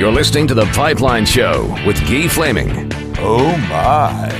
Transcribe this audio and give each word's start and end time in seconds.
You're 0.00 0.10
listening 0.10 0.46
to 0.46 0.54
The 0.54 0.64
Pipeline 0.72 1.26
Show 1.26 1.76
with 1.86 2.00
Guy 2.08 2.26
Flaming. 2.26 2.90
Oh 3.18 3.54
my. 3.68 4.30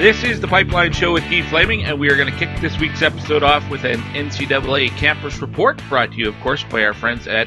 This 0.00 0.24
is 0.24 0.40
the 0.40 0.48
Pipeline 0.48 0.92
Show 0.92 1.12
with 1.12 1.22
Guy 1.30 1.48
Flaming, 1.48 1.84
and 1.84 2.00
we 2.00 2.10
are 2.10 2.16
going 2.16 2.28
to 2.28 2.36
kick 2.36 2.48
this 2.60 2.76
week's 2.80 3.02
episode 3.02 3.44
off 3.44 3.70
with 3.70 3.84
an 3.84 4.00
NCAA 4.00 4.88
campus 4.96 5.40
report 5.40 5.80
brought 5.88 6.10
to 6.10 6.16
you, 6.16 6.28
of 6.28 6.34
course, 6.40 6.64
by 6.64 6.82
our 6.82 6.92
friends 6.92 7.28
at, 7.28 7.46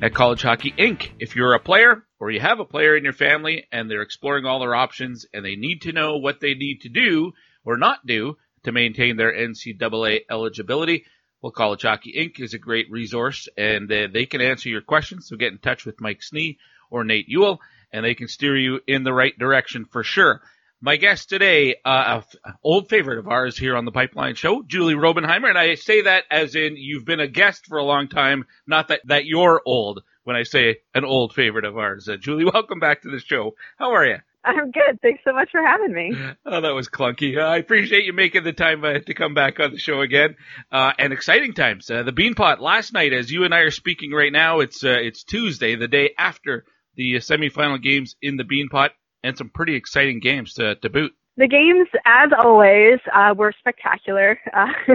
at 0.00 0.14
College 0.14 0.42
Hockey 0.42 0.72
Inc. 0.78 1.10
If 1.18 1.34
you're 1.34 1.54
a 1.54 1.58
player 1.58 2.06
or 2.20 2.30
you 2.30 2.38
have 2.38 2.60
a 2.60 2.64
player 2.64 2.96
in 2.96 3.02
your 3.02 3.12
family 3.12 3.66
and 3.72 3.90
they're 3.90 4.02
exploring 4.02 4.46
all 4.46 4.60
their 4.60 4.76
options 4.76 5.26
and 5.34 5.44
they 5.44 5.56
need 5.56 5.82
to 5.82 5.92
know 5.92 6.18
what 6.18 6.38
they 6.38 6.54
need 6.54 6.82
to 6.82 6.88
do 6.90 7.32
or 7.64 7.76
not 7.76 8.06
do 8.06 8.36
to 8.62 8.70
maintain 8.70 9.16
their 9.16 9.32
NCAA 9.32 10.20
eligibility, 10.30 11.06
well, 11.44 11.50
College 11.50 11.82
Hockey 11.82 12.14
Inc. 12.16 12.42
is 12.42 12.54
a 12.54 12.58
great 12.58 12.90
resource 12.90 13.50
and 13.58 13.92
uh, 13.92 14.08
they 14.10 14.24
can 14.24 14.40
answer 14.40 14.70
your 14.70 14.80
questions. 14.80 15.28
So 15.28 15.36
get 15.36 15.52
in 15.52 15.58
touch 15.58 15.84
with 15.84 16.00
Mike 16.00 16.20
Snee 16.20 16.56
or 16.88 17.04
Nate 17.04 17.28
Ewell 17.28 17.60
and 17.92 18.02
they 18.02 18.14
can 18.14 18.28
steer 18.28 18.56
you 18.56 18.80
in 18.86 19.02
the 19.02 19.12
right 19.12 19.38
direction 19.38 19.84
for 19.84 20.02
sure. 20.02 20.40
My 20.80 20.96
guest 20.96 21.28
today, 21.28 21.76
uh, 21.84 22.22
an 22.46 22.54
old 22.62 22.88
favorite 22.88 23.18
of 23.18 23.28
ours 23.28 23.58
here 23.58 23.76
on 23.76 23.84
the 23.84 23.92
Pipeline 23.92 24.36
Show, 24.36 24.62
Julie 24.62 24.94
Robenhymer, 24.94 25.50
and 25.50 25.58
I 25.58 25.74
say 25.74 26.00
that 26.00 26.24
as 26.30 26.54
in 26.54 26.78
you've 26.78 27.04
been 27.04 27.20
a 27.20 27.28
guest 27.28 27.66
for 27.66 27.76
a 27.76 27.84
long 27.84 28.08
time, 28.08 28.46
not 28.66 28.88
that 28.88 29.02
that 29.04 29.26
you're 29.26 29.60
old. 29.66 30.02
When 30.22 30.36
I 30.36 30.44
say 30.44 30.78
an 30.94 31.04
old 31.04 31.34
favorite 31.34 31.66
of 31.66 31.76
ours, 31.76 32.08
uh, 32.08 32.16
Julie, 32.16 32.44
welcome 32.54 32.80
back 32.80 33.02
to 33.02 33.10
the 33.10 33.20
show. 33.20 33.54
How 33.76 33.92
are 33.92 34.06
you? 34.06 34.16
I'm 34.44 34.70
good. 34.70 35.00
Thanks 35.00 35.22
so 35.24 35.32
much 35.32 35.50
for 35.50 35.62
having 35.62 35.92
me. 35.92 36.12
Oh, 36.44 36.60
that 36.60 36.74
was 36.74 36.88
clunky. 36.88 37.38
Uh, 37.38 37.46
I 37.46 37.56
appreciate 37.56 38.04
you 38.04 38.12
making 38.12 38.44
the 38.44 38.52
time 38.52 38.84
uh, 38.84 38.98
to 38.98 39.14
come 39.14 39.32
back 39.32 39.58
on 39.58 39.72
the 39.72 39.78
show 39.78 40.00
again. 40.02 40.36
Uh, 40.70 40.92
and 40.98 41.12
exciting 41.12 41.54
times. 41.54 41.90
Uh, 41.90 42.02
the 42.02 42.12
Beanpot 42.12 42.60
last 42.60 42.92
night, 42.92 43.12
as 43.12 43.30
you 43.30 43.44
and 43.44 43.54
I 43.54 43.60
are 43.60 43.70
speaking 43.70 44.12
right 44.12 44.32
now, 44.32 44.60
it's 44.60 44.84
uh, 44.84 44.90
it's 44.90 45.24
Tuesday, 45.24 45.76
the 45.76 45.88
day 45.88 46.10
after 46.18 46.64
the 46.96 47.14
semifinal 47.14 47.82
games 47.82 48.16
in 48.20 48.36
the 48.36 48.44
Beanpot, 48.44 48.90
and 49.22 49.36
some 49.36 49.48
pretty 49.48 49.76
exciting 49.76 50.20
games 50.20 50.54
to, 50.54 50.74
to 50.76 50.90
boot. 50.90 51.12
The 51.36 51.48
games, 51.48 51.88
as 52.04 52.30
always, 52.38 53.00
uh, 53.12 53.34
were 53.36 53.52
spectacular. 53.58 54.38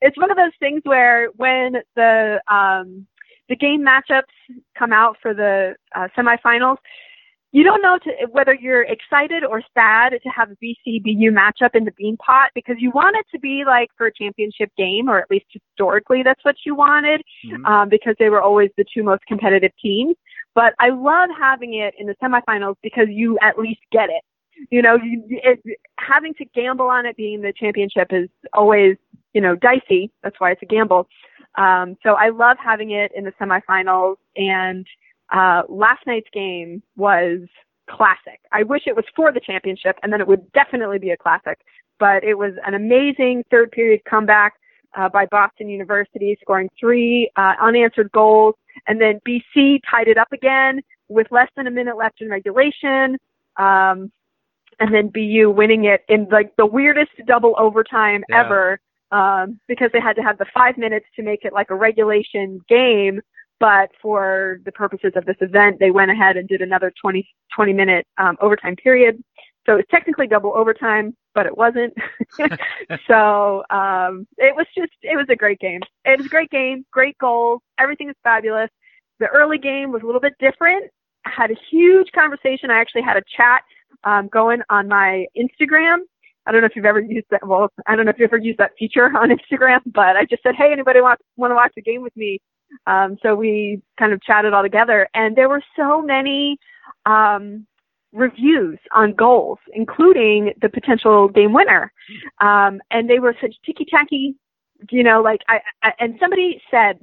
it's 0.00 0.18
one 0.18 0.30
of 0.30 0.36
those 0.36 0.52
things 0.58 0.82
where 0.84 1.28
when 1.36 1.76
the 1.94 2.40
um, 2.50 3.06
the 3.48 3.56
game 3.56 3.84
matchups 3.84 4.24
come 4.76 4.92
out 4.92 5.16
for 5.22 5.32
the 5.32 5.76
semifinals, 6.18 6.76
you 7.56 7.64
don't 7.64 7.80
know 7.80 7.98
to, 8.04 8.10
whether 8.32 8.52
you're 8.52 8.82
excited 8.82 9.42
or 9.42 9.62
sad 9.72 10.10
to 10.10 10.28
have 10.28 10.50
a 10.50 10.56
BC 10.56 11.02
BU 11.02 11.30
matchup 11.30 11.74
in 11.74 11.86
the 11.86 11.90
Beanpot 11.92 12.48
because 12.54 12.76
you 12.78 12.90
want 12.90 13.16
it 13.16 13.24
to 13.32 13.40
be 13.40 13.64
like 13.66 13.88
for 13.96 14.08
a 14.08 14.12
championship 14.12 14.70
game, 14.76 15.08
or 15.08 15.18
at 15.18 15.30
least 15.30 15.46
historically 15.48 16.22
that's 16.22 16.44
what 16.44 16.56
you 16.66 16.74
wanted, 16.74 17.22
mm-hmm. 17.46 17.64
um, 17.64 17.88
because 17.88 18.14
they 18.18 18.28
were 18.28 18.42
always 18.42 18.68
the 18.76 18.84
two 18.92 19.02
most 19.02 19.24
competitive 19.24 19.72
teams. 19.80 20.16
But 20.54 20.74
I 20.78 20.90
love 20.90 21.30
having 21.40 21.72
it 21.72 21.94
in 21.98 22.06
the 22.06 22.14
semifinals 22.22 22.74
because 22.82 23.06
you 23.08 23.38
at 23.40 23.58
least 23.58 23.80
get 23.90 24.10
it. 24.10 24.22
You 24.70 24.82
know, 24.82 24.98
you, 25.02 25.22
it, 25.26 25.78
having 25.98 26.34
to 26.34 26.44
gamble 26.54 26.88
on 26.88 27.06
it 27.06 27.16
being 27.16 27.40
the 27.40 27.54
championship 27.58 28.08
is 28.10 28.28
always, 28.52 28.98
you 29.32 29.40
know, 29.40 29.56
dicey. 29.56 30.10
That's 30.22 30.38
why 30.38 30.50
it's 30.50 30.62
a 30.62 30.66
gamble. 30.66 31.08
Um, 31.56 31.96
so 32.02 32.16
I 32.16 32.28
love 32.28 32.58
having 32.62 32.90
it 32.90 33.12
in 33.16 33.24
the 33.24 33.32
semifinals 33.40 34.16
and 34.36 34.86
uh, 35.32 35.62
last 35.68 36.06
night's 36.06 36.28
game 36.32 36.82
was 36.96 37.40
classic. 37.88 38.40
I 38.52 38.62
wish 38.62 38.82
it 38.86 38.96
was 38.96 39.04
for 39.14 39.32
the 39.32 39.40
championship, 39.40 39.96
and 40.02 40.12
then 40.12 40.20
it 40.20 40.28
would 40.28 40.52
definitely 40.52 40.98
be 40.98 41.10
a 41.10 41.16
classic. 41.16 41.58
But 41.98 42.24
it 42.24 42.34
was 42.34 42.52
an 42.66 42.74
amazing 42.74 43.44
third 43.50 43.72
period 43.72 44.02
comeback 44.08 44.54
uh, 44.96 45.08
by 45.08 45.26
Boston 45.26 45.68
University, 45.68 46.36
scoring 46.40 46.68
three 46.78 47.30
uh, 47.36 47.54
unanswered 47.60 48.10
goals, 48.12 48.54
and 48.86 49.00
then 49.00 49.20
BC 49.26 49.80
tied 49.90 50.08
it 50.08 50.18
up 50.18 50.32
again 50.32 50.80
with 51.08 51.26
less 51.30 51.48
than 51.56 51.66
a 51.66 51.70
minute 51.70 51.96
left 51.96 52.20
in 52.20 52.28
regulation. 52.28 53.16
Um, 53.56 54.10
and 54.78 54.92
then 54.92 55.08
BU 55.08 55.50
winning 55.50 55.84
it 55.84 56.04
in 56.08 56.28
like 56.30 56.54
the 56.56 56.66
weirdest 56.66 57.12
double 57.26 57.54
overtime 57.58 58.24
yeah. 58.28 58.44
ever 58.44 58.80
um, 59.10 59.58
because 59.68 59.90
they 59.92 60.00
had 60.00 60.16
to 60.16 60.22
have 60.22 60.38
the 60.38 60.46
five 60.52 60.76
minutes 60.76 61.06
to 61.16 61.22
make 61.22 61.44
it 61.44 61.52
like 61.52 61.70
a 61.70 61.74
regulation 61.74 62.60
game 62.68 63.20
but 63.60 63.90
for 64.00 64.58
the 64.64 64.72
purposes 64.72 65.12
of 65.16 65.24
this 65.24 65.36
event, 65.40 65.78
they 65.80 65.90
went 65.90 66.10
ahead 66.10 66.36
and 66.36 66.48
did 66.48 66.60
another 66.60 66.92
20, 67.00 67.26
20 67.54 67.72
minute 67.72 68.06
um, 68.18 68.36
overtime 68.40 68.76
period. 68.76 69.22
So 69.64 69.72
it 69.72 69.76
was 69.76 69.84
technically 69.90 70.28
double 70.28 70.52
overtime, 70.54 71.16
but 71.34 71.46
it 71.46 71.56
wasn't. 71.56 71.94
so 73.08 73.64
um, 73.70 74.26
it 74.38 74.54
was 74.54 74.66
just, 74.76 74.92
it 75.02 75.16
was 75.16 75.26
a 75.28 75.36
great 75.36 75.58
game. 75.58 75.80
It 76.04 76.18
was 76.18 76.26
a 76.26 76.30
great 76.30 76.50
game, 76.50 76.84
great 76.92 77.18
goals. 77.18 77.62
Everything 77.78 78.06
was 78.06 78.16
fabulous. 78.22 78.70
The 79.18 79.26
early 79.26 79.58
game 79.58 79.90
was 79.90 80.02
a 80.02 80.06
little 80.06 80.20
bit 80.20 80.34
different. 80.38 80.84
I 81.24 81.30
had 81.36 81.50
a 81.50 81.56
huge 81.70 82.12
conversation. 82.14 82.70
I 82.70 82.78
actually 82.78 83.02
had 83.02 83.16
a 83.16 83.22
chat 83.36 83.62
um, 84.04 84.28
going 84.28 84.60
on 84.70 84.86
my 84.86 85.26
Instagram. 85.36 85.98
I 86.46 86.52
don't 86.52 86.60
know 86.60 86.66
if 86.66 86.76
you've 86.76 86.84
ever 86.84 87.00
used 87.00 87.26
that. 87.30 87.44
Well, 87.44 87.72
I 87.88 87.96
don't 87.96 88.04
know 88.04 88.10
if 88.10 88.18
you've 88.20 88.30
ever 88.30 88.38
used 88.38 88.58
that 88.58 88.70
feature 88.78 89.06
on 89.18 89.30
Instagram, 89.30 89.80
but 89.86 90.16
I 90.16 90.24
just 90.26 90.42
said, 90.42 90.54
hey, 90.56 90.70
anybody 90.70 91.00
want 91.00 91.20
want 91.36 91.50
to 91.50 91.56
watch 91.56 91.72
the 91.74 91.82
game 91.82 92.02
with 92.02 92.16
me? 92.16 92.38
Um, 92.86 93.16
so 93.22 93.34
we 93.34 93.82
kind 93.98 94.12
of 94.12 94.22
chatted 94.22 94.52
all 94.52 94.62
together, 94.62 95.08
and 95.14 95.36
there 95.36 95.48
were 95.48 95.62
so 95.76 96.02
many 96.02 96.58
um, 97.04 97.66
reviews 98.12 98.78
on 98.92 99.12
goals, 99.12 99.58
including 99.72 100.52
the 100.60 100.68
potential 100.68 101.28
game 101.28 101.52
winner. 101.52 101.92
Um, 102.40 102.80
and 102.90 103.08
they 103.08 103.18
were 103.18 103.34
such 103.40 103.54
ticky 103.64 103.84
tacky, 103.84 104.34
you 104.90 105.02
know, 105.02 105.22
like 105.22 105.40
I, 105.48 105.60
I, 105.82 105.92
and 105.98 106.16
somebody 106.20 106.60
said 106.70 106.98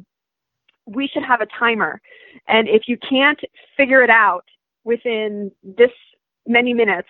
we 0.86 1.08
should 1.08 1.24
have 1.24 1.42
a 1.42 1.48
timer, 1.58 2.02
and 2.48 2.68
if 2.68 2.84
you 2.88 2.98
can't 2.98 3.40
figure 3.78 4.04
it 4.04 4.10
out 4.10 4.46
within 4.84 5.52
this 5.64 5.92
many 6.46 6.74
minutes, 6.74 7.08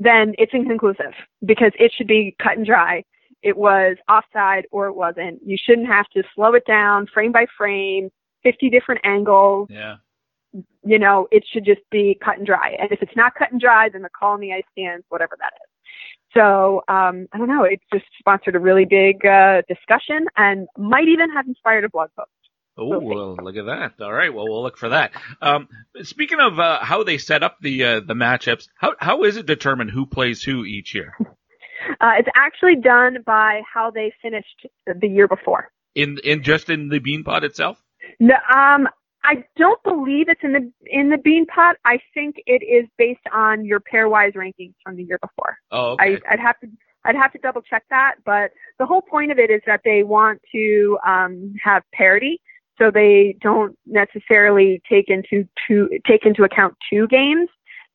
then 0.00 0.34
it's 0.38 0.52
inconclusive 0.52 1.14
because 1.44 1.70
it 1.78 1.92
should 1.96 2.08
be 2.08 2.34
cut 2.42 2.56
and 2.56 2.66
dry 2.66 3.04
it 3.44 3.58
was 3.58 3.96
offside 4.08 4.66
or 4.72 4.86
it 4.86 4.94
wasn't. 4.94 5.40
You 5.44 5.56
shouldn't 5.62 5.86
have 5.86 6.08
to 6.14 6.22
slow 6.34 6.54
it 6.54 6.64
down 6.66 7.06
frame 7.12 7.30
by 7.30 7.44
frame, 7.56 8.10
50 8.42 8.70
different 8.70 9.02
angles. 9.04 9.68
Yeah. 9.70 9.96
You 10.82 10.98
know, 10.98 11.28
it 11.30 11.44
should 11.52 11.64
just 11.64 11.82
be 11.90 12.18
cut 12.24 12.38
and 12.38 12.46
dry. 12.46 12.74
And 12.80 12.90
if 12.90 13.02
it's 13.02 13.16
not 13.16 13.34
cut 13.34 13.52
and 13.52 13.60
dry, 13.60 13.88
then 13.92 14.02
the 14.02 14.08
call 14.08 14.34
in 14.34 14.40
the 14.40 14.52
ice 14.52 14.64
stands, 14.72 15.04
whatever 15.10 15.36
that 15.38 15.52
is. 15.62 15.70
So, 16.32 16.82
um, 16.88 17.28
I 17.32 17.38
don't 17.38 17.48
know. 17.48 17.64
It 17.64 17.80
just 17.92 18.06
sponsored 18.18 18.56
a 18.56 18.58
really 18.58 18.86
big 18.86 19.24
uh, 19.26 19.62
discussion 19.68 20.26
and 20.36 20.66
might 20.78 21.08
even 21.08 21.30
have 21.30 21.46
inspired 21.46 21.84
a 21.84 21.90
blog 21.90 22.10
post. 22.16 22.30
Oh, 22.76 22.98
well, 22.98 23.36
look 23.36 23.56
at 23.56 23.66
that. 23.66 24.02
All 24.02 24.12
right. 24.12 24.34
Well, 24.34 24.46
we'll 24.48 24.62
look 24.62 24.78
for 24.78 24.88
that. 24.88 25.12
Um, 25.40 25.68
speaking 26.02 26.40
of 26.40 26.58
uh, 26.58 26.80
how 26.80 27.04
they 27.04 27.18
set 27.18 27.44
up 27.44 27.58
the 27.60 27.84
uh, 27.84 28.00
the 28.00 28.14
matchups, 28.14 28.66
how 28.74 28.94
how 28.98 29.22
is 29.22 29.36
it 29.36 29.46
determined 29.46 29.90
who 29.92 30.06
plays 30.06 30.42
who 30.42 30.64
each 30.64 30.92
year? 30.92 31.14
Uh, 32.00 32.12
it's 32.18 32.28
actually 32.36 32.76
done 32.76 33.18
by 33.24 33.62
how 33.72 33.90
they 33.90 34.12
finished 34.22 34.66
the 34.86 35.08
year 35.08 35.28
before. 35.28 35.70
In 35.94 36.18
in 36.24 36.42
just 36.42 36.70
in 36.70 36.88
the 36.88 37.00
Beanpot 37.00 37.42
itself? 37.42 37.82
No, 38.20 38.34
um, 38.52 38.88
I 39.24 39.44
don't 39.56 39.82
believe 39.82 40.28
it's 40.28 40.42
in 40.42 40.52
the 40.52 40.72
in 40.86 41.10
the 41.10 41.16
Beanpot. 41.16 41.74
I 41.84 41.98
think 42.12 42.36
it 42.46 42.62
is 42.62 42.88
based 42.98 43.26
on 43.32 43.64
your 43.64 43.80
pairwise 43.80 44.34
rankings 44.34 44.74
from 44.82 44.96
the 44.96 45.04
year 45.04 45.18
before. 45.20 45.56
Oh, 45.70 45.92
okay. 45.92 46.18
I, 46.28 46.34
I'd 46.34 46.40
have 46.40 46.58
to 46.60 46.68
I'd 47.04 47.16
have 47.16 47.32
to 47.32 47.38
double 47.38 47.62
check 47.62 47.84
that, 47.90 48.16
but 48.24 48.50
the 48.78 48.86
whole 48.86 49.02
point 49.02 49.30
of 49.30 49.38
it 49.38 49.50
is 49.50 49.60
that 49.66 49.80
they 49.84 50.02
want 50.02 50.40
to 50.52 50.98
um, 51.06 51.54
have 51.62 51.82
parity, 51.92 52.40
so 52.78 52.90
they 52.90 53.36
don't 53.40 53.76
necessarily 53.86 54.82
take 54.88 55.08
into 55.08 55.48
to 55.68 55.88
take 56.06 56.26
into 56.26 56.42
account 56.42 56.74
two 56.90 57.06
games 57.08 57.48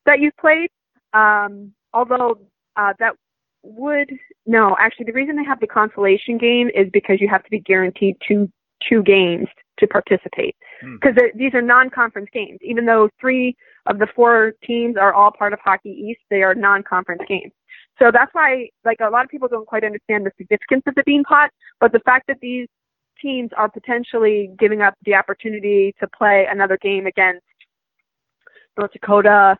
that 0.05 0.19
you've 0.19 0.37
played. 0.37 0.69
Um, 1.13 1.73
although 1.93 2.39
uh, 2.75 2.93
that 2.99 3.15
would 3.63 4.09
no 4.45 4.75
actually 4.79 5.05
the 5.05 5.11
reason 5.11 5.35
they 5.35 5.43
have 5.43 5.59
the 5.59 5.67
consolation 5.67 6.37
game 6.37 6.69
is 6.73 6.87
because 6.93 7.19
you 7.19 7.27
have 7.27 7.43
to 7.43 7.49
be 7.49 7.59
guaranteed 7.59 8.15
two 8.25 8.49
two 8.87 9.03
games 9.03 9.47
to 9.79 9.87
participate. 9.87 10.55
Because 10.81 11.15
hmm. 11.15 11.37
these 11.37 11.53
are 11.53 11.61
non-conference 11.61 12.29
games. 12.33 12.59
Even 12.61 12.85
though 12.85 13.09
three 13.19 13.55
of 13.85 13.99
the 13.99 14.07
four 14.15 14.53
teams 14.65 14.95
are 14.97 15.13
all 15.13 15.31
part 15.31 15.53
of 15.53 15.59
hockey 15.63 15.89
east 15.89 16.21
they 16.29 16.41
are 16.41 16.55
non-conference 16.55 17.21
games. 17.27 17.51
So 17.97 18.11
that's 18.13 18.33
why 18.33 18.69
like 18.85 18.97
a 19.01 19.09
lot 19.09 19.25
of 19.25 19.29
people 19.29 19.47
don't 19.47 19.67
quite 19.67 19.83
understand 19.83 20.25
the 20.25 20.31
significance 20.37 20.83
of 20.87 20.95
the 20.95 21.03
beanpot 21.03 21.49
but 21.79 21.91
the 21.91 21.99
fact 21.99 22.27
that 22.27 22.37
these 22.41 22.67
teams 23.21 23.49
are 23.57 23.69
potentially 23.69 24.49
giving 24.57 24.81
up 24.81 24.93
the 25.05 25.13
opportunity 25.13 25.93
to 25.99 26.07
play 26.17 26.47
another 26.49 26.77
game 26.81 27.05
against 27.05 27.43
north 28.77 28.91
dakota 28.93 29.57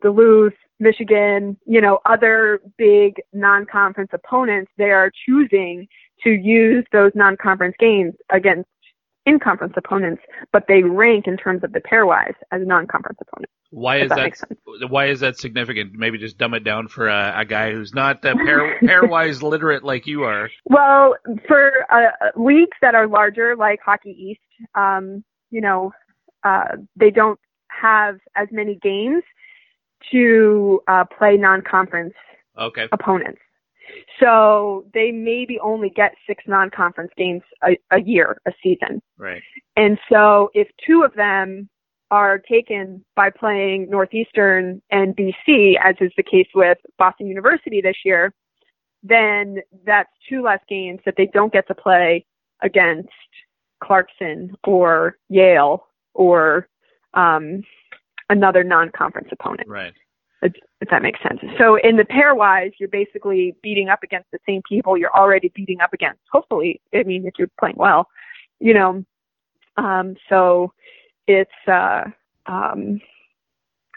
duluth 0.00 0.54
Michigan, 0.80 1.56
you 1.66 1.80
know, 1.80 2.00
other 2.06 2.60
big 2.76 3.14
non-conference 3.32 4.10
opponents, 4.12 4.70
they 4.78 4.90
are 4.90 5.10
choosing 5.26 5.86
to 6.24 6.30
use 6.30 6.84
those 6.92 7.12
non-conference 7.14 7.76
games 7.78 8.14
against 8.32 8.68
in-conference 9.24 9.74
opponents, 9.76 10.22
but 10.52 10.64
they 10.66 10.82
rank 10.82 11.26
in 11.26 11.36
terms 11.36 11.62
of 11.62 11.72
the 11.72 11.80
pairwise 11.80 12.34
as 12.50 12.60
non-conference 12.64 13.18
opponents. 13.20 13.52
Why 13.70 14.00
is 14.00 14.10
that? 14.10 14.38
that 14.80 14.90
why 14.90 15.06
is 15.06 15.20
that 15.20 15.38
significant? 15.38 15.94
Maybe 15.94 16.18
just 16.18 16.36
dumb 16.36 16.52
it 16.52 16.62
down 16.62 16.88
for 16.88 17.08
a, 17.08 17.32
a 17.38 17.44
guy 17.46 17.72
who's 17.72 17.94
not 17.94 18.22
uh, 18.24 18.34
pair, 18.34 18.78
pairwise 18.82 19.40
literate 19.40 19.82
like 19.82 20.06
you 20.06 20.24
are. 20.24 20.50
Well, 20.66 21.14
for 21.48 21.70
uh, 21.90 22.30
leagues 22.36 22.76
that 22.82 22.94
are 22.94 23.06
larger, 23.06 23.56
like 23.56 23.80
Hockey 23.82 24.10
East, 24.10 24.68
um, 24.74 25.24
you 25.50 25.62
know, 25.62 25.92
uh, 26.44 26.76
they 26.96 27.10
don't 27.10 27.40
have 27.68 28.18
as 28.36 28.48
many 28.50 28.78
games 28.82 29.22
to 30.10 30.80
uh, 30.88 31.04
play 31.16 31.36
non-conference 31.36 32.14
Okay. 32.58 32.88
opponents. 32.92 33.40
So 34.20 34.86
they 34.94 35.10
maybe 35.10 35.58
only 35.60 35.90
get 35.90 36.14
six 36.26 36.44
non-conference 36.46 37.12
games 37.16 37.42
a, 37.62 37.76
a 37.90 38.00
year, 38.00 38.40
a 38.46 38.52
season. 38.62 39.02
Right. 39.18 39.42
And 39.76 39.98
so 40.10 40.50
if 40.54 40.68
two 40.86 41.02
of 41.02 41.14
them 41.14 41.68
are 42.10 42.38
taken 42.38 43.04
by 43.16 43.30
playing 43.30 43.88
Northeastern 43.88 44.82
and 44.90 45.16
BC, 45.16 45.76
as 45.82 45.96
is 46.00 46.12
the 46.16 46.22
case 46.22 46.48
with 46.54 46.78
Boston 46.98 47.26
University 47.26 47.80
this 47.80 47.96
year, 48.04 48.34
then 49.02 49.58
that's 49.84 50.10
two 50.28 50.42
less 50.42 50.60
games 50.68 51.00
that 51.04 51.14
they 51.16 51.26
don't 51.26 51.52
get 51.52 51.66
to 51.68 51.74
play 51.74 52.24
against 52.62 53.08
Clarkson 53.82 54.54
or 54.64 55.16
Yale 55.28 55.86
or 56.14 56.68
um, 57.14 57.62
another 58.32 58.64
non-conference 58.64 59.28
opponent 59.30 59.68
Right. 59.68 59.92
if 60.42 60.88
that 60.90 61.02
makes 61.02 61.20
sense. 61.22 61.40
So 61.58 61.76
in 61.76 61.96
the 61.96 62.04
pairwise, 62.04 62.72
you're 62.80 62.88
basically 62.88 63.54
beating 63.62 63.88
up 63.88 64.02
against 64.02 64.30
the 64.32 64.38
same 64.46 64.62
people 64.68 64.96
you're 64.96 65.14
already 65.14 65.52
beating 65.54 65.80
up 65.80 65.92
against. 65.92 66.20
Hopefully, 66.32 66.80
I 66.92 67.04
mean, 67.04 67.26
if 67.26 67.34
you're 67.38 67.50
playing 67.60 67.76
well, 67.76 68.08
you 68.58 68.74
know. 68.74 69.04
Um, 69.76 70.16
so 70.28 70.72
it's 71.28 71.50
uh, 71.68 72.04
um, 72.46 73.00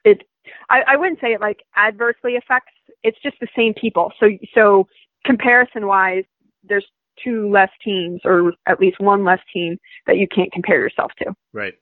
it. 0.04 0.22
I, 0.70 0.82
I 0.88 0.96
wouldn't 0.96 1.20
say 1.20 1.34
it 1.34 1.42
like 1.42 1.64
adversely 1.76 2.36
affects. 2.36 2.72
It's 3.04 3.18
just 3.24 3.38
the 3.42 3.48
same 3.56 3.74
people. 3.74 4.14
So 4.20 4.28
so 4.54 4.88
comparison 5.26 5.88
wise, 5.88 6.24
there's 6.64 6.86
two 7.24 7.50
less 7.50 7.70
teams 7.84 8.22
or 8.26 8.54
at 8.68 8.80
least 8.80 9.00
one 9.00 9.24
less 9.24 9.40
team 9.52 9.78
that 10.06 10.18
you 10.18 10.28
can't 10.28 10.52
compare 10.52 10.80
yourself 10.80 11.12
to. 11.20 11.34
Right. 11.54 11.74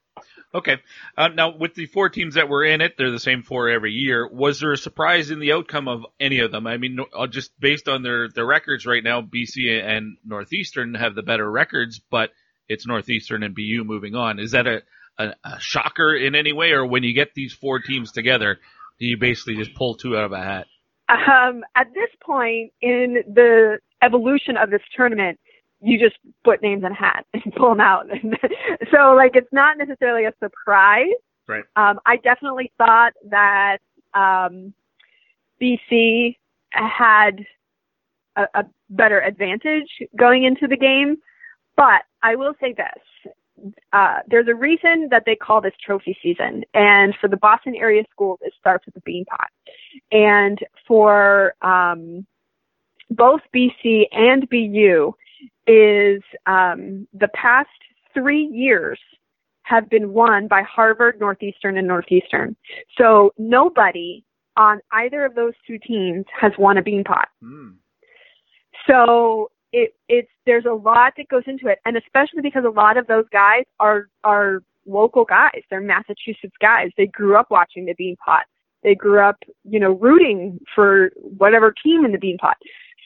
Okay. 0.55 0.77
Uh, 1.17 1.29
now, 1.29 1.55
with 1.57 1.73
the 1.73 1.88
four 1.88 2.09
teams 2.09 2.35
that 2.35 2.47
were 2.47 2.63
in 2.63 2.81
it, 2.81 2.94
they're 2.97 3.11
the 3.11 3.19
same 3.19 3.41
four 3.41 3.69
every 3.69 3.91
year. 3.91 4.27
Was 4.27 4.59
there 4.59 4.71
a 4.71 4.77
surprise 4.77 5.31
in 5.31 5.39
the 5.39 5.53
outcome 5.53 5.88
of 5.88 6.05
any 6.19 6.39
of 6.39 6.51
them? 6.51 6.67
I 6.67 6.77
mean, 6.77 7.00
uh, 7.13 7.27
just 7.27 7.59
based 7.59 7.88
on 7.88 8.03
their, 8.03 8.29
their 8.29 8.45
records 8.45 8.85
right 8.85 9.03
now, 9.03 9.21
BC 9.21 9.81
and 9.83 10.17
Northeastern 10.23 10.94
have 10.94 11.15
the 11.15 11.23
better 11.23 11.50
records, 11.50 12.00
but 12.11 12.29
it's 12.67 12.85
Northeastern 12.85 13.41
and 13.41 13.55
BU 13.55 13.83
moving 13.83 14.15
on. 14.15 14.39
Is 14.39 14.51
that 14.51 14.67
a, 14.67 14.83
a, 15.17 15.33
a 15.44 15.59
shocker 15.59 16.15
in 16.15 16.35
any 16.35 16.53
way, 16.53 16.71
or 16.71 16.85
when 16.85 17.03
you 17.03 17.13
get 17.13 17.33
these 17.33 17.53
four 17.53 17.79
teams 17.79 18.11
together, 18.11 18.59
do 19.00 19.07
you 19.07 19.17
basically 19.17 19.55
just 19.55 19.73
pull 19.73 19.95
two 19.95 20.15
out 20.15 20.25
of 20.25 20.33
a 20.33 20.38
hat? 20.38 20.67
Um, 21.09 21.63
at 21.75 21.88
this 21.94 22.09
point 22.23 22.71
in 22.81 23.23
the 23.27 23.79
evolution 24.03 24.55
of 24.57 24.69
this 24.69 24.81
tournament, 24.95 25.39
you 25.83 26.00
just 26.00 26.18
put 26.44 26.62
names 26.62 26.83
in 26.83 26.91
a 26.91 26.95
hat 26.95 27.25
and 27.33 27.53
pull 27.57 27.69
them 27.69 27.81
out. 27.81 28.07
so, 28.91 29.13
like, 29.15 29.35
it's 29.35 29.51
not 29.51 29.77
necessarily 29.77 30.25
a 30.25 30.33
surprise. 30.41 31.13
Right. 31.47 31.63
Um, 31.75 32.00
I 32.06 32.18
definitely 32.18 32.71
thought 32.77 33.13
that 33.30 33.80
um, 34.13 34.74
BC 35.62 36.38
had 36.71 37.45
a, 38.35 38.47
a 38.53 38.65
better 38.89 39.19
advantage 39.19 39.89
going 40.18 40.45
into 40.45 40.68
the 40.68 40.77
game, 40.77 41.18
but 41.75 42.03
I 42.21 42.36
will 42.36 42.53
say 42.62 42.74
this. 42.74 43.33
Uh, 43.91 44.19
there's 44.27 44.47
a 44.47 44.56
reason 44.56 45.09
that 45.12 45.24
they 45.25 45.36
call 45.36 45.62
this 45.62 45.74
trophy 45.86 46.18
season, 46.24 46.63
and 46.74 47.13
for 47.19 47.27
the 47.27 47.38
Boston 47.38 47.75
area 47.75 48.03
schools, 48.12 48.39
it 48.41 48.53
starts 48.59 48.86
with 48.86 48.95
the 48.95 49.01
bean 49.01 49.25
pot. 49.25 49.47
And 50.12 50.57
for 50.88 51.53
um, 51.62 52.25
both 53.09 53.41
BC 53.56 54.06
and 54.12 54.50
BU, 54.50 55.13
is 55.68 56.21
um, 56.45 57.07
the 57.13 57.30
past 57.33 57.69
three 58.13 58.45
years 58.45 59.00
have 59.63 59.89
been 59.89 60.13
won 60.13 60.48
by 60.48 60.62
Harvard, 60.62 61.19
Northeastern, 61.19 61.77
and 61.77 61.88
Northeastern. 61.88 62.56
So 62.98 63.33
nobody 63.38 64.24
on 64.57 64.81
either 64.92 65.25
of 65.25 65.36
those 65.36 65.54
two 65.65 65.80
teams 65.80 66.25
has 66.39 66.51
won 66.57 66.77
a 66.77 66.81
bean 66.81 67.04
pot. 67.04 67.30
Hmm. 67.42 67.69
So 68.88 69.51
it 69.71 69.95
it's 70.10 70.30
there's 70.45 70.65
a 70.65 70.74
lot 70.74 71.13
that 71.18 71.30
goes 71.30 71.44
into 71.48 71.68
it, 71.68 71.80
and 71.86 71.98
especially 71.98 72.42
because 72.42 72.65
a 72.65 72.69
lot 72.69 72.98
of 72.98 73.07
those 73.07 73.25
guys 73.31 73.63
are 73.80 74.10
are 74.24 74.62
local 74.86 75.25
guys. 75.25 75.62
They're 75.69 75.81
Massachusetts 75.81 76.56
guys. 76.62 76.89
They 76.98 77.07
grew 77.07 77.38
up 77.38 77.48
watching 77.50 77.86
the 77.86 77.95
beanpot. 77.95 78.44
They 78.83 78.95
grew 78.95 79.21
up, 79.21 79.38
you 79.63 79.80
know, 79.80 79.94
rooting 79.94 80.60
for 80.75 81.12
whatever 81.15 81.74
team 81.83 82.04
in 82.04 82.12
the 82.12 82.18
Bean 82.18 82.38
Pot. 82.38 82.57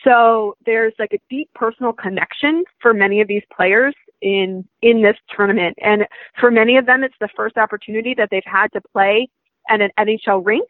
So 0.04 0.56
there's 0.66 0.94
like 1.00 1.14
a 1.14 1.20
deep 1.30 1.50
personal 1.56 1.94
connection 1.94 2.64
for 2.80 2.94
many 2.94 3.22
of 3.22 3.28
these 3.28 3.44
players 3.56 3.96
in 4.22 4.68
in 4.82 5.02
this 5.02 5.18
tournament, 5.36 5.78
and 5.82 6.08
for 6.40 6.52
many 6.52 6.78
of 6.78 6.86
them, 6.86 7.04
it's 7.04 7.16
the 7.20 7.30
first 7.36 7.58
opportunity 7.58 8.14
that 8.16 8.30
they've 8.32 8.42
had 8.46 8.72
to 8.74 8.82
play 8.82 9.28
at 9.70 9.82
an 9.82 9.92
NHL 10.00 10.46
rink. 10.46 10.68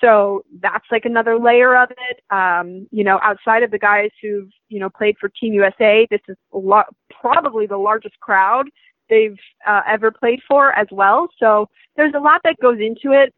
So 0.00 0.44
that's 0.60 0.86
like 0.90 1.04
another 1.04 1.38
layer 1.38 1.76
of 1.76 1.90
it. 1.90 2.22
Um, 2.34 2.88
you 2.90 3.04
know, 3.04 3.20
outside 3.22 3.62
of 3.62 3.70
the 3.70 3.78
guys 3.78 4.10
who've, 4.22 4.48
you 4.68 4.80
know, 4.80 4.88
played 4.88 5.16
for 5.20 5.28
Team 5.28 5.52
USA, 5.52 6.06
this 6.10 6.22
is 6.26 6.36
a 6.52 6.58
lot, 6.58 6.86
probably 7.20 7.66
the 7.66 7.76
largest 7.76 8.18
crowd 8.20 8.66
they've 9.10 9.36
uh, 9.66 9.82
ever 9.86 10.10
played 10.10 10.40
for 10.48 10.72
as 10.72 10.86
well. 10.90 11.28
So 11.38 11.68
there's 11.96 12.14
a 12.14 12.20
lot 12.20 12.40
that 12.44 12.56
goes 12.62 12.78
into 12.80 13.12
it 13.12 13.34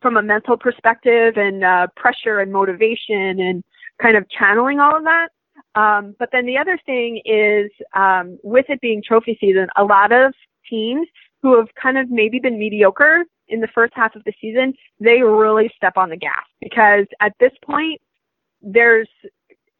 from 0.00 0.16
a 0.16 0.22
mental 0.22 0.56
perspective 0.56 1.36
and 1.36 1.64
uh, 1.64 1.88
pressure 1.96 2.38
and 2.38 2.52
motivation 2.52 3.40
and 3.40 3.64
kind 4.00 4.16
of 4.16 4.24
channeling 4.30 4.80
all 4.80 4.96
of 4.96 5.04
that. 5.04 5.28
Um, 5.74 6.14
but 6.18 6.30
then 6.32 6.46
the 6.46 6.58
other 6.58 6.78
thing 6.86 7.20
is, 7.24 7.70
um, 7.94 8.38
with 8.42 8.66
it 8.68 8.80
being 8.80 9.02
trophy 9.02 9.36
season, 9.40 9.68
a 9.76 9.84
lot 9.84 10.12
of 10.12 10.32
teams 10.68 11.06
who 11.42 11.56
have 11.56 11.68
kind 11.80 11.98
of 11.98 12.10
maybe 12.10 12.38
been 12.38 12.58
mediocre 12.58 13.24
in 13.48 13.60
the 13.60 13.68
first 13.74 13.92
half 13.94 14.14
of 14.14 14.24
the 14.24 14.32
season, 14.40 14.74
they 15.00 15.22
really 15.22 15.70
step 15.76 15.96
on 15.96 16.10
the 16.10 16.16
gas 16.16 16.44
because 16.60 17.06
at 17.20 17.32
this 17.40 17.52
point, 17.64 18.00
there's 18.60 19.08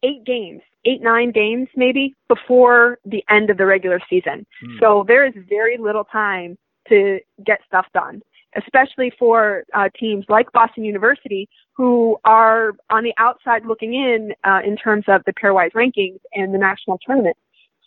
eight 0.03 0.25
games, 0.25 0.61
eight, 0.85 1.01
nine 1.01 1.31
games 1.31 1.67
maybe 1.75 2.15
before 2.27 2.97
the 3.05 3.23
end 3.29 3.49
of 3.49 3.57
the 3.57 3.65
regular 3.65 3.99
season. 4.09 4.45
Hmm. 4.61 4.77
So 4.79 5.05
there 5.07 5.25
is 5.25 5.33
very 5.47 5.77
little 5.77 6.05
time 6.05 6.57
to 6.87 7.19
get 7.45 7.59
stuff 7.67 7.85
done, 7.93 8.21
especially 8.55 9.11
for 9.19 9.63
uh, 9.73 9.89
teams 9.99 10.25
like 10.29 10.51
Boston 10.51 10.83
University 10.83 11.47
who 11.79 12.17
are 12.25 12.73
on 12.89 13.05
the 13.05 13.13
outside 13.17 13.65
looking 13.65 13.93
in 13.93 14.33
uh, 14.43 14.59
in 14.65 14.75
terms 14.75 15.05
of 15.07 15.21
the 15.25 15.31
pairwise 15.31 15.71
rankings 15.71 16.19
and 16.33 16.53
the 16.53 16.57
national 16.57 16.99
tournament. 17.07 17.37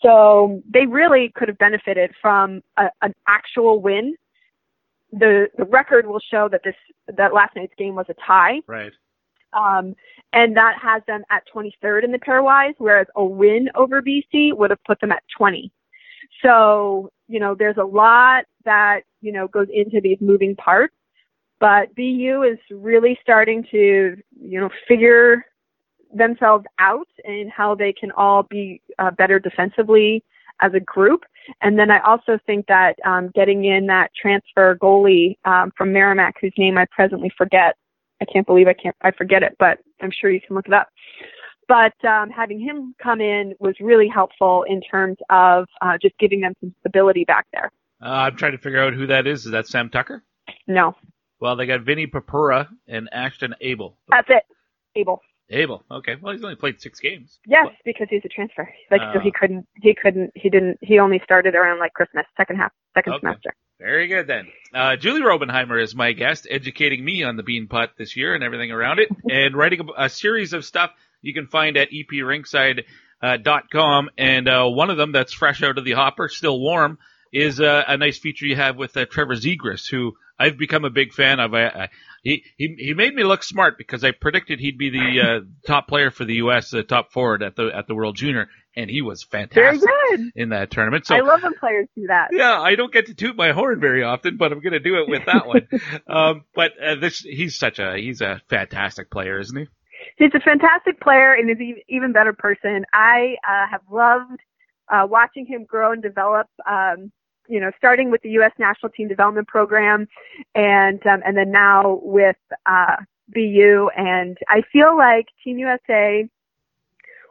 So 0.01 0.63
they 0.73 0.87
really 0.87 1.31
could 1.37 1.49
have 1.49 1.59
benefited 1.59 2.11
from 2.23 2.63
a, 2.79 2.87
an 3.03 3.13
actual 3.29 3.83
win. 3.83 4.15
The 5.13 5.49
the 5.59 5.67
record 5.67 6.07
will 6.07 6.21
show 6.21 6.49
that 6.49 6.63
this 6.65 6.75
that 7.19 7.35
last 7.35 7.55
night's 7.55 7.75
game 7.77 7.95
was 7.95 8.07
a 8.09 8.15
tie, 8.27 8.61
Right. 8.67 8.93
um, 9.53 9.95
and 10.33 10.57
that 10.57 10.79
has 10.81 11.03
them 11.07 11.23
at 11.31 11.43
23rd 11.55 12.05
in 12.05 12.13
the 12.13 12.19
pairwise, 12.19 12.73
whereas 12.79 13.09
a 13.15 13.23
win 13.23 13.69
over 13.75 14.01
BC 14.01 14.57
would 14.57 14.71
have 14.71 14.83
put 14.85 15.01
them 15.01 15.13
at 15.13 15.23
20. 15.37 15.71
So 16.43 17.11
you 17.29 17.41
know 17.41 17.55
there's 17.55 17.77
a 17.77 17.85
lot 17.85 18.47
that 18.65 19.03
you 19.21 19.33
know 19.33 19.49
goes 19.49 19.69
into 19.71 20.01
these 20.01 20.17
moving 20.23 20.57
parts, 20.57 20.95
but 21.63 21.95
BU 21.95 22.43
is 22.43 22.59
really 22.73 23.17
starting 23.23 23.65
to 23.71 24.17
you 24.41 24.61
know 24.61 24.69
figure 24.89 25.47
themselves 26.13 26.65
out 26.81 27.07
and 27.25 27.51
how 27.51 27.75
they 27.75 27.93
can 27.93 28.11
all 28.11 28.43
be 28.43 28.83
uh, 28.99 29.13
better 29.13 29.39
defensively 29.39 30.25
as 30.61 30.75
a 30.75 30.81
group. 30.81 31.23
And 31.63 31.79
then 31.79 31.91
I 31.91 32.01
also 32.01 32.39
think 32.47 32.67
that 32.67 32.97
um, 33.07 33.31
getting 33.35 33.65
in 33.65 33.87
that 33.87 34.11
transfer 34.21 34.77
goalie 34.77 35.39
um, 35.45 35.73
from 35.77 35.93
Merrimack, 35.93 36.35
whose 36.41 36.53
name 36.59 36.77
I 36.77 36.85
presently 36.91 37.33
forget, 37.39 37.77
I 38.21 38.25
can't 38.25 38.47
believe 38.47 38.67
I 38.67 38.75
can't 38.75 38.97
I 39.03 39.13
forget 39.13 39.45
it, 39.45 39.57
but 39.61 39.79
I'm 40.03 40.11
sure 40.11 40.31
you 40.31 40.41
can 40.41 40.57
look 40.57 40.67
it 40.67 40.75
up. 40.75 40.89
But 41.69 41.95
um, 42.05 42.29
having 42.29 42.61
him 42.61 42.93
come 43.01 43.21
in 43.21 43.55
was 43.61 43.77
really 43.81 44.09
helpful 44.09 44.65
in 44.69 44.81
terms 44.81 45.17
of 45.31 45.67
uh, 45.81 45.97
just 46.03 46.19
giving 46.19 46.41
them 46.41 46.55
some 46.61 46.75
stability 46.81 47.25
back 47.25 47.47
there. 47.53 47.71
Uh, 48.03 48.27
I'm 48.27 48.37
trying 48.37 48.53
to 48.53 48.59
figure 48.59 48.83
out 48.83 48.95
who 48.95 49.07
that 49.07 49.29
is. 49.29 49.47
Is 49.47 49.53
that 49.53 49.69
Sam 49.69 49.89
Tucker? 49.89 50.25
No, 50.67 50.97
Well, 51.43 51.57
they 51.57 51.67
got 51.67 51.81
Vinny 51.83 52.07
Purpura 52.07 52.69
and 52.87 53.09
Ashton 53.13 53.57
Abel. 53.61 53.99
that's 54.09 54.29
it. 54.31 54.45
Abel. 54.95 55.21
Abel. 55.51 55.83
Okay. 55.91 56.15
Well, 56.21 56.33
he's 56.33 56.45
only 56.45 56.55
played 56.55 56.81
six 56.81 57.01
games. 57.01 57.41
Yes, 57.47 57.65
Well, 57.67 57.75
because 57.85 58.07
he's 58.11 58.23
a 58.25 58.29
transfer. 58.29 58.73
Like 58.93 59.01
so 59.13 59.19
Uh. 59.19 59.23
he 59.23 59.33
couldn't 59.33 59.67
he 59.83 59.93
couldn't 60.01 60.31
he 60.37 60.49
didn't 60.49 60.79
he 60.83 61.01
only 61.01 61.21
started 61.25 61.57
around 61.57 61.81
like 61.81 61.95
Christmas, 61.95 62.27
second 62.37 62.57
half 62.57 62.71
second 62.95 63.15
Okay. 63.15 63.21
semester. 63.23 63.51
Very 63.81 64.07
good 64.07 64.29
then. 64.29 64.47
Uh, 64.73 64.95
Julie 64.95 65.23
Robenhymer 65.23 65.83
is 65.83 65.97
my 65.97 66.13
guest, 66.13 66.47
educating 66.49 67.05
me 67.05 67.25
on 67.25 67.35
the 67.37 67.43
Beanpot 67.43 67.89
this 67.99 68.17
year 68.17 68.37
and 68.37 68.45
everything 68.45 68.71
around 68.71 69.01
it, 69.01 69.09
and 69.29 69.57
writing 69.57 69.81
a, 69.99 70.05
a 70.05 70.09
series 70.09 70.53
of 70.53 70.65
stuff 70.65 70.93
you 71.23 71.35
can 71.35 71.49
find 71.49 71.77
at 71.77 71.91
eprinkside.com. 71.91 72.85
Uh, 73.21 73.37
dot 73.37 73.71
com. 73.71 74.11
and 74.19 74.49
uh, 74.49 74.67
one 74.67 74.91
of 74.91 74.97
them 74.97 75.13
that's 75.13 75.33
fresh 75.33 75.63
out 75.63 75.79
of 75.79 75.85
the 75.85 75.93
hopper, 75.93 76.29
still 76.29 76.59
warm, 76.61 76.99
is 77.33 77.61
uh, 77.61 77.85
a 77.87 77.97
nice 77.97 78.19
feature 78.19 78.47
you 78.47 78.57
have 78.57 78.77
with 78.77 78.97
uh, 78.97 79.07
Trevor 79.07 79.35
Zegras, 79.35 79.91
who 79.91 80.13
I've 80.39 80.59
become 80.59 80.85
a 80.85 80.91
big 80.91 81.13
fan 81.13 81.41
of. 81.41 81.55
I, 81.55 81.67
I, 81.67 81.89
he 82.23 82.45
he 82.57 82.75
he 82.79 82.95
made 82.95 83.15
me 83.15 83.25
look 83.25 83.43
smart 83.43 83.79
because 83.79 84.05
I 84.05 84.11
predicted 84.11 84.61
he'd 84.61 84.79
be 84.79 84.91
the 84.91 85.21
uh, 85.21 85.41
top 85.67 85.89
player 85.89 86.11
for 86.11 86.25
the 86.25 86.35
U.S. 86.35 86.75
Uh, 86.75 86.83
top 86.83 87.13
forward 87.13 87.43
at 87.43 87.57
the 87.57 87.71
at 87.75 87.87
the 87.87 87.95
World 87.95 88.17
Junior, 88.17 88.49
and 88.77 88.91
he 88.91 89.03
was 89.03 89.23
fantastic 89.23 89.89
in 90.35 90.51
that 90.51 90.71
tournament. 90.71 91.07
So 91.07 91.15
I 91.15 91.21
love 91.21 91.43
when 91.43 91.55
players 91.55 91.89
do 91.97 92.07
that. 92.09 92.29
yeah, 92.33 92.61
I 92.61 92.75
don't 92.75 92.93
get 92.93 93.07
to 93.07 93.15
toot 93.15 93.37
my 93.37 93.53
horn 93.53 93.81
very 93.81 94.03
often, 94.03 94.37
but 94.37 94.53
I'm 94.53 94.61
going 94.61 94.73
to 94.73 94.81
do 94.81 94.97
it 94.97 95.09
with 95.09 95.23
that 95.27 95.47
one. 95.47 95.69
um, 96.09 96.45
but 96.55 96.73
uh, 96.83 96.97
this, 96.97 97.21
he's 97.21 97.59
such 97.59 97.79
a 97.79 97.97
he's 97.97 98.21
a 98.21 98.43
fantastic 98.51 99.11
player, 99.11 99.39
isn't 99.39 99.57
he? 99.57 99.69
He's 100.17 100.33
a 100.35 100.41
fantastic 100.41 101.01
player 101.01 101.33
and 101.33 101.49
is 101.49 101.57
an 101.61 101.77
even 101.89 102.13
better 102.13 102.33
person. 102.33 102.85
I 102.93 103.37
uh, 103.49 103.71
have 103.71 103.83
loved 103.91 104.41
uh, 104.89 105.07
watching 105.09 105.47
him 105.47 105.65
grow 105.65 105.93
and 105.93 106.03
develop. 106.03 106.49
Um, 106.69 107.13
you 107.49 107.61
know, 107.61 107.71
starting 107.77 108.11
with 108.11 108.23
the 108.23 108.31
U.S. 108.31 108.53
National 108.59 108.91
Team 108.91 109.09
Development 109.09 109.47
Program, 109.47 110.09
and 110.55 111.05
um, 111.07 111.23
and 111.25 111.37
then 111.37 111.51
now 111.51 112.01
with 112.03 112.37
uh, 112.67 112.97
BU. 113.29 113.91
And 113.97 114.39
I 114.49 114.63
feel 114.73 114.97
like 114.97 115.27
Team 115.43 115.59
USA 115.59 116.29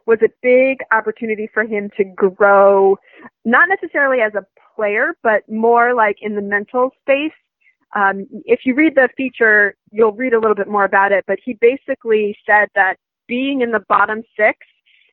was 0.05 0.19
a 0.23 0.29
big 0.41 0.79
opportunity 0.91 1.49
for 1.53 1.63
him 1.63 1.89
to 1.97 2.03
grow, 2.03 2.97
not 3.45 3.69
necessarily 3.69 4.21
as 4.21 4.33
a 4.33 4.45
player, 4.75 5.15
but 5.23 5.47
more 5.49 5.93
like 5.93 6.17
in 6.21 6.35
the 6.35 6.41
mental 6.41 6.91
space. 7.01 7.31
Um, 7.95 8.25
if 8.45 8.61
you 8.65 8.73
read 8.73 8.95
the 8.95 9.09
feature, 9.17 9.75
you'll 9.91 10.13
read 10.13 10.33
a 10.33 10.39
little 10.39 10.55
bit 10.55 10.67
more 10.67 10.85
about 10.85 11.11
it, 11.11 11.25
but 11.27 11.39
he 11.43 11.53
basically 11.53 12.37
said 12.45 12.69
that 12.75 12.95
being 13.27 13.61
in 13.61 13.71
the 13.71 13.83
bottom 13.87 14.23
six 14.37 14.59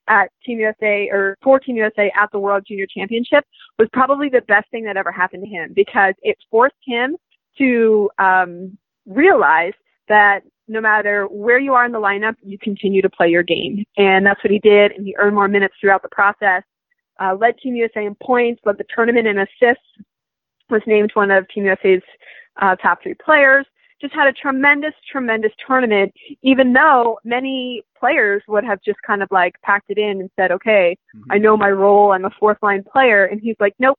at 0.08 0.30
Team 0.44 0.58
USA 0.58 1.08
or 1.12 1.36
for 1.42 1.58
Team 1.58 1.76
USA 1.76 2.10
at 2.20 2.30
the 2.32 2.38
World 2.38 2.64
Junior 2.66 2.86
Championship 2.86 3.44
was 3.78 3.88
probably 3.92 4.28
the 4.28 4.42
best 4.42 4.70
thing 4.70 4.84
that 4.84 4.96
ever 4.96 5.12
happened 5.12 5.44
to 5.44 5.48
him 5.48 5.72
because 5.74 6.14
it 6.22 6.36
forced 6.50 6.76
him 6.84 7.16
to 7.58 8.10
um, 8.18 8.78
realize 9.06 9.72
that 10.08 10.40
no 10.68 10.80
matter 10.80 11.26
where 11.26 11.58
you 11.58 11.72
are 11.74 11.84
in 11.84 11.92
the 11.92 11.98
lineup, 11.98 12.34
you 12.42 12.58
continue 12.58 13.02
to 13.02 13.10
play 13.10 13.28
your 13.28 13.42
game. 13.42 13.84
And 13.96 14.24
that's 14.26 14.42
what 14.44 14.50
he 14.50 14.58
did. 14.58 14.92
And 14.92 15.06
he 15.06 15.14
earned 15.18 15.34
more 15.34 15.48
minutes 15.48 15.74
throughout 15.80 16.02
the 16.02 16.08
process, 16.10 16.62
uh, 17.20 17.34
led 17.34 17.58
Team 17.58 17.74
USA 17.74 18.04
in 18.04 18.14
points, 18.22 18.60
led 18.64 18.78
the 18.78 18.84
tournament 18.94 19.26
in 19.26 19.38
assists, 19.38 19.84
was 20.70 20.82
named 20.86 21.10
one 21.14 21.30
of 21.30 21.48
Team 21.48 21.64
USA's 21.64 22.02
uh, 22.60 22.76
top 22.76 23.02
three 23.02 23.14
players. 23.14 23.66
Just 24.00 24.14
had 24.14 24.28
a 24.28 24.32
tremendous, 24.32 24.94
tremendous 25.10 25.52
tournament, 25.66 26.12
even 26.42 26.72
though 26.72 27.18
many 27.24 27.82
players 27.98 28.42
would 28.46 28.64
have 28.64 28.80
just 28.82 28.98
kind 29.06 29.22
of 29.22 29.28
like 29.32 29.60
packed 29.62 29.90
it 29.90 29.98
in 29.98 30.20
and 30.20 30.30
said, 30.36 30.52
okay, 30.52 30.96
Mm-hmm. 31.16 31.32
I 31.32 31.38
know 31.38 31.56
my 31.56 31.70
role. 31.70 32.12
I'm 32.12 32.24
a 32.24 32.30
fourth 32.38 32.58
line 32.62 32.84
player. 32.84 33.24
And 33.24 33.40
he's 33.40 33.56
like, 33.58 33.74
nope, 33.78 33.98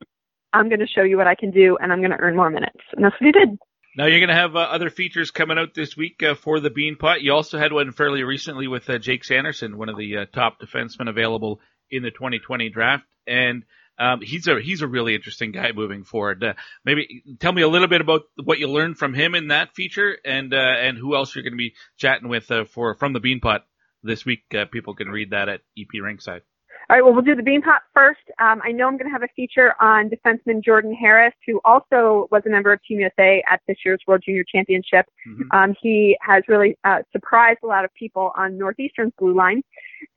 I'm 0.54 0.70
going 0.70 0.80
to 0.80 0.88
show 0.88 1.04
you 1.04 1.18
what 1.18 1.28
I 1.28 1.36
can 1.36 1.52
do 1.52 1.78
and 1.82 1.92
I'm 1.92 2.00
going 2.00 2.12
to 2.12 2.18
earn 2.18 2.36
more 2.36 2.50
minutes. 2.50 2.80
And 2.94 3.04
that's 3.04 3.16
what 3.20 3.26
he 3.26 3.32
did. 3.32 3.58
Now 3.98 4.06
you're 4.06 4.20
going 4.20 4.30
to 4.30 4.36
have 4.36 4.56
uh, 4.56 4.60
other 4.60 4.90
features 4.90 5.32
coming 5.32 5.58
out 5.58 5.74
this 5.74 5.98
week 5.98 6.22
uh, 6.24 6.36
for 6.36 6.60
the 6.60 6.70
Bean 6.70 6.96
Pot. 6.96 7.22
You 7.22 7.34
also 7.34 7.58
had 7.58 7.74
one 7.74 7.92
fairly 7.92 8.24
recently 8.24 8.68
with 8.68 8.90
uh, 8.90 9.00
Jake 9.00 9.26
Sanderson, 9.26 9.78
one 9.78 9.90
of 9.90 9.98
the 9.98 10.18
uh, 10.18 10.26
top 10.32 10.60
defensemen 10.62 11.10
available 11.10 11.60
in 11.92 12.04
the 12.04 12.12
2020 12.12 12.70
draft, 12.70 13.06
and 13.28 13.64
um, 14.00 14.22
he's 14.22 14.48
a 14.48 14.60
he's 14.62 14.82
a 14.82 14.88
really 14.88 15.14
interesting 15.14 15.52
guy 15.52 15.72
moving 15.74 16.06
forward. 16.06 16.44
Uh, 16.44 16.54
maybe 16.86 17.24
tell 17.40 17.52
me 17.52 17.62
a 17.62 17.68
little 17.68 17.90
bit 17.90 18.02
about 18.02 18.22
what 18.42 18.58
you 18.58 18.68
learned 18.70 18.98
from 18.98 19.14
him 19.14 19.36
in 19.36 19.50
that 19.50 19.76
feature, 19.76 20.18
and 20.24 20.54
uh, 20.54 20.58
and 20.58 20.98
who 20.98 21.16
else 21.16 21.36
you're 21.36 21.44
going 21.44 21.54
to 21.54 21.58
be 21.58 21.76
chatting 21.98 22.30
with 22.30 22.50
uh, 22.50 22.64
for 22.64 22.96
from 22.96 23.14
the 23.14 23.20
Beanpot 23.20 23.62
this 24.02 24.26
week. 24.26 24.44
Uh, 24.56 24.66
people 24.66 24.96
can 24.96 25.10
read 25.10 25.32
that 25.32 25.50
at 25.50 25.62
EP 25.78 25.88
Rinkside. 26.02 26.42
All 26.90 26.96
right, 26.96 27.04
well, 27.04 27.14
we'll 27.14 27.22
do 27.22 27.36
the 27.36 27.44
bean 27.44 27.62
pot 27.62 27.84
first. 27.94 28.22
Um, 28.40 28.62
I 28.64 28.72
know 28.72 28.88
I'm 28.88 28.98
going 28.98 29.06
to 29.06 29.12
have 29.12 29.22
a 29.22 29.28
feature 29.36 29.76
on 29.80 30.10
defenseman 30.10 30.64
Jordan 30.64 30.92
Harris, 30.92 31.36
who 31.46 31.62
also 31.64 32.28
was 32.32 32.42
a 32.48 32.50
member 32.50 32.74
of 32.74 32.84
Team 32.84 33.00
USA 33.00 33.44
at 33.48 33.62
this 33.68 33.78
year's 33.86 34.00
World 34.08 34.24
Junior 34.26 34.44
Championship. 34.44 35.06
Mhm. 35.28 35.44
Um, 35.52 35.76
he 35.80 36.18
has 36.22 36.44
really 36.48 36.80
uh, 36.84 37.04
surprised 37.12 37.60
a 37.64 37.68
lot 37.68 37.86
of 37.86 37.94
people 37.94 38.32
on 38.36 38.58
Northeastern's 38.58 39.14
blue 39.20 39.36
line, 39.36 39.62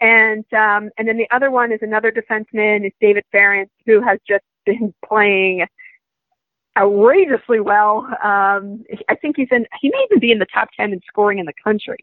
and 0.01 0.47
um, 0.55 0.89
and 0.97 1.07
then 1.07 1.19
the 1.19 1.29
other 1.31 1.51
one 1.51 1.73
is 1.73 1.81
another 1.83 2.11
defenseman, 2.11 2.87
is 2.87 2.93
David 3.03 3.25
Farrance, 3.31 3.71
who 3.85 4.01
has 4.01 4.19
just 4.27 4.45
been 4.65 4.95
playing 5.07 5.67
outrageously 6.79 7.61
well. 7.61 8.07
Um, 8.25 8.83
I 9.11 9.15
think 9.21 9.37
he's 9.37 9.49
in. 9.51 9.67
He 9.83 9.91
may 9.91 10.07
even 10.07 10.21
be 10.21 10.33
in 10.33 10.39
the 10.39 10.47
top 10.47 10.69
ten 10.75 10.95
in 10.95 11.03
scoring 11.07 11.39
in 11.39 11.45
the 11.45 11.53
country. 11.63 11.99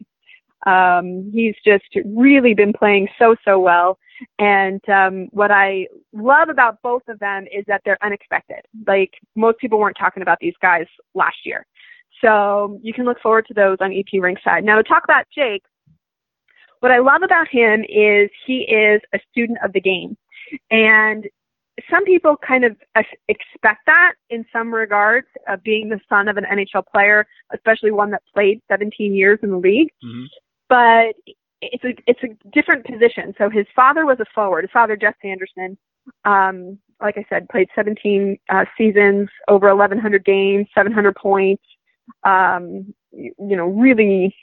Um, 0.66 1.30
he's 1.32 1.54
just 1.64 1.84
really 2.04 2.54
been 2.54 2.72
playing 2.72 3.08
so 3.18 3.36
so 3.44 3.58
well. 3.58 3.98
And 4.38 4.86
um, 4.88 5.28
what 5.30 5.50
I 5.50 5.86
love 6.12 6.48
about 6.50 6.82
both 6.82 7.02
of 7.08 7.18
them 7.18 7.46
is 7.52 7.64
that 7.66 7.80
they're 7.84 8.02
unexpected. 8.02 8.60
Like 8.86 9.12
most 9.34 9.58
people 9.58 9.78
weren't 9.78 9.96
talking 9.98 10.22
about 10.22 10.38
these 10.40 10.54
guys 10.60 10.86
last 11.14 11.38
year. 11.44 11.66
So 12.22 12.78
you 12.82 12.92
can 12.92 13.04
look 13.06 13.20
forward 13.20 13.46
to 13.46 13.54
those 13.54 13.78
on 13.80 13.92
EP 13.92 14.20
Rinkside. 14.20 14.64
Now 14.64 14.76
to 14.76 14.82
talk 14.82 15.04
about 15.04 15.24
Jake, 15.34 15.62
what 16.80 16.92
I 16.92 16.98
love 16.98 17.22
about 17.22 17.48
him 17.48 17.84
is 17.88 18.30
he 18.46 18.60
is 18.62 19.00
a 19.14 19.20
student 19.30 19.58
of 19.64 19.72
the 19.72 19.80
game. 19.80 20.16
And 20.70 21.26
some 21.90 22.04
people 22.04 22.36
kind 22.36 22.64
of 22.64 22.76
expect 23.28 23.86
that 23.86 24.14
in 24.28 24.44
some 24.52 24.72
regards 24.72 25.26
of 25.48 25.62
being 25.62 25.88
the 25.88 26.00
son 26.08 26.28
of 26.28 26.36
an 26.36 26.44
NHL 26.44 26.84
player, 26.90 27.26
especially 27.54 27.90
one 27.90 28.10
that 28.10 28.22
played 28.34 28.60
17 28.68 29.14
years 29.14 29.38
in 29.42 29.50
the 29.50 29.56
league. 29.56 29.88
Mhm. 30.04 30.26
But 30.70 31.16
it's 31.60 31.84
a 31.84 31.94
it's 32.06 32.22
a 32.22 32.48
different 32.50 32.86
position. 32.86 33.34
So 33.36 33.50
his 33.50 33.66
father 33.76 34.06
was 34.06 34.18
a 34.20 34.24
forward. 34.34 34.62
His 34.62 34.70
father, 34.70 34.96
Geoff 34.96 35.14
Sanderson, 35.20 35.76
um, 36.24 36.78
like 37.02 37.18
I 37.18 37.24
said, 37.28 37.48
played 37.50 37.68
17 37.74 38.38
uh, 38.48 38.64
seasons, 38.78 39.28
over 39.48 39.68
1,100 39.68 40.24
games, 40.24 40.66
700 40.74 41.14
points. 41.16 41.62
Um, 42.24 42.94
you, 43.12 43.34
you 43.38 43.56
know, 43.56 43.66
really 43.66 44.34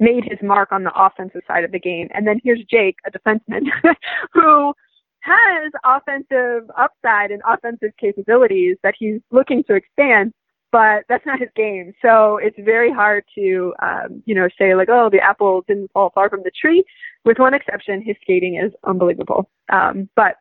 made 0.00 0.24
his 0.24 0.38
mark 0.42 0.72
on 0.72 0.84
the 0.84 0.92
offensive 0.94 1.42
side 1.46 1.64
of 1.64 1.72
the 1.72 1.78
game. 1.78 2.08
And 2.14 2.26
then 2.26 2.40
here's 2.42 2.62
Jake, 2.70 2.96
a 3.06 3.10
defenseman, 3.10 3.64
who 4.32 4.74
has 5.20 5.72
offensive 5.84 6.70
upside 6.76 7.30
and 7.30 7.42
offensive 7.46 7.90
capabilities 7.98 8.76
that 8.82 8.94
he's 8.98 9.20
looking 9.30 9.64
to 9.64 9.74
expand, 9.74 10.32
but 10.70 11.04
that's 11.08 11.24
not 11.24 11.40
his 11.40 11.48
game. 11.56 11.92
So 12.02 12.38
it's 12.38 12.56
very 12.58 12.92
hard 12.92 13.24
to, 13.36 13.74
um, 13.82 14.22
you 14.26 14.34
know, 14.34 14.48
say 14.58 14.74
like, 14.74 14.88
oh, 14.90 15.08
the 15.10 15.20
apple 15.20 15.64
didn't 15.66 15.90
fall 15.92 16.10
far 16.14 16.28
from 16.28 16.42
the 16.44 16.50
tree. 16.60 16.84
With 17.24 17.38
one 17.38 17.54
exception, 17.54 18.02
his 18.02 18.16
skating 18.22 18.56
is 18.56 18.72
unbelievable. 18.84 19.50
Um, 19.72 20.08
but 20.14 20.36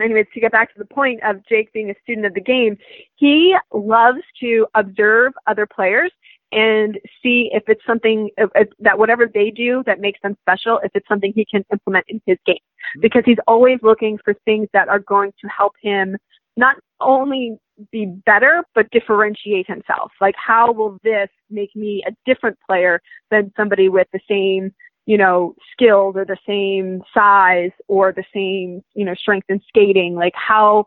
anyways, 0.00 0.26
to 0.34 0.40
get 0.40 0.52
back 0.52 0.72
to 0.72 0.78
the 0.78 0.86
point 0.86 1.20
of 1.22 1.46
Jake 1.48 1.72
being 1.72 1.90
a 1.90 1.94
student 2.02 2.26
of 2.26 2.34
the 2.34 2.40
game, 2.40 2.76
he 3.16 3.56
loves 3.72 4.20
to 4.40 4.66
observe 4.74 5.32
other 5.46 5.66
players 5.66 6.12
and 6.50 6.98
see 7.22 7.48
if 7.52 7.62
it's 7.66 7.80
something 7.86 8.28
if, 8.36 8.50
if, 8.54 8.68
that 8.78 8.98
whatever 8.98 9.26
they 9.32 9.50
do 9.50 9.82
that 9.86 10.00
makes 10.00 10.20
them 10.22 10.36
special, 10.42 10.78
if 10.82 10.90
it's 10.94 11.08
something 11.08 11.32
he 11.34 11.46
can 11.46 11.64
implement 11.72 12.04
in 12.08 12.20
his 12.26 12.38
game. 12.46 12.56
Because 13.00 13.22
he's 13.24 13.38
always 13.46 13.78
looking 13.82 14.18
for 14.22 14.34
things 14.44 14.68
that 14.72 14.88
are 14.88 14.98
going 14.98 15.32
to 15.40 15.48
help 15.48 15.72
him 15.80 16.16
not 16.56 16.76
only 17.00 17.56
be 17.90 18.06
better, 18.06 18.64
but 18.74 18.90
differentiate 18.90 19.66
himself. 19.66 20.12
Like, 20.20 20.34
how 20.36 20.72
will 20.72 20.98
this 21.02 21.28
make 21.50 21.74
me 21.74 22.02
a 22.06 22.12
different 22.26 22.58
player 22.66 23.00
than 23.30 23.52
somebody 23.56 23.88
with 23.88 24.08
the 24.12 24.20
same, 24.28 24.72
you 25.06 25.18
know, 25.18 25.54
skills 25.72 26.16
or 26.16 26.24
the 26.24 26.38
same 26.46 27.02
size 27.14 27.72
or 27.88 28.12
the 28.12 28.24
same, 28.34 28.82
you 28.94 29.04
know, 29.04 29.14
strength 29.14 29.46
in 29.48 29.60
skating? 29.68 30.14
Like, 30.14 30.34
how 30.36 30.86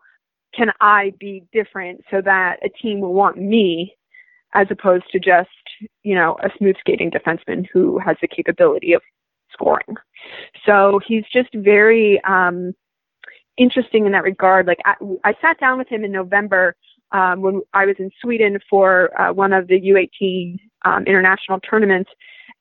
can 0.54 0.72
I 0.80 1.14
be 1.20 1.44
different 1.52 2.04
so 2.10 2.22
that 2.22 2.60
a 2.64 2.70
team 2.70 3.00
will 3.02 3.14
want 3.14 3.38
me 3.38 3.96
as 4.54 4.68
opposed 4.72 5.06
to 5.12 5.20
just, 5.20 5.50
you 6.04 6.16
know, 6.16 6.38
a 6.42 6.50
smooth 6.58 6.78
skating 6.80 7.12
defenseman 7.12 7.68
who 7.72 8.00
has 8.00 8.16
the 8.22 8.28
capability 8.28 8.94
of 8.94 9.02
scoring. 9.52 9.98
So 10.66 11.00
he's 11.06 11.26
just 11.32 11.50
very 11.54 12.22
um, 12.24 12.74
interesting 13.58 14.06
in 14.06 14.12
that 14.14 14.24
regard. 14.24 14.68
Like 14.68 14.80
I, 14.86 14.96
I 15.24 15.34
sat 15.42 15.60
down 15.60 15.78
with 15.78 15.88
him 15.88 16.04
in 16.04 16.12
November 16.12 16.76
um, 17.12 17.42
when 17.42 17.62
I 17.74 17.86
was 17.86 17.96
in 18.00 18.12
Sweden 18.22 18.60
for 18.70 19.20
uh, 19.20 19.34
one 19.34 19.54
of 19.54 19.68
the 19.68 19.80
U18 19.80 20.60
um, 20.86 21.04
international 21.06 21.60
tournaments. 21.60 22.12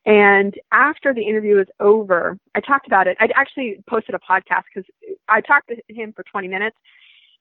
And 0.06 0.54
after 0.70 1.14
the 1.14 1.22
interview 1.22 1.56
was 1.56 1.66
over, 1.80 2.38
I 2.54 2.60
talked 2.60 2.86
about 2.86 3.06
it. 3.06 3.16
I 3.20 3.28
actually 3.34 3.82
posted 3.88 4.14
a 4.14 4.18
podcast 4.18 4.64
because 4.72 4.88
I 5.28 5.40
talked 5.40 5.68
to 5.68 5.94
him 5.94 6.12
for 6.14 6.22
20 6.30 6.46
minutes 6.48 6.76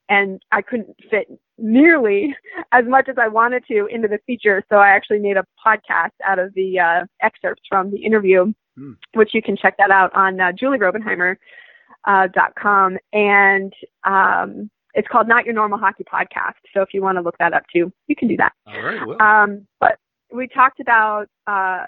and 0.10 0.42
I 0.52 0.62
couldn't 0.62 0.96
fit 1.12 1.28
nearly 1.58 2.36
as 2.72 2.86
much 2.86 3.10
as 3.10 3.16
I 3.22 3.28
wanted 3.28 3.66
to 3.68 3.88
into 3.88 4.08
the 4.08 4.20
feature. 4.26 4.64
So 4.70 4.78
I 4.78 4.90
actually 4.90 5.20
made 5.20 5.38
a 5.38 5.46
podcast 5.66 6.12
out 6.26 6.40
of 6.40 6.54
the 6.54 6.80
uh, 6.80 7.06
excerpts 7.22 7.64
from 7.70 7.92
the 7.92 8.04
interview, 8.04 8.54
Hmm. 8.76 8.94
which 9.14 9.36
you 9.36 9.42
can 9.44 9.56
check 9.56 9.78
that 9.78 9.92
out 9.92 10.12
on 10.16 10.40
uh, 10.40 10.52
julierobenhymer 10.52 11.36
uh, 12.06 12.28
dot 12.34 12.54
com. 12.56 12.98
And 13.12 13.74
um, 14.04 14.70
it's 14.94 15.08
called 15.08 15.28
Not 15.28 15.46
Your 15.46 15.54
Normal 15.54 15.80
Hockey 15.80 16.04
Podcast. 16.04 16.60
So 16.74 16.82
if 16.82 16.90
you 16.94 17.02
want 17.02 17.18
to 17.18 17.22
look 17.22 17.38
that 17.40 17.54
up 17.54 17.64
too, 17.74 17.92
you 18.08 18.16
can 18.16 18.28
do 18.28 18.38
that. 18.38 18.54
All 18.68 18.82
right. 18.82 19.06
Well, 19.06 19.22
Um, 19.22 19.68
but 19.80 19.98
we 20.32 20.48
talked 20.48 20.80
about 20.80 21.28
uh, 21.48 21.88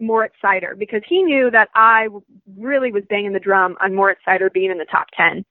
Moritz 0.00 0.36
Seider 0.42 0.78
because 0.78 1.02
he 1.08 1.22
knew 1.22 1.50
that 1.50 1.68
I 1.74 2.08
really 2.56 2.92
was 2.92 3.02
banging 3.08 3.32
the 3.32 3.40
drum 3.40 3.76
on 3.80 3.94
Moritz 3.94 4.20
Seider 4.26 4.52
being 4.52 4.70
in 4.70 4.78
the 4.78 4.86
top 4.86 5.06
10 5.16 5.44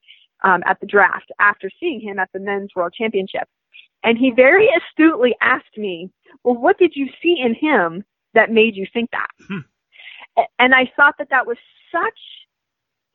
um, 0.44 0.64
at 0.66 0.80
the 0.80 0.88
draft 0.88 1.32
after 1.40 1.70
seeing 1.80 2.00
him 2.00 2.20
at 2.20 2.30
the 2.34 2.40
Men's 2.40 2.72
World 2.76 2.94
Championship. 2.94 3.48
And 4.04 4.18
he 4.18 4.32
very 4.32 4.70
astutely 4.78 5.36
asked 5.42 5.78
me, 5.78 6.10
well, 6.44 6.56
what 6.56 6.78
did 6.78 6.94
you 6.96 7.08
see 7.22 7.36
in 7.44 7.56
him 7.56 8.06
that 8.36 8.52
made 8.52 8.76
you 8.76 8.86
think 8.94 9.10
that? 9.12 9.28
Hmm. 9.48 10.46
And 10.60 10.76
I 10.76 10.92
thought 10.96 11.16
that 11.18 11.30
that 11.32 11.48
was 11.48 11.58
such 11.92 12.20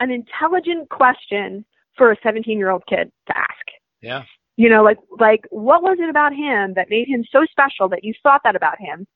an 0.03 0.11
intelligent 0.11 0.89
question 0.91 1.65
for 1.97 2.11
a 2.11 2.17
17 2.23 2.59
year 2.59 2.71
old 2.71 2.83
kid 2.89 3.11
to 3.29 3.39
ask. 3.39 3.67
Yeah. 4.01 4.25
You 4.57 4.69
know, 4.69 4.83
like 4.83 4.99
like 5.19 5.47
what 5.51 5.83
was 5.83 5.99
it 6.01 6.11
about 6.11 6.33
him 6.33 6.75
that 6.75 6.91
made 6.91 7.09
him 7.09 7.25
so 7.31 7.47
special 7.51 7.89
that 7.91 8.05
you 8.05 8.13
thought 8.23 8.43
that 8.45 8.57
about 8.57 8.79
him? 8.79 9.07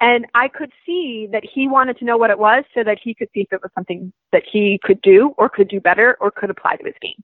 And 0.00 0.26
I 0.34 0.48
could 0.48 0.72
see 0.84 1.28
that 1.32 1.44
he 1.44 1.68
wanted 1.68 1.98
to 1.98 2.04
know 2.04 2.16
what 2.16 2.30
it 2.30 2.38
was 2.38 2.64
so 2.74 2.82
that 2.82 2.98
he 3.02 3.14
could 3.14 3.28
see 3.32 3.42
if 3.42 3.52
it 3.52 3.62
was 3.62 3.70
something 3.74 4.12
that 4.32 4.42
he 4.50 4.80
could 4.82 5.00
do 5.02 5.34
or 5.38 5.48
could 5.48 5.68
do 5.68 5.80
better 5.80 6.18
or 6.20 6.30
could 6.32 6.50
apply 6.50 6.76
to 6.76 6.84
his 6.84 6.94
game. 7.00 7.22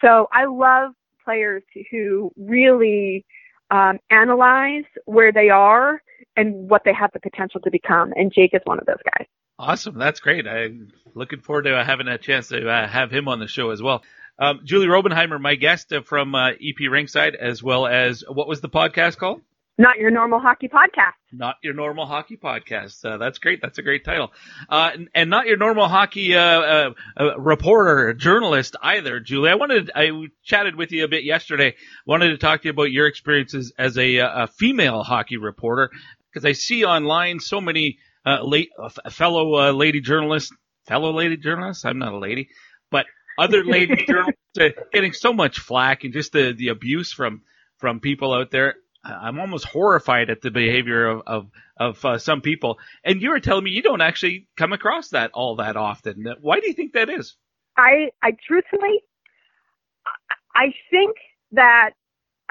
So 0.00 0.28
I 0.32 0.44
love 0.44 0.92
players 1.24 1.64
who 1.90 2.30
really 2.36 3.26
um, 3.70 3.98
analyze 4.10 4.84
where 5.04 5.32
they 5.32 5.50
are 5.50 6.00
and 6.36 6.70
what 6.70 6.82
they 6.84 6.94
have 6.94 7.10
the 7.12 7.20
potential 7.20 7.60
to 7.60 7.70
become. 7.70 8.12
And 8.14 8.32
Jake 8.32 8.54
is 8.54 8.60
one 8.64 8.78
of 8.78 8.86
those 8.86 9.02
guys. 9.18 9.26
Awesome. 9.62 9.96
That's 9.96 10.18
great. 10.18 10.48
I'm 10.48 10.90
looking 11.14 11.40
forward 11.40 11.66
to 11.66 11.84
having 11.84 12.08
a 12.08 12.18
chance 12.18 12.48
to 12.48 12.68
uh, 12.68 12.88
have 12.88 13.12
him 13.12 13.28
on 13.28 13.38
the 13.38 13.46
show 13.46 13.70
as 13.70 13.80
well. 13.80 14.02
Um, 14.36 14.62
Julie 14.64 14.88
Robenhymer, 14.88 15.40
my 15.40 15.54
guest 15.54 15.92
from 16.04 16.34
uh, 16.34 16.48
EP 16.48 16.80
Rinkside, 16.80 17.36
as 17.36 17.62
well 17.62 17.86
as 17.86 18.24
what 18.28 18.48
was 18.48 18.60
the 18.60 18.68
podcast 18.68 19.18
called? 19.18 19.40
Not 19.78 19.98
Your 19.98 20.10
Normal 20.10 20.40
Hockey 20.40 20.66
Podcast. 20.66 21.12
Not 21.30 21.58
Your 21.62 21.74
Normal 21.74 22.06
Hockey 22.06 22.36
Podcast. 22.36 23.04
Uh, 23.04 23.18
that's 23.18 23.38
great. 23.38 23.62
That's 23.62 23.78
a 23.78 23.82
great 23.82 24.04
title. 24.04 24.32
Uh, 24.68 24.90
and, 24.94 25.08
and, 25.14 25.30
not 25.30 25.46
Your 25.46 25.58
Normal 25.58 25.86
Hockey 25.86 26.34
uh, 26.34 26.40
uh, 26.40 26.90
uh, 27.16 27.38
reporter, 27.38 28.14
journalist 28.14 28.74
either, 28.82 29.20
Julie. 29.20 29.50
I 29.50 29.54
wanted, 29.54 29.92
I 29.94 30.26
chatted 30.42 30.74
with 30.74 30.90
you 30.90 31.04
a 31.04 31.08
bit 31.08 31.22
yesterday. 31.22 31.76
Wanted 32.04 32.30
to 32.30 32.38
talk 32.38 32.62
to 32.62 32.64
you 32.66 32.72
about 32.72 32.90
your 32.90 33.06
experiences 33.06 33.72
as 33.78 33.96
a, 33.96 34.16
a 34.16 34.48
female 34.48 35.04
hockey 35.04 35.36
reporter 35.36 35.92
because 36.32 36.44
I 36.44 36.50
see 36.50 36.84
online 36.84 37.38
so 37.38 37.60
many 37.60 37.98
late, 38.26 38.70
fellow 39.10 39.72
lady 39.72 40.00
journalist, 40.00 40.52
fellow 40.86 41.12
lady 41.12 41.36
journalist. 41.36 41.84
I'm 41.84 41.98
not 41.98 42.12
a 42.12 42.18
lady, 42.18 42.48
but 42.90 43.06
other 43.38 43.64
lady 43.64 44.04
journalists 44.06 44.40
getting 44.92 45.12
so 45.12 45.32
much 45.32 45.58
flack 45.58 46.04
and 46.04 46.12
just 46.12 46.32
the, 46.32 46.54
the 46.56 46.68
abuse 46.68 47.12
from, 47.12 47.42
from 47.78 48.00
people 48.00 48.32
out 48.32 48.50
there. 48.50 48.74
I'm 49.04 49.40
almost 49.40 49.64
horrified 49.64 50.30
at 50.30 50.42
the 50.42 50.50
behavior 50.50 51.06
of 51.06 51.22
of, 51.26 51.50
of 51.76 52.04
uh, 52.04 52.18
some 52.18 52.40
people. 52.40 52.78
And 53.04 53.20
you 53.20 53.30
were 53.30 53.40
telling 53.40 53.64
me 53.64 53.70
you 53.72 53.82
don't 53.82 54.00
actually 54.00 54.46
come 54.56 54.72
across 54.72 55.08
that 55.08 55.32
all 55.34 55.56
that 55.56 55.76
often. 55.76 56.24
Why 56.40 56.60
do 56.60 56.68
you 56.68 56.74
think 56.74 56.92
that 56.92 57.10
is? 57.10 57.36
I 57.76 58.10
I 58.22 58.36
truthfully, 58.46 59.02
I 60.54 60.66
think 60.90 61.16
that 61.52 61.90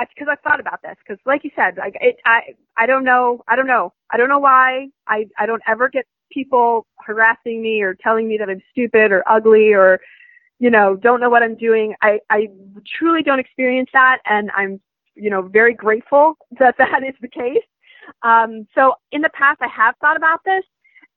because 0.10 0.28
I've 0.32 0.42
thought 0.42 0.60
about 0.60 0.82
this. 0.82 0.96
Because 1.00 1.22
like 1.26 1.44
you 1.44 1.52
said, 1.56 1.78
like 1.78 1.96
it, 2.02 2.18
I 2.26 2.56
I 2.78 2.86
don't 2.86 3.04
know, 3.04 3.44
I 3.48 3.56
don't 3.56 3.68
know, 3.68 3.94
I 4.12 4.18
don't 4.18 4.30
know 4.30 4.40
why 4.40 4.88
I 5.08 5.28
I 5.38 5.46
don't 5.46 5.64
ever 5.68 5.90
get 5.90 6.06
people 6.32 6.88
harassing 7.00 7.62
me 7.62 7.82
or 7.82 7.94
telling 7.96 8.28
me 8.28 8.38
that 8.38 8.50
I'm 8.50 8.62
stupid 8.72 9.12
or 9.12 9.24
ugly 9.30 9.74
or 9.74 10.00
you 10.60 10.70
know 10.70 10.96
don't 10.96 11.20
know 11.20 11.30
what 11.30 11.44
I'm 11.44 11.56
doing. 11.56 11.96
I 12.02 12.20
I 12.30 12.48
truly 12.98 13.24
don't 13.24 13.40
experience 13.40 13.90
that, 13.94 14.20
and 14.26 14.52
I'm 14.56 14.82
you 15.16 15.30
know, 15.30 15.42
very 15.44 15.74
grateful 15.74 16.36
that 16.60 16.76
that 16.80 17.04
is 17.08 17.16
the 17.22 17.28
case. 17.28 17.64
Um, 18.24 18.68
so 18.76 18.96
in 19.12 19.22
the 19.22 19.30
past, 19.30 19.62
I 19.62 19.68
have 19.68 19.96
thought 20.02 20.18
about 20.18 20.42
this, 20.46 20.64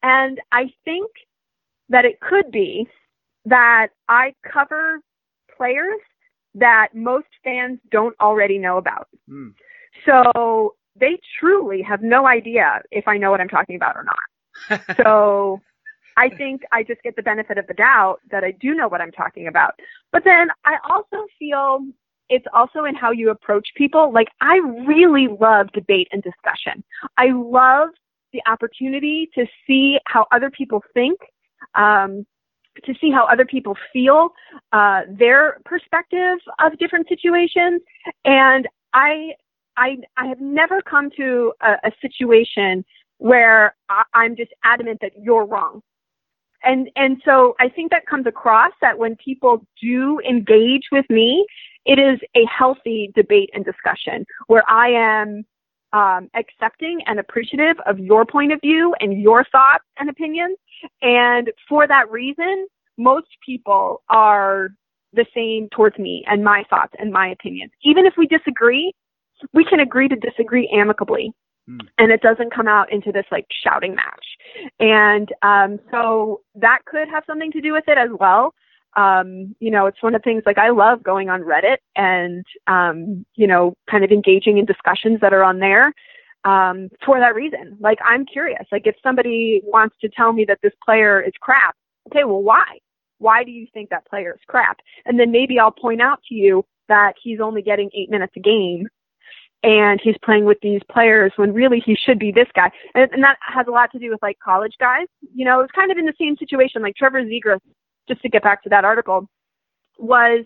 and 0.03 0.41
I 0.53 0.73
think 0.85 1.11
that 1.89 2.05
it 2.05 2.21
could 2.21 2.51
be 2.51 2.87
that 3.47 3.89
I 4.09 4.35
cover 4.51 5.01
players 5.57 6.01
that 6.55 6.89
most 6.95 7.27
fans 7.43 7.79
don't 7.91 8.15
already 8.21 8.59
know 8.59 8.77
about. 8.77 9.09
Mm. 9.29 9.55
So 10.07 10.75
they 10.99 11.19
truly 11.41 11.83
have 11.83 12.03
no 12.03 12.27
idea 12.27 12.83
if 12.91 13.09
I 13.09 13.17
know 13.17 13.31
what 13.31 13.41
I'm 13.41 13.49
talking 13.49 13.77
about 13.77 13.97
or 13.97 14.05
not. 14.05 14.97
so 15.03 15.61
I 16.17 16.29
think 16.29 16.63
I 16.73 16.83
just 16.83 17.03
get 17.03 17.17
the 17.17 17.23
benefit 17.23 17.59
of 17.59 17.67
the 17.67 17.75
doubt 17.75 18.21
that 18.31 18.45
I 18.45 18.53
do 18.53 18.75
know 18.75 18.89
what 18.89 19.01
I'm 19.01 19.11
talking 19.11 19.49
about. 19.49 19.75
But 20.13 20.25
then 20.25 20.49
I 20.65 20.77
also 20.89 21.27
feel 21.39 21.81
it's 22.29 22.47
also 22.53 22.85
in 22.85 22.95
how 22.95 23.11
you 23.11 23.31
approach 23.31 23.69
people. 23.77 24.13
Like 24.13 24.29
I 24.41 24.59
really 24.87 25.29
love 25.29 25.73
debate 25.73 26.09
and 26.13 26.23
discussion. 26.23 26.85
I 27.19 27.31
love 27.35 27.89
the 28.33 28.43
opportunity 28.47 29.29
to 29.35 29.47
see 29.67 29.99
how 30.07 30.27
other 30.33 30.51
people 30.51 30.83
think, 30.95 31.19
um, 31.75 32.27
to 32.85 32.95
see 33.01 33.11
how 33.11 33.25
other 33.27 33.45
people 33.45 33.77
feel, 33.93 34.31
uh, 34.73 35.03
their 35.09 35.59
perspective 35.65 36.39
of 36.59 36.79
different 36.79 37.09
situations. 37.09 37.83
And 38.25 38.69
I, 38.93 39.35
I, 39.77 39.99
I 40.17 40.27
have 40.27 40.41
never 40.41 40.81
come 40.83 41.11
to 41.17 41.53
a, 41.61 41.73
a 41.85 41.93
situation 42.01 42.85
where 43.19 43.75
I, 43.89 44.03
I'm 44.15 44.37
just 44.37 44.53
adamant 44.65 44.99
that 45.03 45.13
you're 45.21 45.47
wrong. 45.47 45.83
And, 46.63 46.91
and 46.97 47.21
so 47.25 47.55
I 47.61 47.69
think 47.69 47.91
that 47.91 48.07
comes 48.07 48.27
across 48.27 48.73
that 48.81 48.99
when 48.99 49.17
people 49.17 49.67
do 49.81 50.19
engage 50.21 50.85
with 50.91 51.05
me, 51.11 51.47
it 51.85 51.99
is 51.99 52.19
a 52.35 52.47
healthy 52.47 53.13
debate 53.15 53.51
and 53.53 53.65
discussion 53.65 54.25
where 54.47 54.69
I 54.69 54.89
am 54.89 55.45
um, 55.93 56.29
accepting 56.35 57.01
and 57.07 57.21
appreciative 57.21 57.77
of 57.87 57.99
your 57.99 58.25
point 58.25 58.53
of 58.53 58.61
view 58.61 58.95
and 59.01 59.21
your 59.21 59.45
thoughts 59.45 59.85
and 59.99 60.09
opinions. 60.09 60.57
And 61.03 61.51
for 61.69 61.87
that 61.87 62.11
reason, 62.11 62.67
most 62.99 63.29
people 63.45 64.03
are 64.09 64.69
the 65.13 65.27
same 65.35 65.69
towards 65.71 65.99
me 65.99 66.25
and 66.27 66.43
my 66.43 66.65
thoughts 66.69 66.93
and 66.99 67.13
my 67.13 67.29
opinions. 67.29 67.73
Even 67.85 68.07
if 68.07 68.15
we 68.17 68.27
disagree, 68.27 68.93
we 69.53 69.65
can 69.65 69.81
agree 69.81 70.09
to 70.09 70.17
disagree 70.17 70.69
amicably. 70.75 71.33
Hmm. 71.67 71.79
And 71.99 72.13
it 72.13 72.21
doesn't 72.21 72.55
come 72.55 72.69
out 72.69 72.93
into 72.93 73.13
this 73.13 73.25
like 73.31 73.47
shouting 73.63 73.95
match. 73.95 74.27
And 74.81 75.29
um, 75.43 75.79
so 75.91 76.43
that 76.57 76.81
could 76.87 77.09
have 77.09 77.25
something 77.27 77.53
to 77.53 77.61
do 77.61 77.73
with 77.73 77.85
it 77.87 77.99
as 77.99 78.11
well 78.19 78.55
um, 78.97 79.55
you 79.59 79.71
know, 79.71 79.87
it's 79.87 80.03
one 80.03 80.15
of 80.15 80.23
the 80.23 80.25
things 80.25 80.43
like 80.47 80.59
I 80.59 80.71
love 80.71 81.03
going 81.03 81.29
on 81.29 81.43
Reddit 81.43 81.79
and, 81.97 82.45
um, 82.67 83.25
you 83.35 83.47
know, 83.47 83.75
kind 83.91 84.05
of 84.05 84.11
engaging 84.11 84.59
in 84.59 84.65
discussions 84.65 85.21
that 85.21 85.33
are 85.33 85.43
on 85.43 85.59
there, 85.59 85.93
um, 86.45 86.89
for 87.05 87.19
that 87.19 87.35
reason. 87.35 87.77
Like 87.81 87.99
I'm 88.05 88.27
curious, 88.27 88.67
like 88.73 88.87
if 88.87 88.97
somebody 89.03 89.63
wants 89.65 89.97
to 90.01 90.09
tell 90.09 90.33
me 90.33 90.45
that 90.47 90.59
this 90.63 90.73
player 90.85 91.21
is 91.21 91.33
crap, 91.41 91.77
okay, 92.09 92.25
well, 92.25 92.43
why? 92.43 92.79
Why 93.19 93.45
do 93.45 93.51
you 93.51 93.67
think 93.73 93.91
that 93.91 94.07
player 94.07 94.33
is 94.33 94.41
crap? 94.47 94.79
And 95.07 95.19
then 95.19 95.31
maybe 95.31 95.59
I'll 95.59 95.71
point 95.71 96.03
out 96.03 96.21
to 96.29 96.35
you 96.35 96.65
that 96.89 97.15
he's 97.23 97.41
only 97.41 97.63
getting 97.63 97.91
eight 97.95 98.11
minutes 98.11 98.35
a 98.37 98.41
game 98.41 98.89
and 99.63 99.99
he's 100.03 100.17
playing 100.23 100.45
with 100.45 100.59
these 100.61 100.83
players 100.91 101.33
when 101.37 101.55
really 101.55 101.81
he 101.85 101.97
should 101.97 102.19
be 102.19 102.31
this 102.31 102.49
guy. 102.55 102.71
And, 102.95 103.11
and 103.13 103.23
that 103.23 103.39
has 103.41 103.67
a 103.67 103.71
lot 103.71 103.91
to 103.93 103.99
do 103.99 104.11
with 104.11 104.21
like 104.21 104.39
college 104.45 104.75
guys. 104.79 105.07
You 105.35 105.47
know, 105.47 105.61
it's 105.61 105.73
kind 105.73 105.91
of 105.91 105.97
in 105.97 106.05
the 106.05 106.13
same 106.21 106.37
situation. 106.37 106.83
Like 106.83 106.97
Trevor 106.97 107.23
Zegras 107.23 107.61
just 108.09 108.23
to 108.23 108.29
get 108.29 108.43
back 108.43 108.63
to 108.63 108.69
that 108.71 108.85
article, 108.85 109.29
was 109.99 110.45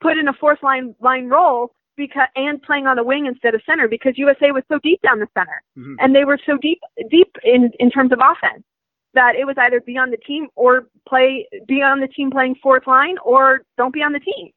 put 0.00 0.18
in 0.18 0.28
a 0.28 0.32
fourth 0.32 0.62
line 0.62 0.94
line 1.00 1.28
role 1.28 1.74
because 2.00 2.28
and 2.34 2.62
playing 2.62 2.86
on 2.86 2.96
the 2.96 3.04
wing 3.04 3.26
instead 3.26 3.54
of 3.54 3.62
center 3.64 3.86
because 3.88 4.14
USA 4.16 4.50
was 4.50 4.62
so 4.68 4.78
deep 4.82 5.00
down 5.02 5.18
the 5.18 5.28
center 5.34 5.62
mm-hmm. 5.78 5.94
and 5.98 6.14
they 6.14 6.24
were 6.24 6.38
so 6.44 6.56
deep 6.60 6.80
deep 7.10 7.36
in 7.44 7.70
in 7.78 7.90
terms 7.90 8.12
of 8.12 8.18
offense 8.18 8.64
that 9.14 9.34
it 9.34 9.46
was 9.46 9.56
either 9.58 9.80
be 9.80 9.98
on 9.98 10.10
the 10.10 10.16
team 10.16 10.48
or 10.56 10.86
play 11.08 11.46
be 11.66 11.82
on 11.82 12.00
the 12.00 12.08
team 12.08 12.30
playing 12.30 12.54
fourth 12.62 12.86
line 12.86 13.16
or 13.24 13.62
don't 13.76 13.94
be 13.94 14.02
on 14.02 14.12
the 14.12 14.20
team. 14.20 14.50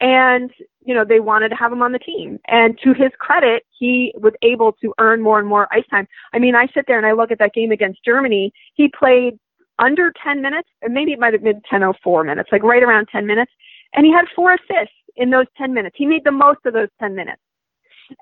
And 0.00 0.50
you 0.80 0.94
know 0.94 1.04
they 1.04 1.20
wanted 1.20 1.50
to 1.50 1.56
have 1.56 1.72
him 1.72 1.82
on 1.82 1.92
the 1.92 1.98
team. 1.98 2.38
And 2.46 2.78
to 2.82 2.94
his 2.94 3.10
credit, 3.18 3.64
he 3.78 4.14
was 4.16 4.32
able 4.42 4.72
to 4.82 4.94
earn 4.98 5.20
more 5.20 5.38
and 5.38 5.48
more 5.48 5.68
ice 5.72 5.84
time. 5.90 6.08
I 6.32 6.38
mean, 6.38 6.54
I 6.54 6.68
sit 6.72 6.86
there 6.86 6.96
and 6.96 7.06
I 7.06 7.12
look 7.12 7.30
at 7.30 7.38
that 7.38 7.52
game 7.52 7.70
against 7.70 8.04
Germany. 8.04 8.52
He 8.74 8.88
played 8.88 9.38
under 9.78 10.12
10 10.22 10.42
minutes, 10.42 10.68
and 10.82 10.94
maybe 10.94 11.12
it 11.12 11.18
might 11.18 11.32
have 11.32 11.42
been 11.42 11.60
10:04 11.70 12.24
minutes, 12.24 12.50
like 12.50 12.62
right 12.62 12.82
around 12.82 13.08
10 13.12 13.26
minutes, 13.26 13.52
and 13.94 14.06
he 14.06 14.12
had 14.12 14.24
four 14.34 14.54
assists 14.54 14.96
in 15.16 15.30
those 15.30 15.46
10 15.56 15.72
minutes. 15.74 15.96
He 15.98 16.06
made 16.06 16.24
the 16.24 16.32
most 16.32 16.60
of 16.64 16.72
those 16.72 16.88
10 17.00 17.14
minutes. 17.14 17.40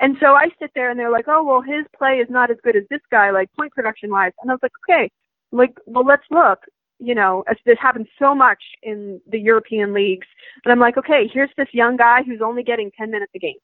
And 0.01 0.17
so 0.21 0.29
I 0.35 0.49
sit 0.61 0.71
there 0.75 0.91
and 0.91 0.99
they're 0.99 1.11
like, 1.11 1.27
oh, 1.29 1.45
well, 1.45 1.63
his 1.63 1.87
play 1.97 2.17
is 2.17 2.29
not 2.29 2.51
as 2.51 2.59
good 2.63 2.77
as 2.77 2.85
this 2.91 3.01
guy, 3.11 3.31
like 3.31 3.49
point 3.59 3.73
production 3.73 4.11
wise. 4.11 4.33
And 4.43 4.51
I 4.51 4.55
was 4.55 4.61
like, 4.63 4.73
okay, 4.89 5.11
like, 5.53 5.75
well, 5.87 6.05
let's 6.05 6.25
look. 6.31 6.61
You 7.01 7.15
know, 7.15 7.45
as 7.49 7.57
this 7.65 7.79
happens 7.81 8.09
so 8.19 8.35
much 8.35 8.59
in 8.83 9.21
the 9.31 9.39
European 9.39 9.95
leagues. 9.95 10.27
And 10.65 10.73
I'm 10.73 10.81
like, 10.81 10.97
okay, 10.99 11.31
here's 11.33 11.51
this 11.57 11.69
young 11.73 11.97
guy 11.97 12.23
who's 12.25 12.41
only 12.45 12.65
getting 12.65 12.91
10 12.99 13.11
minutes 13.11 13.33
a 13.37 13.39
game 13.39 13.55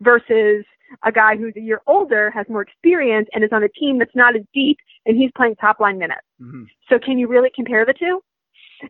versus 0.00 0.64
a 1.04 1.12
guy 1.12 1.36
who's 1.36 1.54
a 1.56 1.60
year 1.60 1.80
older, 1.86 2.30
has 2.30 2.46
more 2.48 2.62
experience, 2.62 3.28
and 3.32 3.44
is 3.44 3.50
on 3.52 3.62
a 3.62 3.68
team 3.68 3.98
that's 3.98 4.14
not 4.14 4.34
as 4.34 4.42
deep, 4.52 4.78
and 5.06 5.16
he's 5.16 5.30
playing 5.36 5.54
top 5.56 5.80
line 5.80 5.98
minutes. 5.98 6.22
Mm-hmm. 6.40 6.64
So 6.88 6.98
can 6.98 7.18
you 7.18 7.28
really 7.28 7.50
compare 7.54 7.86
the 7.86 7.94
two? 7.94 8.20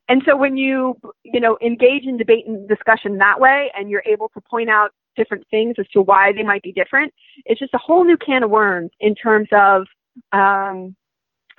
And 0.09 0.23
so 0.27 0.37
when 0.37 0.57
you, 0.57 0.97
you 1.23 1.41
know, 1.41 1.59
engage 1.63 2.05
in 2.05 2.17
debate 2.17 2.47
and 2.47 2.69
discussion 2.69 3.19
that 3.19 3.41
way, 3.41 3.71
and 3.77 3.91
you're 3.91 4.03
able 4.07 4.29
to 4.31 4.41
point 4.41 4.69
out 4.69 4.91
different 5.17 5.45
things 5.51 5.77
as 5.79 5.89
to 5.89 6.03
why 6.03 6.33
they 6.33 6.43
might 6.43 6.63
be 6.63 6.73
different, 6.73 7.13
it's 7.45 7.61
just 7.61 7.75
a 7.75 7.79
whole 7.79 8.05
new 8.05 8.17
can 8.17 8.43
of 8.43 8.51
worms 8.51 8.91
in 9.01 9.15
terms 9.15 9.49
of, 9.53 9.83
um, 10.33 10.95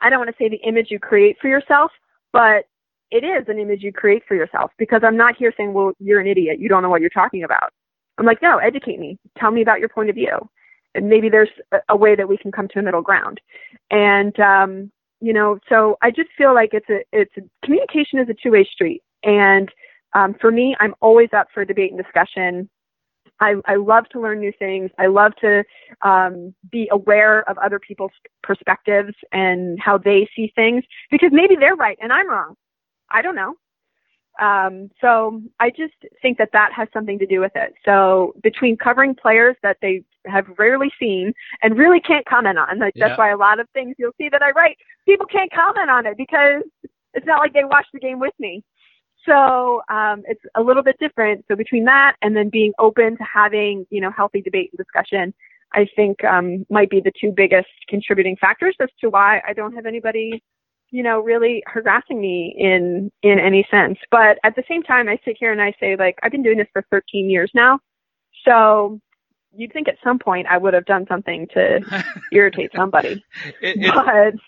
I 0.01 0.09
don't 0.09 0.19
want 0.19 0.29
to 0.29 0.35
say 0.37 0.49
the 0.49 0.67
image 0.67 0.87
you 0.89 0.99
create 0.99 1.37
for 1.41 1.47
yourself, 1.47 1.91
but 2.31 2.65
it 3.11 3.23
is 3.23 3.45
an 3.47 3.59
image 3.59 3.81
you 3.81 3.91
create 3.91 4.23
for 4.27 4.35
yourself 4.35 4.71
because 4.77 5.01
I'm 5.03 5.17
not 5.17 5.35
here 5.35 5.53
saying, 5.57 5.73
well, 5.73 5.93
you're 5.99 6.19
an 6.19 6.27
idiot. 6.27 6.59
You 6.59 6.69
don't 6.69 6.83
know 6.83 6.89
what 6.89 7.01
you're 7.01 7.09
talking 7.09 7.43
about. 7.43 7.71
I'm 8.17 8.25
like, 8.25 8.41
no, 8.41 8.57
educate 8.57 8.99
me. 8.99 9.17
Tell 9.37 9.51
me 9.51 9.61
about 9.61 9.79
your 9.79 9.89
point 9.89 10.09
of 10.09 10.15
view. 10.15 10.49
And 10.95 11.07
maybe 11.07 11.29
there's 11.29 11.49
a, 11.87 11.95
way 11.95 12.15
that 12.15 12.27
we 12.27 12.37
can 12.37 12.51
come 12.51 12.67
to 12.69 12.79
a 12.79 12.81
middle 12.81 13.01
ground. 13.01 13.39
And, 13.91 14.37
um, 14.39 14.91
you 15.21 15.33
know, 15.33 15.59
so 15.67 15.97
I 16.01 16.11
just 16.11 16.29
feel 16.37 16.53
like 16.53 16.69
it's 16.73 16.89
a, 16.89 16.99
it's 17.11 17.31
a, 17.37 17.41
communication 17.65 18.19
is 18.19 18.29
a 18.29 18.35
two-way 18.41 18.67
street. 18.71 19.01
And 19.23 19.69
um, 20.13 20.35
for 20.39 20.51
me, 20.51 20.75
I'm 20.79 20.95
always 21.01 21.29
up 21.35 21.47
for 21.53 21.65
debate 21.65 21.91
and 21.91 22.01
discussion. 22.01 22.69
I, 23.41 23.55
I 23.65 23.75
love 23.75 24.05
to 24.11 24.19
learn 24.19 24.39
new 24.39 24.51
things. 24.57 24.91
I 24.97 25.07
love 25.07 25.33
to 25.41 25.63
um, 26.01 26.53
be 26.71 26.89
aware 26.91 27.47
of 27.49 27.57
other 27.57 27.79
people's 27.79 28.11
perspectives 28.43 29.13
and 29.31 29.79
how 29.79 29.97
they 29.97 30.27
see 30.35 30.51
things 30.55 30.83
because 31.11 31.29
maybe 31.31 31.55
they're 31.55 31.75
right 31.75 31.97
and 32.01 32.11
I'm 32.11 32.29
wrong. 32.29 32.55
I 33.11 33.21
don't 33.21 33.35
know. 33.35 33.55
Um, 34.39 34.89
so 35.01 35.41
I 35.59 35.69
just 35.69 35.93
think 36.21 36.37
that 36.37 36.49
that 36.53 36.71
has 36.73 36.87
something 36.93 37.19
to 37.19 37.25
do 37.25 37.39
with 37.39 37.51
it. 37.55 37.73
So 37.83 38.33
between 38.41 38.77
covering 38.77 39.15
players 39.15 39.55
that 39.63 39.77
they 39.81 40.03
have 40.25 40.45
rarely 40.57 40.91
seen 40.99 41.33
and 41.61 41.77
really 41.77 41.99
can't 41.99 42.25
comment 42.25 42.57
on, 42.57 42.79
like 42.79 42.93
yeah. 42.95 43.09
that's 43.09 43.17
why 43.17 43.31
a 43.31 43.37
lot 43.37 43.59
of 43.59 43.67
things 43.73 43.95
you'll 43.97 44.15
see 44.17 44.29
that 44.29 44.41
I 44.41 44.51
write, 44.51 44.77
people 45.05 45.25
can't 45.25 45.51
comment 45.51 45.89
on 45.89 46.05
it 46.05 46.15
because 46.17 46.63
it's 47.13 47.25
not 47.25 47.39
like 47.39 47.53
they 47.53 47.65
watch 47.65 47.87
the 47.93 47.99
game 47.99 48.19
with 48.19 48.33
me. 48.39 48.63
So 49.25 49.81
um, 49.89 50.23
it's 50.25 50.41
a 50.55 50.61
little 50.61 50.83
bit 50.83 50.95
different. 50.99 51.43
So 51.47 51.55
between 51.55 51.83
that 51.85 52.15
and 52.21 52.35
then 52.35 52.49
being 52.49 52.71
open 52.79 53.17
to 53.17 53.23
having 53.23 53.85
you 53.89 53.99
know 53.99 54.11
healthy 54.11 54.41
debate 54.41 54.71
and 54.71 54.77
discussion, 54.77 55.33
I 55.73 55.85
think 55.95 56.23
um, 56.23 56.65
might 56.69 56.89
be 56.89 57.01
the 57.01 57.11
two 57.19 57.31
biggest 57.31 57.67
contributing 57.89 58.37
factors 58.39 58.75
as 58.79 58.89
to 59.01 59.09
why 59.09 59.41
I 59.47 59.53
don't 59.53 59.75
have 59.75 59.85
anybody 59.85 60.41
you 60.91 61.03
know, 61.03 61.19
really 61.19 61.63
harassing 61.67 62.19
me 62.19 62.55
in 62.57 63.11
in 63.23 63.39
any 63.39 63.67
sense. 63.69 63.97
But 64.11 64.39
at 64.43 64.55
the 64.55 64.63
same 64.67 64.83
time, 64.83 65.07
I 65.07 65.19
sit 65.25 65.37
here 65.39 65.51
and 65.51 65.61
I 65.61 65.73
say, 65.79 65.95
like, 65.97 66.17
I've 66.23 66.31
been 66.31 66.43
doing 66.43 66.57
this 66.57 66.67
for 66.73 66.83
13 66.89 67.29
years 67.29 67.51
now, 67.53 67.79
so 68.45 68.99
you'd 69.53 69.73
think 69.73 69.87
at 69.87 69.97
some 70.03 70.19
point 70.19 70.47
I 70.47 70.57
would 70.57 70.73
have 70.73 70.85
done 70.85 71.05
something 71.07 71.47
to 71.53 71.79
irritate 72.31 72.71
somebody. 72.75 73.23
it, 73.61 73.77
but 73.93 74.39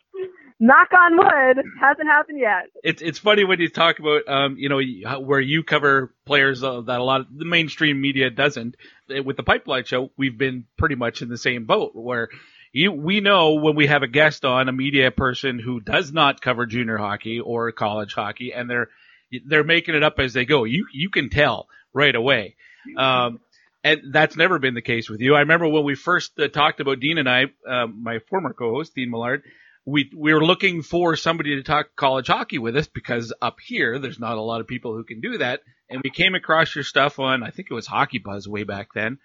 knock 0.59 0.89
on 0.93 1.17
wood, 1.17 1.65
hasn't 1.79 2.07
happened 2.07 2.39
yet. 2.39 2.65
It's 2.83 3.01
it's 3.01 3.19
funny 3.19 3.43
when 3.43 3.59
you 3.59 3.69
talk 3.69 3.99
about 3.99 4.27
um, 4.27 4.57
you 4.57 4.69
know 4.69 4.79
where 5.19 5.41
you 5.41 5.63
cover 5.63 6.13
players 6.25 6.61
that 6.61 6.69
a 6.69 7.03
lot 7.03 7.21
of 7.21 7.27
the 7.35 7.45
mainstream 7.45 7.99
media 7.99 8.29
doesn't. 8.29 8.75
With 9.09 9.35
the 9.35 9.43
Pipeline 9.43 9.83
Show, 9.83 10.11
we've 10.17 10.37
been 10.37 10.65
pretty 10.77 10.95
much 10.95 11.21
in 11.21 11.27
the 11.27 11.37
same 11.37 11.65
boat 11.65 11.91
where 11.93 12.29
you, 12.71 12.91
we 12.91 13.19
know 13.19 13.55
when 13.55 13.75
we 13.75 13.87
have 13.87 14.03
a 14.03 14.07
guest 14.07 14.45
on, 14.45 14.69
a 14.69 14.71
media 14.71 15.11
person 15.11 15.59
who 15.59 15.79
does 15.79 16.11
not 16.11 16.41
cover 16.41 16.65
junior 16.65 16.97
hockey 16.97 17.39
or 17.39 17.71
college 17.71 18.13
hockey, 18.13 18.53
and 18.53 18.69
they're 18.69 18.89
they're 19.45 19.63
making 19.63 19.95
it 19.95 20.03
up 20.03 20.19
as 20.19 20.33
they 20.33 20.45
go. 20.45 20.63
You 20.63 20.87
you 20.93 21.09
can 21.09 21.29
tell 21.29 21.67
right 21.93 22.15
away. 22.15 22.55
Um, 22.97 23.39
and 23.83 24.13
that's 24.13 24.35
never 24.35 24.59
been 24.59 24.73
the 24.73 24.81
case 24.81 25.09
with 25.09 25.21
you. 25.21 25.35
I 25.35 25.39
remember 25.39 25.67
when 25.67 25.83
we 25.83 25.95
first 25.95 26.39
uh, 26.39 26.47
talked 26.47 26.79
about 26.79 26.99
Dean 26.99 27.17
and 27.17 27.29
I, 27.29 27.45
uh, 27.67 27.87
my 27.87 28.19
former 28.29 28.53
co-host 28.53 28.93
Dean 28.95 29.09
Millard, 29.09 29.43
we 29.85 30.11
we 30.15 30.33
were 30.33 30.45
looking 30.45 30.83
for 30.83 31.15
somebody 31.15 31.55
to 31.55 31.63
talk 31.63 31.95
college 31.95 32.27
hockey 32.27 32.59
with 32.59 32.75
us 32.77 32.87
because 32.87 33.33
up 33.41 33.57
here 33.59 33.97
there's 33.97 34.19
not 34.19 34.37
a 34.37 34.41
lot 34.41 34.61
of 34.61 34.67
people 34.67 34.93
who 34.93 35.03
can 35.03 35.19
do 35.19 35.39
that. 35.39 35.61
And 35.89 36.01
we 36.03 36.09
came 36.09 36.35
across 36.35 36.73
your 36.75 36.83
stuff 36.83 37.19
on 37.19 37.43
I 37.43 37.49
think 37.49 37.69
it 37.69 37.73
was 37.73 37.87
Hockey 37.87 38.19
Buzz 38.19 38.47
way 38.47 38.63
back 38.63 38.89
then, 38.93 39.17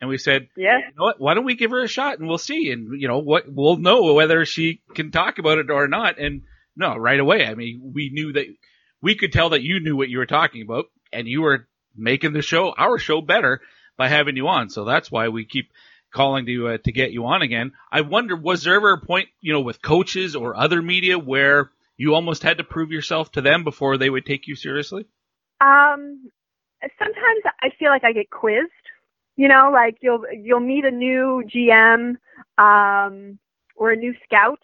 and 0.00 0.10
we 0.10 0.18
said, 0.18 0.48
yeah, 0.56 0.78
you 0.78 0.94
know 0.96 1.04
what? 1.04 1.20
Why 1.20 1.34
don't 1.34 1.44
we 1.44 1.56
give 1.56 1.70
her 1.70 1.82
a 1.82 1.88
shot 1.88 2.18
and 2.18 2.28
we'll 2.28 2.38
see, 2.38 2.70
and 2.70 3.00
you 3.00 3.08
know 3.08 3.18
what, 3.18 3.44
we'll 3.48 3.76
know 3.76 4.12
whether 4.14 4.44
she 4.44 4.82
can 4.94 5.10
talk 5.10 5.38
about 5.38 5.58
it 5.58 5.70
or 5.70 5.88
not. 5.88 6.18
And 6.18 6.42
no, 6.76 6.96
right 6.96 7.20
away. 7.20 7.46
I 7.46 7.54
mean, 7.54 7.92
we 7.94 8.10
knew 8.10 8.32
that 8.32 8.46
we 9.00 9.14
could 9.14 9.32
tell 9.32 9.50
that 9.50 9.62
you 9.62 9.80
knew 9.80 9.96
what 9.96 10.08
you 10.08 10.18
were 10.18 10.26
talking 10.26 10.62
about, 10.62 10.86
and 11.12 11.28
you 11.28 11.42
were 11.42 11.68
making 11.96 12.32
the 12.32 12.42
show, 12.42 12.74
our 12.76 12.98
show, 12.98 13.20
better 13.20 13.60
by 13.96 14.08
having 14.08 14.36
you 14.36 14.48
on. 14.48 14.70
So 14.70 14.84
that's 14.84 15.10
why 15.10 15.28
we 15.28 15.44
keep 15.44 15.70
calling 16.12 16.46
to 16.46 16.68
uh, 16.68 16.78
to 16.84 16.92
get 16.92 17.12
you 17.12 17.26
on 17.26 17.42
again. 17.42 17.72
I 17.92 18.00
wonder, 18.00 18.36
was 18.36 18.64
there 18.64 18.76
ever 18.76 18.92
a 18.92 19.00
point, 19.00 19.28
you 19.40 19.52
know, 19.52 19.60
with 19.60 19.82
coaches 19.82 20.34
or 20.36 20.56
other 20.56 20.80
media 20.80 21.18
where 21.18 21.70
you 21.96 22.14
almost 22.14 22.42
had 22.42 22.58
to 22.58 22.64
prove 22.64 22.90
yourself 22.90 23.32
to 23.32 23.40
them 23.40 23.64
before 23.64 23.96
they 23.98 24.10
would 24.10 24.26
take 24.26 24.46
you 24.48 24.56
seriously? 24.56 25.06
Um, 25.60 26.30
sometimes 26.98 27.42
I 27.62 27.70
feel 27.78 27.90
like 27.90 28.04
I 28.04 28.12
get 28.12 28.30
quizzed 28.30 28.70
you 29.36 29.48
know, 29.48 29.70
like 29.72 29.98
you'll 30.00 30.24
you'll 30.32 30.60
meet 30.60 30.84
a 30.84 30.90
new 30.90 31.42
GM 31.46 32.16
um, 32.58 33.38
or 33.76 33.90
a 33.90 33.96
new 33.96 34.14
scout. 34.24 34.60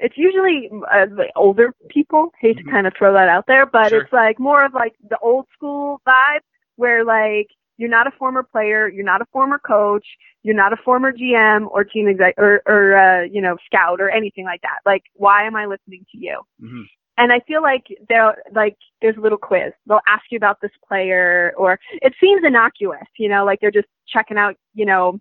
It's 0.00 0.18
usually 0.18 0.68
uh, 0.72 1.06
the 1.06 1.26
older 1.36 1.74
people. 1.88 2.32
Hate 2.40 2.56
mm-hmm. 2.56 2.66
to 2.66 2.72
kind 2.72 2.86
of 2.86 2.92
throw 2.98 3.12
that 3.12 3.28
out 3.28 3.44
there, 3.46 3.66
but 3.66 3.90
sure. 3.90 4.02
it's 4.02 4.12
like 4.12 4.38
more 4.38 4.64
of 4.64 4.74
like 4.74 4.94
the 5.08 5.18
old 5.18 5.46
school 5.54 6.00
vibe 6.06 6.40
where 6.76 7.04
like 7.04 7.48
you're 7.76 7.90
not 7.90 8.06
a 8.06 8.12
former 8.18 8.42
player, 8.42 8.88
you're 8.88 9.04
not 9.04 9.22
a 9.22 9.26
former 9.32 9.58
coach, 9.58 10.06
you're 10.42 10.54
not 10.54 10.72
a 10.72 10.76
former 10.84 11.12
GM 11.12 11.68
or 11.70 11.84
team 11.84 12.08
exec 12.08 12.34
or 12.38 12.62
or 12.66 12.96
uh, 12.96 13.22
you 13.22 13.40
know 13.40 13.56
scout 13.66 14.00
or 14.00 14.10
anything 14.10 14.44
like 14.44 14.62
that. 14.62 14.80
Like, 14.84 15.04
why 15.14 15.46
am 15.46 15.56
I 15.56 15.66
listening 15.66 16.04
to 16.12 16.18
you? 16.18 16.40
Mm-hmm. 16.62 16.82
And 17.16 17.32
I 17.32 17.40
feel 17.46 17.62
like 17.62 17.84
there, 18.08 18.36
like, 18.54 18.76
there's 19.00 19.16
a 19.16 19.20
little 19.20 19.38
quiz. 19.38 19.72
They'll 19.86 20.00
ask 20.08 20.24
you 20.30 20.36
about 20.36 20.60
this 20.60 20.72
player, 20.86 21.52
or 21.56 21.78
it 22.02 22.12
seems 22.20 22.42
innocuous, 22.44 23.06
you 23.18 23.28
know, 23.28 23.44
like 23.44 23.60
they're 23.60 23.70
just 23.70 23.88
checking 24.08 24.36
out, 24.36 24.56
you 24.74 24.84
know, 24.84 25.20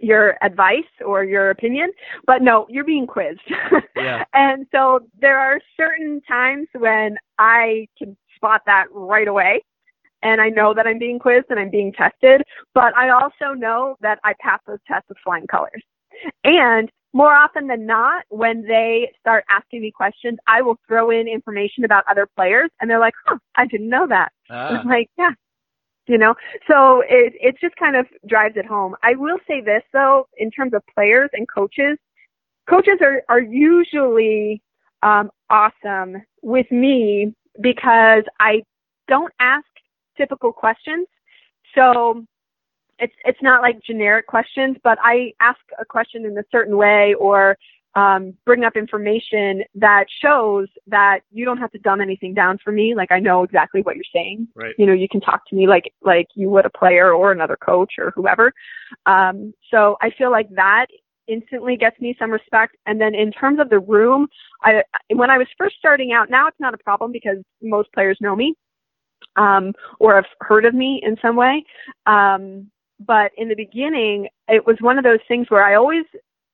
your 0.00 0.36
advice 0.42 0.88
or 1.04 1.24
your 1.24 1.50
opinion, 1.50 1.90
but 2.26 2.42
no, 2.42 2.66
you're 2.68 2.84
being 2.84 3.06
quizzed. 3.06 3.40
Yeah. 3.96 4.24
and 4.32 4.66
so 4.72 5.00
there 5.20 5.38
are 5.38 5.60
certain 5.76 6.22
times 6.26 6.68
when 6.72 7.18
I 7.38 7.86
can 7.98 8.16
spot 8.34 8.62
that 8.64 8.86
right 8.92 9.28
away. 9.28 9.62
And 10.22 10.40
I 10.40 10.48
know 10.48 10.72
that 10.74 10.86
I'm 10.86 10.98
being 10.98 11.18
quizzed 11.18 11.46
and 11.50 11.58
I'm 11.58 11.70
being 11.70 11.92
tested, 11.92 12.42
but 12.74 12.96
I 12.96 13.10
also 13.10 13.54
know 13.54 13.96
that 14.00 14.18
I 14.24 14.34
pass 14.40 14.60
those 14.66 14.78
tests 14.86 15.08
with 15.08 15.18
flying 15.22 15.46
colors. 15.46 15.82
And 16.44 16.90
more 17.12 17.34
often 17.34 17.66
than 17.66 17.86
not, 17.86 18.24
when 18.28 18.62
they 18.62 19.12
start 19.18 19.44
asking 19.50 19.82
me 19.82 19.90
questions, 19.90 20.38
I 20.46 20.62
will 20.62 20.78
throw 20.86 21.10
in 21.10 21.26
information 21.26 21.84
about 21.84 22.04
other 22.08 22.28
players 22.36 22.70
and 22.80 22.88
they're 22.88 23.00
like, 23.00 23.14
huh, 23.26 23.38
I 23.56 23.66
didn't 23.66 23.88
know 23.88 24.06
that. 24.06 24.30
Ah. 24.48 24.80
I'm 24.80 24.88
like, 24.88 25.08
yeah, 25.18 25.30
you 26.06 26.18
know, 26.18 26.34
so 26.68 27.00
it, 27.00 27.34
it 27.40 27.56
just 27.60 27.74
kind 27.76 27.96
of 27.96 28.06
drives 28.28 28.56
it 28.56 28.66
home. 28.66 28.94
I 29.02 29.14
will 29.16 29.38
say 29.48 29.60
this 29.60 29.82
though, 29.92 30.28
in 30.36 30.50
terms 30.50 30.72
of 30.74 30.82
players 30.94 31.30
and 31.32 31.48
coaches, 31.48 31.98
coaches 32.68 32.98
are, 33.00 33.22
are 33.28 33.40
usually, 33.40 34.62
um, 35.02 35.30
awesome 35.48 36.22
with 36.42 36.70
me 36.70 37.34
because 37.60 38.22
I 38.38 38.62
don't 39.08 39.32
ask 39.40 39.66
typical 40.16 40.52
questions. 40.52 41.06
So 41.74 42.24
it's 43.00 43.14
it's 43.24 43.42
not 43.42 43.62
like 43.62 43.82
generic 43.82 44.26
questions, 44.26 44.76
but 44.84 44.98
I 45.02 45.32
ask 45.40 45.58
a 45.78 45.84
question 45.84 46.24
in 46.24 46.36
a 46.38 46.44
certain 46.50 46.76
way 46.76 47.14
or 47.18 47.56
um, 47.96 48.34
bring 48.44 48.62
up 48.62 48.76
information 48.76 49.64
that 49.74 50.04
shows 50.22 50.68
that 50.86 51.20
you 51.32 51.44
don't 51.44 51.58
have 51.58 51.72
to 51.72 51.78
dumb 51.78 52.00
anything 52.00 52.34
down 52.34 52.58
for 52.62 52.72
me. 52.72 52.94
Like 52.94 53.10
I 53.10 53.18
know 53.18 53.42
exactly 53.42 53.82
what 53.82 53.96
you're 53.96 54.04
saying. 54.12 54.46
Right. 54.54 54.74
You 54.78 54.86
know, 54.86 54.92
you 54.92 55.08
can 55.08 55.20
talk 55.20 55.48
to 55.48 55.56
me 55.56 55.66
like 55.66 55.92
like 56.02 56.28
you 56.34 56.50
would 56.50 56.66
a 56.66 56.70
player 56.70 57.12
or 57.12 57.32
another 57.32 57.56
coach 57.56 57.94
or 57.98 58.12
whoever. 58.14 58.52
Um, 59.06 59.52
so 59.70 59.96
I 60.00 60.10
feel 60.10 60.30
like 60.30 60.48
that 60.54 60.86
instantly 61.26 61.76
gets 61.76 61.98
me 62.00 62.14
some 62.18 62.30
respect. 62.30 62.76
And 62.86 63.00
then 63.00 63.14
in 63.14 63.32
terms 63.32 63.60
of 63.60 63.70
the 63.70 63.80
room, 63.80 64.28
I 64.62 64.82
when 65.12 65.30
I 65.30 65.38
was 65.38 65.48
first 65.58 65.76
starting 65.78 66.12
out, 66.12 66.30
now 66.30 66.46
it's 66.46 66.60
not 66.60 66.74
a 66.74 66.78
problem 66.78 67.12
because 67.12 67.38
most 67.62 67.92
players 67.92 68.18
know 68.20 68.36
me 68.36 68.54
um, 69.36 69.72
or 69.98 70.14
have 70.14 70.26
heard 70.40 70.64
of 70.64 70.74
me 70.74 71.00
in 71.04 71.16
some 71.22 71.36
way. 71.36 71.64
Um, 72.06 72.70
but 73.00 73.32
in 73.36 73.48
the 73.48 73.54
beginning, 73.54 74.28
it 74.48 74.66
was 74.66 74.76
one 74.80 74.98
of 74.98 75.04
those 75.04 75.20
things 75.26 75.46
where 75.48 75.64
I 75.64 75.74
always 75.74 76.04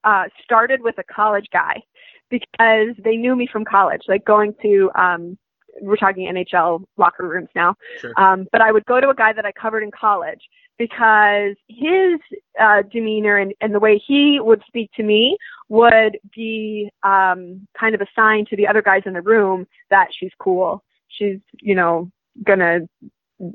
uh, 0.04 0.24
started 0.42 0.80
with 0.82 0.96
a 0.98 1.04
college 1.04 1.46
guy 1.52 1.82
because 2.30 2.94
they 3.02 3.16
knew 3.16 3.36
me 3.36 3.48
from 3.50 3.64
college, 3.64 4.02
like 4.08 4.24
going 4.24 4.54
to, 4.62 4.90
um, 4.94 5.36
we're 5.80 5.96
talking 5.96 6.32
NHL 6.32 6.84
locker 6.96 7.28
rooms 7.28 7.48
now. 7.54 7.74
Sure. 8.00 8.12
Um, 8.16 8.46
but 8.52 8.60
I 8.60 8.72
would 8.72 8.84
go 8.86 9.00
to 9.00 9.10
a 9.10 9.14
guy 9.14 9.32
that 9.32 9.44
I 9.44 9.52
covered 9.52 9.82
in 9.82 9.90
college 9.90 10.40
because 10.78 11.54
his 11.68 12.20
uh, 12.60 12.82
demeanor 12.92 13.36
and, 13.36 13.52
and 13.60 13.74
the 13.74 13.80
way 13.80 14.00
he 14.06 14.38
would 14.40 14.62
speak 14.66 14.90
to 14.96 15.02
me 15.02 15.36
would 15.68 16.18
be 16.34 16.90
um, 17.02 17.66
kind 17.78 17.94
of 17.94 18.00
a 18.00 18.06
sign 18.14 18.44
to 18.46 18.56
the 18.56 18.66
other 18.66 18.82
guys 18.82 19.02
in 19.06 19.14
the 19.14 19.22
room 19.22 19.66
that 19.90 20.08
she's 20.18 20.32
cool. 20.38 20.82
She's, 21.08 21.38
you 21.60 21.74
know, 21.74 22.10
gonna 22.44 22.80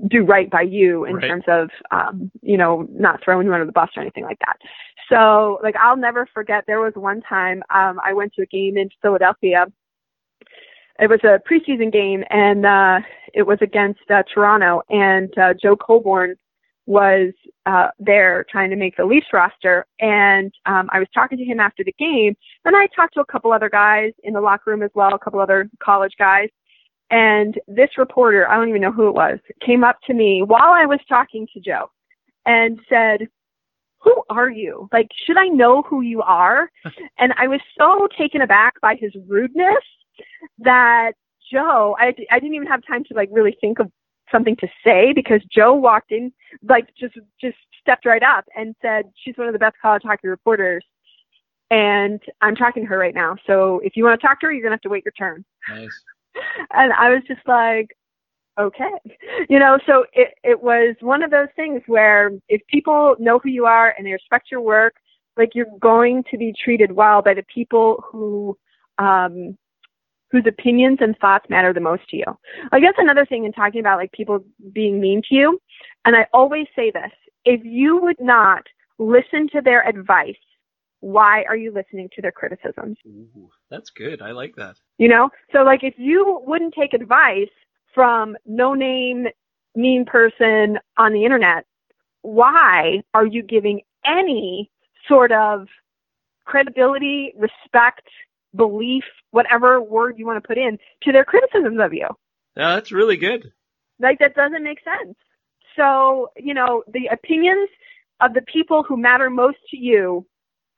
do 0.07 0.23
right 0.23 0.49
by 0.49 0.61
you 0.61 1.05
in 1.05 1.15
right. 1.15 1.27
terms 1.27 1.43
of 1.47 1.69
um 1.91 2.31
you 2.41 2.57
know 2.57 2.87
not 2.91 3.19
throwing 3.23 3.47
you 3.47 3.53
under 3.53 3.65
the 3.65 3.71
bus 3.71 3.89
or 3.95 4.01
anything 4.01 4.23
like 4.23 4.37
that 4.39 4.57
so 5.09 5.59
like 5.63 5.75
i'll 5.77 5.97
never 5.97 6.27
forget 6.33 6.63
there 6.67 6.79
was 6.79 6.93
one 6.95 7.21
time 7.21 7.63
um 7.73 7.99
i 8.05 8.13
went 8.13 8.31
to 8.33 8.43
a 8.43 8.45
game 8.45 8.77
in 8.77 8.89
philadelphia 9.01 9.65
it 10.99 11.09
was 11.09 11.19
a 11.23 11.39
preseason 11.51 11.91
game 11.91 12.23
and 12.29 12.65
uh 12.65 12.99
it 13.33 13.43
was 13.43 13.57
against 13.61 14.01
uh, 14.11 14.21
toronto 14.31 14.83
and 14.89 15.35
uh 15.39 15.53
joe 15.59 15.75
colborne 15.75 16.35
was 16.85 17.33
uh 17.65 17.87
there 17.99 18.45
trying 18.51 18.69
to 18.69 18.75
make 18.75 18.95
the 18.97 19.05
leafs 19.05 19.27
roster 19.33 19.87
and 19.99 20.53
um 20.67 20.89
i 20.91 20.99
was 20.99 21.07
talking 21.11 21.39
to 21.39 21.43
him 21.43 21.59
after 21.59 21.83
the 21.83 21.93
game 21.97 22.35
and 22.65 22.75
i 22.75 22.85
talked 22.95 23.15
to 23.15 23.19
a 23.19 23.25
couple 23.25 23.51
other 23.51 23.69
guys 23.69 24.11
in 24.23 24.33
the 24.33 24.41
locker 24.41 24.69
room 24.69 24.83
as 24.83 24.91
well 24.93 25.13
a 25.15 25.19
couple 25.19 25.39
other 25.39 25.67
college 25.83 26.13
guys 26.19 26.49
and 27.11 27.59
this 27.67 27.89
reporter, 27.97 28.49
I 28.49 28.55
don't 28.55 28.69
even 28.69 28.81
know 28.81 28.91
who 28.91 29.07
it 29.07 29.13
was, 29.13 29.37
came 29.63 29.83
up 29.83 29.97
to 30.07 30.13
me 30.13 30.41
while 30.41 30.71
I 30.71 30.85
was 30.85 30.99
talking 31.07 31.45
to 31.53 31.59
Joe 31.59 31.91
and 32.45 32.79
said, 32.89 33.27
who 33.99 34.23
are 34.29 34.49
you? 34.49 34.89
Like, 34.91 35.09
should 35.25 35.37
I 35.37 35.47
know 35.47 35.83
who 35.83 36.01
you 36.01 36.21
are? 36.21 36.71
and 37.19 37.33
I 37.37 37.47
was 37.47 37.59
so 37.77 38.07
taken 38.17 38.41
aback 38.41 38.79
by 38.81 38.95
his 38.99 39.11
rudeness 39.27 39.83
that 40.59 41.11
Joe, 41.51 41.95
I 41.99 42.13
I 42.31 42.39
didn't 42.39 42.55
even 42.55 42.67
have 42.67 42.81
time 42.87 43.03
to 43.05 43.13
like 43.13 43.29
really 43.31 43.57
think 43.59 43.79
of 43.79 43.91
something 44.31 44.55
to 44.55 44.67
say 44.83 45.11
because 45.13 45.41
Joe 45.53 45.73
walked 45.73 46.11
in, 46.11 46.31
like 46.67 46.87
just 46.97 47.15
just 47.39 47.57
stepped 47.81 48.05
right 48.05 48.23
up 48.23 48.45
and 48.55 48.73
said 48.81 49.05
she's 49.21 49.37
one 49.37 49.47
of 49.47 49.53
the 49.53 49.59
best 49.59 49.75
college 49.81 50.03
hockey 50.05 50.29
reporters, 50.29 50.85
and 51.69 52.21
I'm 52.39 52.55
talking 52.55 52.83
to 52.83 52.89
her 52.89 52.97
right 52.97 53.13
now. 53.13 53.35
So 53.45 53.81
if 53.83 53.97
you 53.97 54.05
want 54.05 54.19
to 54.19 54.25
talk 54.25 54.39
to 54.39 54.45
her, 54.47 54.53
you're 54.53 54.63
gonna 54.63 54.75
have 54.75 54.81
to 54.81 54.89
wait 54.89 55.03
your 55.03 55.11
turn. 55.11 55.43
Nice. 55.67 55.91
And 56.73 56.93
I 56.93 57.09
was 57.09 57.23
just 57.27 57.41
like, 57.47 57.95
okay, 58.59 58.91
you 59.49 59.59
know. 59.59 59.77
So 59.85 60.05
it 60.13 60.33
it 60.43 60.61
was 60.61 60.95
one 61.01 61.23
of 61.23 61.31
those 61.31 61.49
things 61.55 61.81
where 61.87 62.31
if 62.49 62.61
people 62.67 63.15
know 63.19 63.39
who 63.39 63.49
you 63.49 63.65
are 63.65 63.93
and 63.97 64.05
they 64.05 64.11
respect 64.11 64.51
your 64.51 64.61
work, 64.61 64.95
like 65.37 65.49
you're 65.53 65.65
going 65.79 66.23
to 66.31 66.37
be 66.37 66.53
treated 66.63 66.91
well 66.91 67.21
by 67.21 67.33
the 67.33 67.43
people 67.53 68.03
who 68.09 68.57
um 68.97 69.57
whose 70.31 70.45
opinions 70.47 70.99
and 71.01 71.17
thoughts 71.17 71.49
matter 71.49 71.73
the 71.73 71.81
most 71.81 72.07
to 72.09 72.17
you. 72.17 72.25
I 72.71 72.79
guess 72.79 72.93
another 72.97 73.25
thing 73.25 73.43
in 73.45 73.51
talking 73.51 73.81
about 73.81 73.97
like 73.97 74.11
people 74.13 74.43
being 74.71 75.01
mean 75.01 75.21
to 75.29 75.35
you, 75.35 75.59
and 76.05 76.15
I 76.15 76.25
always 76.33 76.67
say 76.75 76.91
this, 76.91 77.11
if 77.43 77.61
you 77.65 77.97
would 77.97 78.19
not 78.19 78.63
listen 78.97 79.49
to 79.49 79.61
their 79.61 79.87
advice, 79.87 80.35
why 81.01 81.43
are 81.43 81.57
you 81.57 81.71
listening 81.71 82.09
to 82.15 82.21
their 82.21 82.31
criticisms? 82.31 82.97
Ooh, 83.05 83.49
that's 83.69 83.89
good. 83.89 84.21
I 84.21 84.31
like 84.31 84.55
that. 84.55 84.77
You 84.97 85.09
know? 85.09 85.29
So 85.51 85.59
like 85.59 85.83
if 85.83 85.95
you 85.97 86.41
wouldn't 86.45 86.73
take 86.73 86.93
advice 86.93 87.49
from 87.93 88.37
no 88.45 88.73
name 88.73 89.27
mean 89.75 90.05
person 90.05 90.79
on 90.97 91.13
the 91.13 91.25
internet, 91.25 91.65
why 92.21 93.01
are 93.13 93.25
you 93.25 93.43
giving 93.43 93.81
any 94.05 94.71
sort 95.07 95.31
of 95.31 95.67
credibility, 96.45 97.33
respect, 97.37 98.07
belief, 98.55 99.03
whatever 99.31 99.81
word 99.81 100.17
you 100.17 100.25
want 100.25 100.41
to 100.41 100.47
put 100.47 100.57
in, 100.57 100.77
to 101.03 101.11
their 101.11 101.25
criticisms 101.25 101.79
of 101.81 101.93
you. 101.93 102.07
Yeah, 102.57 102.75
that's 102.75 102.91
really 102.91 103.17
good. 103.17 103.51
Like 103.99 104.19
that 104.19 104.35
doesn't 104.35 104.63
make 104.63 104.79
sense. 104.83 105.15
So, 105.75 106.31
you 106.35 106.53
know, 106.53 106.83
the 106.91 107.07
opinions 107.07 107.69
of 108.19 108.33
the 108.33 108.41
people 108.41 108.83
who 108.83 108.97
matter 108.97 109.29
most 109.29 109.57
to 109.69 109.77
you 109.77 110.25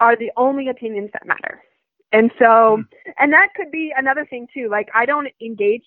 are 0.03 0.17
the 0.17 0.31
only 0.35 0.67
opinions 0.67 1.09
that 1.13 1.25
matter. 1.25 1.63
And 2.11 2.29
so, 2.37 2.45
mm. 2.45 2.83
and 3.17 3.31
that 3.31 3.47
could 3.55 3.71
be 3.71 3.93
another 3.95 4.25
thing 4.25 4.47
too. 4.53 4.67
Like 4.69 4.89
I 4.93 5.05
don't 5.05 5.29
engage, 5.41 5.85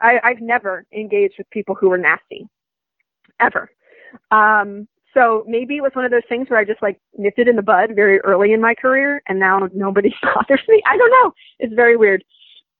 I, 0.00 0.18
I've 0.24 0.40
never 0.40 0.84
engaged 0.92 1.34
with 1.38 1.48
people 1.50 1.76
who 1.76 1.88
were 1.88 1.96
nasty. 1.96 2.48
Ever. 3.38 3.70
Um, 4.32 4.88
so 5.14 5.44
maybe 5.46 5.76
it 5.76 5.80
was 5.80 5.92
one 5.94 6.04
of 6.04 6.10
those 6.10 6.26
things 6.28 6.50
where 6.50 6.58
I 6.58 6.64
just 6.64 6.82
like 6.82 7.00
nipped 7.16 7.38
it 7.38 7.46
in 7.46 7.54
the 7.54 7.62
bud 7.62 7.90
very 7.94 8.18
early 8.20 8.52
in 8.52 8.60
my 8.60 8.74
career 8.74 9.22
and 9.28 9.38
now 9.38 9.68
nobody 9.72 10.12
bothers 10.34 10.60
me. 10.68 10.82
I 10.84 10.96
don't 10.96 11.10
know. 11.10 11.32
It's 11.60 11.74
very 11.74 11.96
weird. 11.96 12.24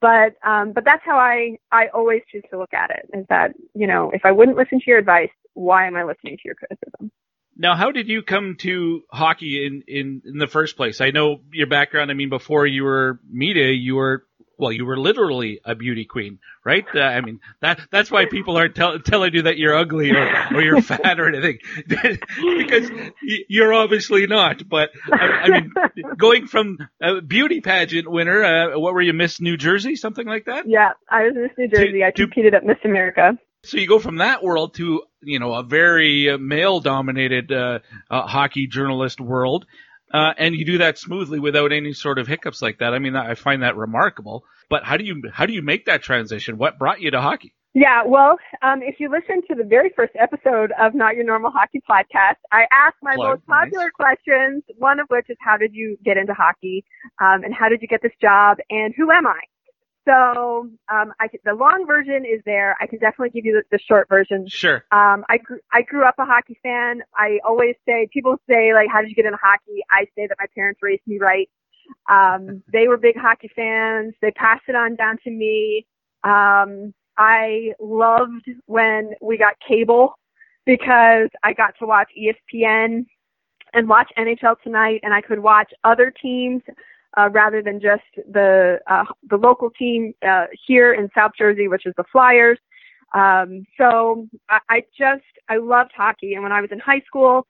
But 0.01 0.35
um 0.45 0.73
but 0.73 0.85
that's 0.85 1.05
how 1.05 1.17
I 1.17 1.59
I 1.71 1.87
always 1.95 2.23
choose 2.31 2.43
to 2.51 2.59
look 2.59 2.75
at 2.75 2.91
it 2.91 3.09
is 3.17 3.25
that, 3.29 3.53
you 3.75 3.87
know, 3.87 4.11
if 4.13 4.23
I 4.25 4.33
wouldn't 4.33 4.57
listen 4.57 4.81
to 4.81 4.91
your 4.91 4.99
advice, 4.99 5.31
why 5.55 5.87
am 5.87 5.95
I 5.95 6.03
listening 6.03 6.37
to 6.39 6.43
your 6.45 6.57
criticism? 6.57 7.13
Now, 7.57 7.77
how 7.77 7.91
did 7.91 8.09
you 8.09 8.23
come 8.23 8.57
to 8.61 9.03
hockey 9.11 9.67
in, 9.67 9.83
in, 9.87 10.23
in 10.25 10.39
the 10.39 10.47
first 10.47 10.77
place? 10.77 11.01
I 11.01 11.11
know 11.11 11.41
your 11.53 11.67
background. 11.67 12.11
I 12.11 12.15
mean, 12.15 12.31
before 12.31 12.67
you 12.67 12.85
were 12.85 13.21
media, 13.31 13.71
you 13.71 13.97
were 13.97 14.25
well, 14.63 14.71
you 14.71 14.87
were 14.87 14.97
literally 14.97 15.61
a 15.65 15.75
beauty 15.75 16.05
queen, 16.05 16.39
right? 16.65 16.85
Uh, 16.95 17.01
I 17.01 17.21
mean, 17.21 17.41
that 17.61 17.81
that's 17.91 18.13
why 18.13 18.27
people 18.27 18.57
aren't 18.57 18.77
tell, 18.77 18.99
telling 19.01 19.35
you 19.35 19.43
that 19.43 19.59
you're 19.59 19.75
ugly 19.75 20.11
or, 20.13 20.55
or 20.55 20.63
you're 20.63 20.81
fat 20.81 21.19
or 21.19 21.27
anything, 21.27 21.59
because 21.87 22.89
you're 23.49 23.75
obviously 23.75 24.27
not. 24.29 24.69
But 24.69 24.91
I, 25.13 25.27
I 25.27 25.49
mean, 25.49 25.73
going 26.17 26.47
from 26.47 26.79
a 27.03 27.21
beauty 27.21 27.61
pageant 27.61 28.09
winner, 28.09 28.45
uh, 28.45 28.79
what 28.79 28.95
were 28.95 29.03
you, 29.03 29.13
Miss 29.13 29.41
New 29.41 29.57
Jersey, 29.57 29.97
something 29.97 30.27
like 30.27 30.45
that? 30.45 30.69
Yeah, 30.69 30.93
I 31.11 31.25
was 31.25 31.35
Miss 31.35 31.51
New 31.59 31.69
Jersey. 31.69 31.99
To, 31.99 32.07
I 32.07 32.11
competed 32.13 32.53
to, 32.53 32.59
at 32.59 32.65
Miss 32.65 32.79
America. 32.85 33.37
So 33.65 33.79
you 33.79 33.87
go 33.87 33.99
from 33.99 34.17
that 34.17 34.43
world 34.43 34.75
to 34.75 35.03
you 35.23 35.39
know 35.39 35.55
a 35.55 35.63
very 35.63 36.37
male-dominated 36.37 37.53
uh, 37.53 37.79
uh, 38.11 38.27
hockey 38.27 38.67
journalist 38.67 39.21
world. 39.21 39.67
Uh, 40.13 40.35
and 40.37 40.55
you 40.55 40.67
do 40.67 40.79
that 40.79 40.99
smoothly 40.99 41.39
without 41.39 41.73
any 41.73 41.95
sort 41.95 42.19
of 42.19 42.27
hiccups 42.27 42.61
like 42.61 42.81
that. 42.81 42.93
I 42.93 42.99
mean, 42.99 43.17
I 43.17 43.35
find 43.35 43.63
that 43.63 43.77
remarkable. 43.77 44.45
But 44.69 44.85
how 44.85 44.99
do 44.99 45.05
you 45.05 45.23
how 45.33 45.47
do 45.47 45.55
you 45.55 45.63
make 45.63 45.87
that 45.87 46.03
transition? 46.03 46.59
What 46.59 46.79
brought 46.79 47.01
you 47.01 47.11
to 47.13 47.21
hockey? 47.21 47.55
Yeah, 47.75 48.03
well, 48.05 48.37
um, 48.61 48.83
if 48.83 49.01
you 49.01 49.11
listen 49.11 49.41
to 49.49 49.55
the 49.55 49.65
very 49.65 49.91
first 49.97 50.13
episode 50.21 50.73
of 50.79 50.95
Not 50.95 51.15
Your 51.15 51.25
Normal 51.25 51.51
Hockey 51.51 51.81
Podcast, 51.89 52.37
I 52.51 52.65
asked 52.71 52.99
my 53.03 53.17
most 53.17 53.47
popular 53.47 53.85
nice. 53.85 53.93
questions. 53.93 54.63
One 54.77 55.01
of 55.01 55.07
which 55.09 55.31
is, 55.31 55.39
how 55.41 55.57
did 55.57 55.73
you 55.73 55.97
get 56.05 56.19
into 56.19 56.35
hockey, 56.35 56.85
um, 57.19 57.45
and 57.45 57.55
how 57.55 57.71
did 57.71 57.81
you 57.81 57.89
get 57.89 58.03
this 58.03 58.13
job, 58.21 58.59
and 58.69 58.93
who 58.95 59.11
am 59.11 59.27
I? 59.27 59.41
So 60.07 60.69
um, 60.93 61.13
I, 61.21 61.29
the 61.45 61.55
long 61.55 61.85
version 61.87 62.25
is 62.25 62.41
there. 62.45 62.77
I 62.81 62.87
can 62.87 62.99
definitely 62.99 63.31
give 63.31 63.45
you 63.45 63.53
the, 63.53 63.77
the 63.77 63.83
short 63.83 64.09
version. 64.09 64.47
Sure. 64.49 64.85
Um, 64.91 65.25
I 65.29 65.39
grew, 65.39 65.59
I 65.73 65.83
grew 65.83 66.05
up 66.05 66.17
a 66.19 66.25
hockey 66.25 66.59
fan. 66.63 67.03
I 67.17 67.39
always 67.45 67.77
say 67.87 68.09
people 68.13 68.37
say 68.49 68.75
like, 68.75 68.89
how 68.91 69.01
did 69.01 69.11
you 69.11 69.15
get 69.15 69.27
into 69.27 69.39
hockey? 69.41 69.83
I 69.91 70.05
say 70.17 70.27
that 70.27 70.37
my 70.39 70.47
parents 70.55 70.81
raised 70.83 71.03
me 71.07 71.19
right. 71.19 71.49
Um, 72.11 72.63
they 72.73 72.89
were 72.89 72.97
big 72.97 73.17
hockey 73.17 73.51
fans. 73.55 74.15
They 74.21 74.33
passed 74.33 74.65
it 74.69 74.75
on 74.75 74.97
down 74.97 75.19
to 75.25 75.31
me. 75.31 75.87
Um, 76.25 76.93
I 77.17 77.73
loved 77.79 78.49
when 78.67 79.13
we 79.21 79.39
got 79.39 79.55
cable 79.67 80.15
because 80.65 81.29
I 81.43 81.53
got 81.53 81.75
to 81.79 81.87
watch 81.87 82.11
ESPN 82.19 83.05
and 83.75 83.89
watch 83.89 84.11
NHL 84.19 84.57
tonight, 84.63 85.01
and 85.03 85.15
I 85.15 85.21
could 85.21 85.39
watch 85.39 85.73
other 85.85 86.11
teams 86.11 86.63
uh, 87.17 87.29
rather 87.31 87.63
than 87.63 87.81
just 87.81 88.03
the 88.31 88.79
uh, 88.89 89.05
the 89.29 89.37
local 89.37 89.71
team 89.71 90.13
uh, 90.27 90.47
here 90.67 90.95
in 90.95 91.09
South 91.15 91.33
Jersey, 91.37 91.69
which 91.69 91.87
is 91.87 91.95
the 91.97 92.05
Flyers. 92.11 92.59
Um, 93.15 93.67
so 93.77 94.27
I, 94.49 94.59
I 94.69 94.81
just 94.99 95.25
I 95.49 95.59
loved 95.59 95.93
hockey, 95.95 96.35
and 96.35 96.43
when 96.43 96.53
I 96.53 96.61
was 96.61 96.71
in 96.73 96.79
high 96.79 97.03
school, 97.07 97.47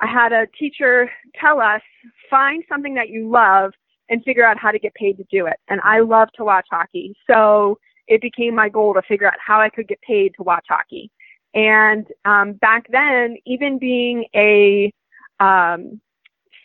I 0.00 0.06
had 0.06 0.32
a 0.32 0.46
teacher 0.58 1.10
tell 1.40 1.60
us 1.60 1.82
find 2.30 2.64
something 2.68 2.94
that 2.94 3.08
you 3.08 3.30
love 3.30 3.72
and 4.08 4.22
figure 4.24 4.44
out 4.44 4.58
how 4.58 4.70
to 4.70 4.78
get 4.78 4.94
paid 4.94 5.16
to 5.16 5.24
do 5.30 5.46
it. 5.46 5.56
And 5.68 5.80
I 5.82 6.00
love 6.00 6.28
to 6.36 6.44
watch 6.44 6.66
hockey, 6.70 7.14
so 7.30 7.78
it 8.06 8.20
became 8.20 8.54
my 8.54 8.68
goal 8.68 8.94
to 8.94 9.02
figure 9.02 9.26
out 9.26 9.34
how 9.44 9.60
I 9.60 9.68
could 9.68 9.88
get 9.88 10.00
paid 10.02 10.32
to 10.36 10.42
watch 10.42 10.66
hockey. 10.68 11.10
And 11.54 12.06
um, 12.24 12.54
back 12.54 12.86
then, 12.90 13.36
even 13.46 13.78
being 13.78 14.24
a 14.34 14.92
um, 15.40 16.00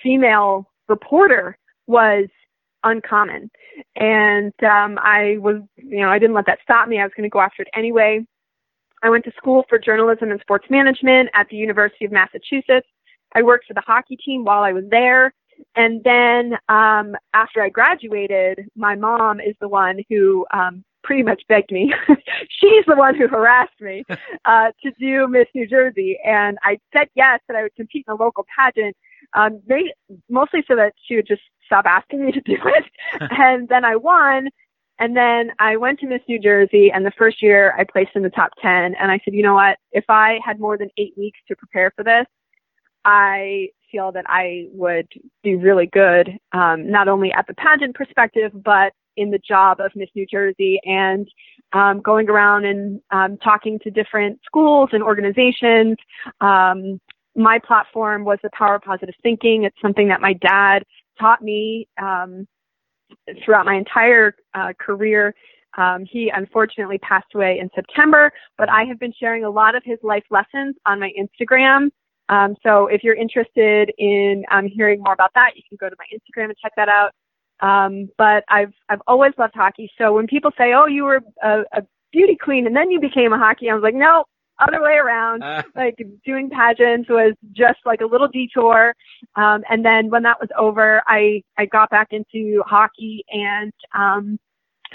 female 0.02 0.70
reporter 0.88 1.58
was 1.90 2.28
uncommon. 2.84 3.50
And 3.96 4.54
um, 4.64 4.98
I 5.02 5.38
was, 5.40 5.62
you 5.76 6.02
know, 6.02 6.10
I 6.10 6.20
didn't 6.20 6.36
let 6.36 6.46
that 6.46 6.60
stop 6.64 6.88
me. 6.88 7.00
I 7.00 7.04
was 7.04 7.12
going 7.18 7.30
to 7.30 7.34
go 7.34 7.42
after 7.42 7.64
it 7.64 7.68
anyway. 7.76 8.26
I 9.02 9.10
went 9.10 9.26
to 9.26 9.32
school 9.36 9.66
for 9.68 9.80
journalism 9.80 10.32
and 10.32 10.40
sports 10.40 10.68
management 10.70 11.30
at 11.34 11.48
the 11.50 11.58
University 11.58 12.06
of 12.06 12.12
Massachusetts. 12.12 12.88
I 13.34 13.42
worked 13.44 13.66
for 13.68 13.74
the 13.74 13.84
hockey 13.86 14.18
team 14.18 14.44
while 14.44 14.64
I 14.64 14.72
was 14.72 14.84
there. 14.90 15.34
And 15.76 16.02
then 16.04 16.54
um, 16.70 17.16
after 17.34 17.62
I 17.62 17.70
graduated, 17.70 18.70
my 18.76 18.96
mom 18.96 19.40
is 19.40 19.56
the 19.60 19.68
one 19.68 20.00
who 20.10 20.46
um, 20.54 20.84
pretty 21.04 21.24
much 21.24 21.42
begged 21.50 21.72
me. 21.72 21.94
She's 22.60 22.86
the 22.88 22.96
one 22.96 23.16
who 23.16 23.28
harassed 23.28 23.80
me 23.82 24.04
uh, 24.46 24.72
to 24.84 24.92
do 25.00 25.28
Miss 25.28 25.48
New 25.54 25.68
Jersey, 25.68 26.18
and 26.26 26.58
I 26.64 26.80
said 26.94 27.08
yes 27.16 27.40
that 27.48 27.58
I 27.58 27.64
would 27.64 27.76
compete 27.76 28.06
in 28.08 28.14
a 28.14 28.16
local 28.16 28.46
pageant. 28.58 28.96
Um, 29.34 29.62
they 29.68 29.94
mostly 30.30 30.64
so 30.68 30.76
that 30.76 30.94
she 31.08 31.16
would 31.16 31.28
just 31.28 31.42
stop 31.66 31.86
asking 31.86 32.26
me 32.26 32.32
to 32.32 32.42
do 32.42 32.58
it. 32.66 32.86
and 33.32 33.68
then 33.68 33.86
I 33.86 33.96
won. 33.96 34.50
And 35.00 35.16
then 35.16 35.52
I 35.60 35.78
went 35.78 36.00
to 36.00 36.08
Miss 36.08 36.22
New 36.28 36.40
Jersey, 36.40 36.92
and 36.94 37.06
the 37.06 37.12
first 37.18 37.42
year 37.42 37.74
I 37.78 37.86
placed 37.86 38.12
in 38.16 38.24
the 38.24 38.30
top 38.30 38.52
10. 38.62 38.96
And 39.00 39.12
I 39.12 39.20
said, 39.24 39.34
you 39.34 39.44
know 39.44 39.54
what? 39.54 39.78
If 39.94 40.04
I 40.10 40.40
had 40.46 40.60
more 40.60 40.78
than 40.78 40.90
eight 40.98 41.14
weeks 41.18 41.40
to 41.48 41.56
prepare 41.56 41.92
for 41.96 42.04
this, 42.04 42.26
I 43.06 43.70
feel 43.92 44.12
that 44.12 44.26
I 44.28 44.66
would 44.72 45.08
be 45.42 45.56
really 45.56 45.88
good, 45.88 46.38
um, 46.52 46.92
not 46.92 47.08
only 47.08 47.32
at 47.32 47.48
the 47.48 47.54
pageant 47.54 47.96
perspective, 47.96 48.52
but 48.54 48.92
in 49.16 49.32
the 49.32 49.40
job 49.40 49.80
of 49.80 49.92
Miss 49.96 50.10
New 50.16 50.26
Jersey 50.26 50.80
and 50.86 51.28
um, 51.74 52.02
going 52.02 52.30
around 52.30 52.66
and 52.66 53.02
um, 53.12 53.38
talking 53.38 53.80
to 53.84 53.92
different 53.92 54.40
schools 54.46 54.90
and 54.92 55.04
organizations, 55.04 55.98
um, 56.42 57.00
my 57.40 57.58
platform 57.66 58.26
was 58.26 58.38
the 58.44 58.50
power 58.54 58.76
of 58.76 58.82
positive 58.82 59.16
thinking. 59.24 59.64
It's 59.64 59.76
something 59.82 60.10
that 60.10 60.22
my 60.22 60.34
dad 60.34 60.84
taught 61.20 61.42
me 61.42 61.88
um, 62.02 62.46
throughout 63.44 63.66
my 63.66 63.76
entire 63.76 64.36
uh, 64.54 64.74
career. 64.80 65.34
Um, 65.78 66.04
he 66.10 66.32
unfortunately 66.36 66.98
passed 66.98 67.28
away 67.34 67.60
in 67.62 67.70
September, 67.74 68.32
but 68.58 68.70
I 68.70 68.84
have 68.86 69.00
been 69.00 69.14
sharing 69.18 69.46
a 69.46 69.50
lot 69.50 69.76
of 69.76 69.84
his 69.86 69.98
life 70.04 70.24
lessons 70.30 70.76
on 70.86 71.00
my 71.00 71.12
Instagram. 71.18 71.90
Um, 72.28 72.56
so 72.62 72.88
if 72.88 73.04
you're 73.04 73.16
interested 73.16 73.92
in 73.98 74.44
um, 74.52 74.68
hearing 74.68 75.02
more 75.02 75.14
about 75.14 75.32
that, 75.36 75.52
you 75.56 75.64
can 75.68 75.78
go 75.80 75.90
to 75.90 75.96
my 75.98 76.06
Instagram 76.14 76.46
and 76.46 76.58
check 76.62 76.74
that 76.76 76.90
out. 76.90 77.12
Um, 77.62 78.10
but 78.18 78.44
I've 78.50 78.74
I've 78.90 79.02
always 79.08 79.34
loved 79.38 79.54
hockey. 79.56 79.92
So 79.98 80.14
when 80.14 80.28
people 80.28 80.52
say, 80.58 80.74
"Oh, 80.74 80.86
you 80.86 81.04
were 81.04 81.22
a, 81.44 81.62
a 81.74 81.82
beauty 82.12 82.38
queen 82.42 82.66
and 82.68 82.76
then 82.76 82.90
you 82.90 83.00
became 83.02 83.34
a 83.34 83.38
hockey," 83.38 83.70
I 83.70 83.74
was 83.74 83.84
like, 83.84 83.96
"No, 83.96 84.26
other 84.60 84.82
way 84.82 84.94
around. 84.94 85.44
Uh. 85.44 85.64
Like 85.76 85.98
doing 86.26 86.50
pageants 86.50 87.10
was 87.10 87.36
just 87.54 87.80
like 87.86 88.02
a 88.02 88.06
little 88.06 88.28
detour. 88.28 88.94
Um, 89.36 89.64
and 89.70 89.86
then 89.86 90.10
when 90.10 90.24
that 90.24 90.40
was 90.40 90.50
over, 90.58 91.02
I, 91.08 91.44
I 91.58 91.66
got 91.66 91.90
back 91.90 92.10
into 92.12 92.64
hockey 92.66 93.24
and, 93.32 93.72
um, 93.98 94.40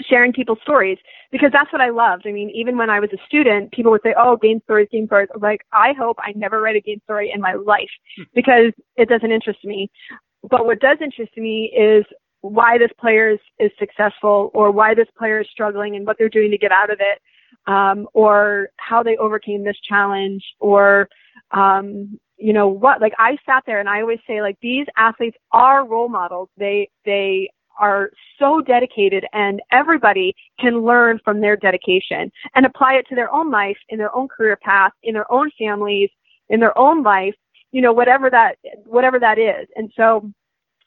sharing 0.09 0.33
people's 0.33 0.59
stories 0.61 0.97
because 1.31 1.51
that's 1.53 1.71
what 1.71 1.81
I 1.81 1.89
loved. 1.89 2.23
I 2.27 2.31
mean, 2.31 2.49
even 2.49 2.77
when 2.77 2.89
I 2.89 2.99
was 2.99 3.09
a 3.13 3.25
student, 3.25 3.71
people 3.71 3.91
would 3.91 4.01
say, 4.03 4.13
"Oh, 4.17 4.35
game 4.35 4.59
stories, 4.65 4.89
game 4.91 5.05
stories." 5.05 5.29
Like, 5.39 5.61
I 5.71 5.93
hope 5.97 6.17
I 6.19 6.33
never 6.35 6.61
write 6.61 6.75
a 6.75 6.81
game 6.81 6.99
story 7.05 7.31
in 7.33 7.39
my 7.39 7.53
life 7.53 7.89
hmm. 8.17 8.23
because 8.33 8.73
it 8.97 9.07
doesn't 9.07 9.31
interest 9.31 9.63
me. 9.63 9.89
But 10.49 10.65
what 10.65 10.79
does 10.79 10.97
interest 11.01 11.35
me 11.37 11.71
is 11.75 12.05
why 12.41 12.77
this 12.77 12.91
player 12.99 13.31
is, 13.31 13.39
is 13.59 13.71
successful 13.79 14.51
or 14.53 14.71
why 14.71 14.93
this 14.93 15.07
player 15.17 15.41
is 15.41 15.47
struggling 15.51 15.95
and 15.95 16.05
what 16.05 16.17
they're 16.19 16.29
doing 16.29 16.51
to 16.51 16.57
get 16.57 16.71
out 16.71 16.91
of 16.91 16.99
it, 16.99 17.19
um, 17.67 18.07
or 18.13 18.69
how 18.77 19.03
they 19.03 19.17
overcame 19.17 19.63
this 19.63 19.79
challenge 19.87 20.43
or, 20.59 21.09
um, 21.51 22.19
you 22.37 22.51
know 22.53 22.67
what, 22.67 22.99
like 23.01 23.13
I 23.17 23.37
sat 23.45 23.63
there 23.65 23.79
and 23.79 23.87
I 23.87 24.01
always 24.01 24.19
say 24.27 24.41
like 24.41 24.57
these 24.61 24.85
athletes 24.97 25.37
are 25.51 25.87
role 25.87 26.09
models. 26.09 26.49
They, 26.57 26.89
they 27.05 27.49
are 27.79 28.09
so 28.39 28.61
dedicated 28.61 29.25
and 29.33 29.61
everybody 29.71 30.33
can 30.59 30.83
learn 30.83 31.19
from 31.23 31.41
their 31.41 31.55
dedication 31.55 32.31
and 32.55 32.65
apply 32.65 32.93
it 32.95 33.05
to 33.09 33.15
their 33.15 33.33
own 33.33 33.51
life, 33.51 33.77
in 33.89 33.97
their 33.97 34.15
own 34.15 34.27
career 34.27 34.57
path, 34.61 34.91
in 35.03 35.13
their 35.13 35.31
own 35.31 35.49
families, 35.57 36.09
in 36.49 36.59
their 36.59 36.77
own 36.77 37.03
life, 37.03 37.35
you 37.71 37.81
know, 37.81 37.93
whatever 37.93 38.29
that, 38.29 38.57
whatever 38.85 39.19
that 39.19 39.37
is. 39.37 39.67
And 39.75 39.91
so 39.95 40.31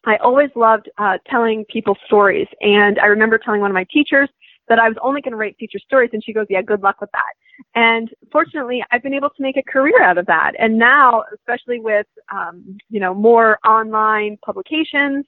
I 0.04 0.16
always 0.16 0.50
loved 0.54 0.88
uh, 0.98 1.18
telling 1.26 1.64
people 1.70 1.96
stories. 2.06 2.46
And 2.60 2.98
I 2.98 3.06
remember 3.06 3.38
telling 3.38 3.60
one 3.60 3.70
of 3.70 3.74
my 3.74 3.86
teachers 3.90 4.28
that 4.68 4.78
I 4.78 4.88
was 4.88 4.96
only 5.02 5.20
going 5.20 5.32
to 5.32 5.36
write 5.36 5.56
feature 5.58 5.78
stories. 5.78 6.10
And 6.12 6.22
she 6.22 6.32
goes, 6.32 6.46
yeah, 6.48 6.62
good 6.62 6.82
luck 6.82 7.00
with 7.00 7.10
that. 7.12 7.32
And 7.74 8.08
fortunately, 8.30 8.84
I've 8.90 9.02
been 9.02 9.14
able 9.14 9.30
to 9.30 9.42
make 9.42 9.56
a 9.56 9.62
career 9.62 10.02
out 10.02 10.18
of 10.18 10.26
that. 10.26 10.52
And 10.58 10.78
now, 10.78 11.24
especially 11.34 11.80
with, 11.80 12.06
um, 12.32 12.78
you 12.88 13.00
know, 13.00 13.14
more 13.14 13.58
online 13.66 14.38
publications 14.44 15.26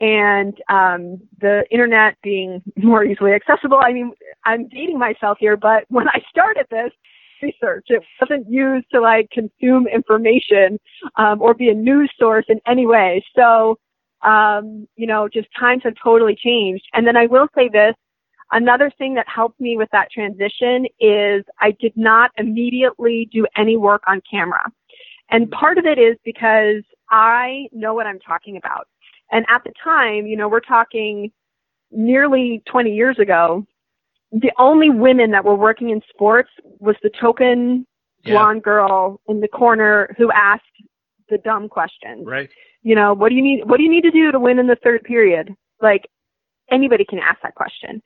and 0.00 0.56
um, 0.68 1.20
the 1.40 1.64
internet 1.70 2.16
being 2.22 2.62
more 2.76 3.04
easily 3.04 3.32
accessible. 3.32 3.80
I 3.82 3.92
mean, 3.92 4.12
I'm 4.44 4.68
dating 4.68 4.98
myself 4.98 5.38
here, 5.40 5.56
but 5.56 5.84
when 5.88 6.08
I 6.08 6.20
started 6.30 6.66
this 6.70 6.92
research, 7.42 7.86
it 7.88 8.02
wasn't 8.20 8.50
used 8.50 8.86
to 8.92 9.00
like 9.00 9.28
consume 9.30 9.86
information 9.86 10.78
um, 11.16 11.40
or 11.40 11.54
be 11.54 11.68
a 11.68 11.74
news 11.74 12.10
source 12.18 12.46
in 12.48 12.60
any 12.66 12.86
way. 12.86 13.24
So, 13.36 13.78
um, 14.22 14.88
you 14.96 15.06
know, 15.06 15.28
just 15.28 15.48
times 15.58 15.82
have 15.84 15.94
totally 16.02 16.36
changed. 16.36 16.84
And 16.92 17.06
then 17.06 17.16
I 17.16 17.26
will 17.26 17.48
say 17.54 17.68
this. 17.72 17.94
Another 18.50 18.90
thing 18.96 19.14
that 19.14 19.26
helped 19.28 19.60
me 19.60 19.76
with 19.76 19.90
that 19.92 20.10
transition 20.10 20.86
is 21.00 21.44
I 21.60 21.72
did 21.78 21.92
not 21.96 22.30
immediately 22.38 23.28
do 23.32 23.46
any 23.56 23.76
work 23.76 24.02
on 24.06 24.22
camera. 24.30 24.64
And 25.30 25.44
mm-hmm. 25.44 25.58
part 25.58 25.78
of 25.78 25.84
it 25.84 25.98
is 25.98 26.16
because 26.24 26.82
I 27.10 27.68
know 27.72 27.94
what 27.94 28.06
I'm 28.06 28.18
talking 28.20 28.56
about. 28.56 28.88
And 29.30 29.44
at 29.48 29.62
the 29.64 29.72
time, 29.82 30.26
you 30.26 30.36
know, 30.36 30.48
we're 30.48 30.60
talking 30.60 31.30
nearly 31.90 32.62
20 32.70 32.94
years 32.94 33.18
ago, 33.18 33.66
the 34.32 34.52
only 34.58 34.90
women 34.90 35.30
that 35.32 35.44
were 35.44 35.54
working 35.54 35.90
in 35.90 36.00
sports 36.08 36.50
was 36.80 36.96
the 37.02 37.10
token 37.20 37.86
yeah. 38.24 38.32
blonde 38.32 38.62
girl 38.62 39.20
in 39.28 39.40
the 39.40 39.48
corner 39.48 40.14
who 40.18 40.30
asked 40.32 40.64
the 41.28 41.38
dumb 41.38 41.68
questions. 41.68 42.26
Right. 42.26 42.48
You 42.82 42.94
know, 42.94 43.14
what 43.14 43.30
do 43.30 43.34
you 43.34 43.42
need, 43.42 43.62
what 43.66 43.78
do 43.78 43.82
you 43.82 43.90
need 43.90 44.04
to 44.04 44.10
do 44.10 44.32
to 44.32 44.38
win 44.38 44.58
in 44.58 44.66
the 44.66 44.76
third 44.82 45.02
period? 45.04 45.54
Like, 45.80 46.08
anybody 46.70 47.04
can 47.04 47.18
ask 47.18 47.38
that 47.42 47.54
question. 47.54 48.02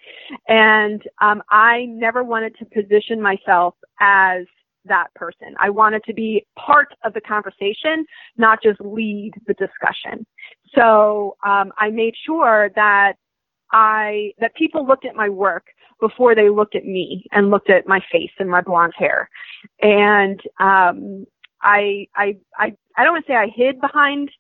And, 0.49 1.03
um, 1.21 1.43
I 1.51 1.87
never 1.89 2.23
wanted 2.23 2.57
to 2.59 2.65
position 2.65 3.21
myself 3.21 3.75
as 4.01 4.47
that 4.85 5.09
person. 5.15 5.55
I 5.59 5.71
wanted 5.71 6.03
to 6.05 6.15
be 6.15 6.47
part 6.59 6.89
of 7.05 7.15
the 7.15 7.21
conversation, 7.21 8.05
not 8.37 8.63
just 8.63 8.81
lead 8.81 9.33
the 9.47 9.55
discussion. 9.55 10.27
So 10.75 11.37
um, 11.45 11.73
I 11.79 11.91
made 11.91 12.15
sure 12.27 12.71
that 12.75 13.15
I 13.73 14.33
that 14.41 14.55
people 14.55 14.87
looked 14.87 15.07
at 15.07 15.15
my 15.15 15.29
work 15.29 15.67
before 16.01 16.35
they 16.35 16.49
looked 16.51 16.75
at 16.75 16.85
me 16.85 17.25
and 17.33 17.51
looked 17.51 17.71
at 17.71 17.87
my 17.87 18.01
face 18.11 18.31
and 18.39 18.51
my 18.51 18.61
blonde 18.61 18.93
hair. 18.97 19.29
And 19.81 20.41
um, 20.61 21.27
I 21.63 22.07
I 22.17 22.37
I 22.59 22.75
I 22.97 23.05
don't 23.05 23.15
want 23.15 23.27
to 23.27 23.33
say 23.33 23.37
I 23.37 23.49
hid 23.55 23.81
behind 23.81 24.31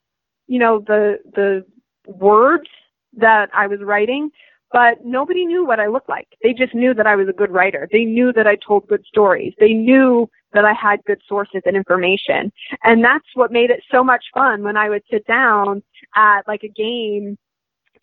you 0.48 0.58
know 0.58 0.80
the 0.80 1.18
the 1.35 1.64
words 2.06 2.68
that 3.14 3.51
I 3.55 3.66
was 3.66 3.81
writing, 3.81 4.31
but 4.72 5.05
nobody 5.05 5.44
knew 5.44 5.64
what 5.64 5.81
I 5.81 5.87
looked 5.87 6.09
like. 6.09 6.29
They 6.42 6.53
just 6.53 6.75
knew 6.75 6.94
that 6.94 7.07
I 7.07 7.14
was 7.14 7.29
a 7.29 7.33
good 7.33 7.51
writer. 7.51 7.88
They 7.92 8.05
knew 8.05 8.33
that 8.33 8.46
I 8.46 8.57
told 8.57 8.88
good 8.88 9.05
stories. 9.07 9.53
They 9.59 9.75
knew 9.75 10.29
that 10.55 10.64
I 10.64 10.72
had 10.72 11.05
good 11.07 11.20
sources 11.27 11.62
and 11.66 11.77
information. 11.77 12.53
And 12.83 13.05
that's 13.05 13.27
what 13.35 13.53
made 13.53 13.70
it 13.70 13.83
so 13.90 14.03
much 14.03 14.25
fun 14.35 14.62
when 14.62 14.77
I 14.77 14.88
would 14.88 15.03
sit 15.11 15.27
down 15.27 15.83
at 16.14 16.46
like 16.46 16.62
a 16.62 16.68
game 16.68 17.38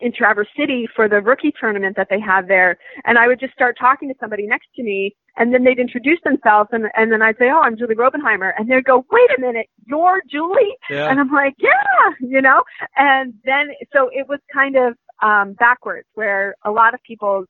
in 0.00 0.12
Traverse 0.12 0.48
City 0.56 0.88
for 0.94 1.08
the 1.08 1.20
rookie 1.20 1.52
tournament 1.58 1.96
that 1.96 2.08
they 2.10 2.20
have 2.20 2.48
there. 2.48 2.78
And 3.04 3.18
I 3.18 3.26
would 3.28 3.40
just 3.40 3.52
start 3.52 3.76
talking 3.78 4.08
to 4.08 4.14
somebody 4.20 4.46
next 4.46 4.68
to 4.76 4.82
me 4.82 5.14
and 5.36 5.54
then 5.54 5.64
they'd 5.64 5.78
introduce 5.78 6.18
themselves 6.24 6.70
and, 6.72 6.86
and 6.96 7.12
then 7.12 7.22
I'd 7.22 7.38
say, 7.38 7.46
Oh, 7.50 7.60
I'm 7.60 7.76
Julie 7.76 7.94
Robenhymer. 7.94 8.52
And 8.58 8.68
they'd 8.68 8.84
go, 8.84 9.04
wait 9.10 9.30
a 9.36 9.40
minute, 9.40 9.66
you're 9.86 10.22
Julie? 10.30 10.76
Yeah. 10.88 11.08
And 11.10 11.20
I'm 11.20 11.30
like, 11.30 11.54
yeah, 11.58 12.10
you 12.20 12.42
know, 12.42 12.62
and 12.96 13.34
then, 13.44 13.68
so 13.92 14.08
it 14.12 14.28
was 14.28 14.40
kind 14.52 14.76
of, 14.76 14.94
um, 15.22 15.54
backwards 15.54 16.08
where 16.14 16.54
a 16.64 16.70
lot 16.70 16.94
of 16.94 17.00
people 17.06 17.44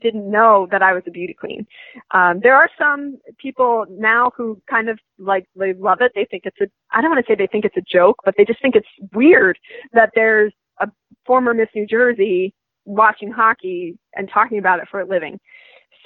didn't 0.00 0.30
know 0.30 0.66
that 0.70 0.82
I 0.82 0.92
was 0.92 1.02
a 1.06 1.10
beauty 1.10 1.34
queen. 1.34 1.66
Um, 2.10 2.40
there 2.42 2.56
are 2.56 2.68
some 2.78 3.18
people 3.38 3.86
now 3.88 4.32
who 4.36 4.60
kind 4.68 4.88
of 4.88 4.98
like, 5.18 5.46
they 5.56 5.72
love 5.72 5.98
it. 6.00 6.12
They 6.14 6.26
think 6.30 6.42
it's 6.44 6.60
a, 6.60 6.66
I 6.92 7.00
don't 7.00 7.10
want 7.10 7.24
to 7.24 7.30
say 7.30 7.36
they 7.36 7.46
think 7.46 7.64
it's 7.64 7.76
a 7.76 7.82
joke, 7.90 8.16
but 8.24 8.34
they 8.36 8.44
just 8.44 8.60
think 8.60 8.74
it's 8.74 8.88
weird 9.14 9.58
that 9.92 10.10
there's 10.14 10.52
a 10.80 10.88
former 11.26 11.54
Miss 11.54 11.68
New 11.74 11.86
Jersey 11.86 12.54
watching 12.84 13.30
hockey 13.30 13.98
and 14.14 14.28
talking 14.32 14.58
about 14.58 14.78
it 14.80 14.88
for 14.90 15.00
a 15.00 15.06
living. 15.06 15.38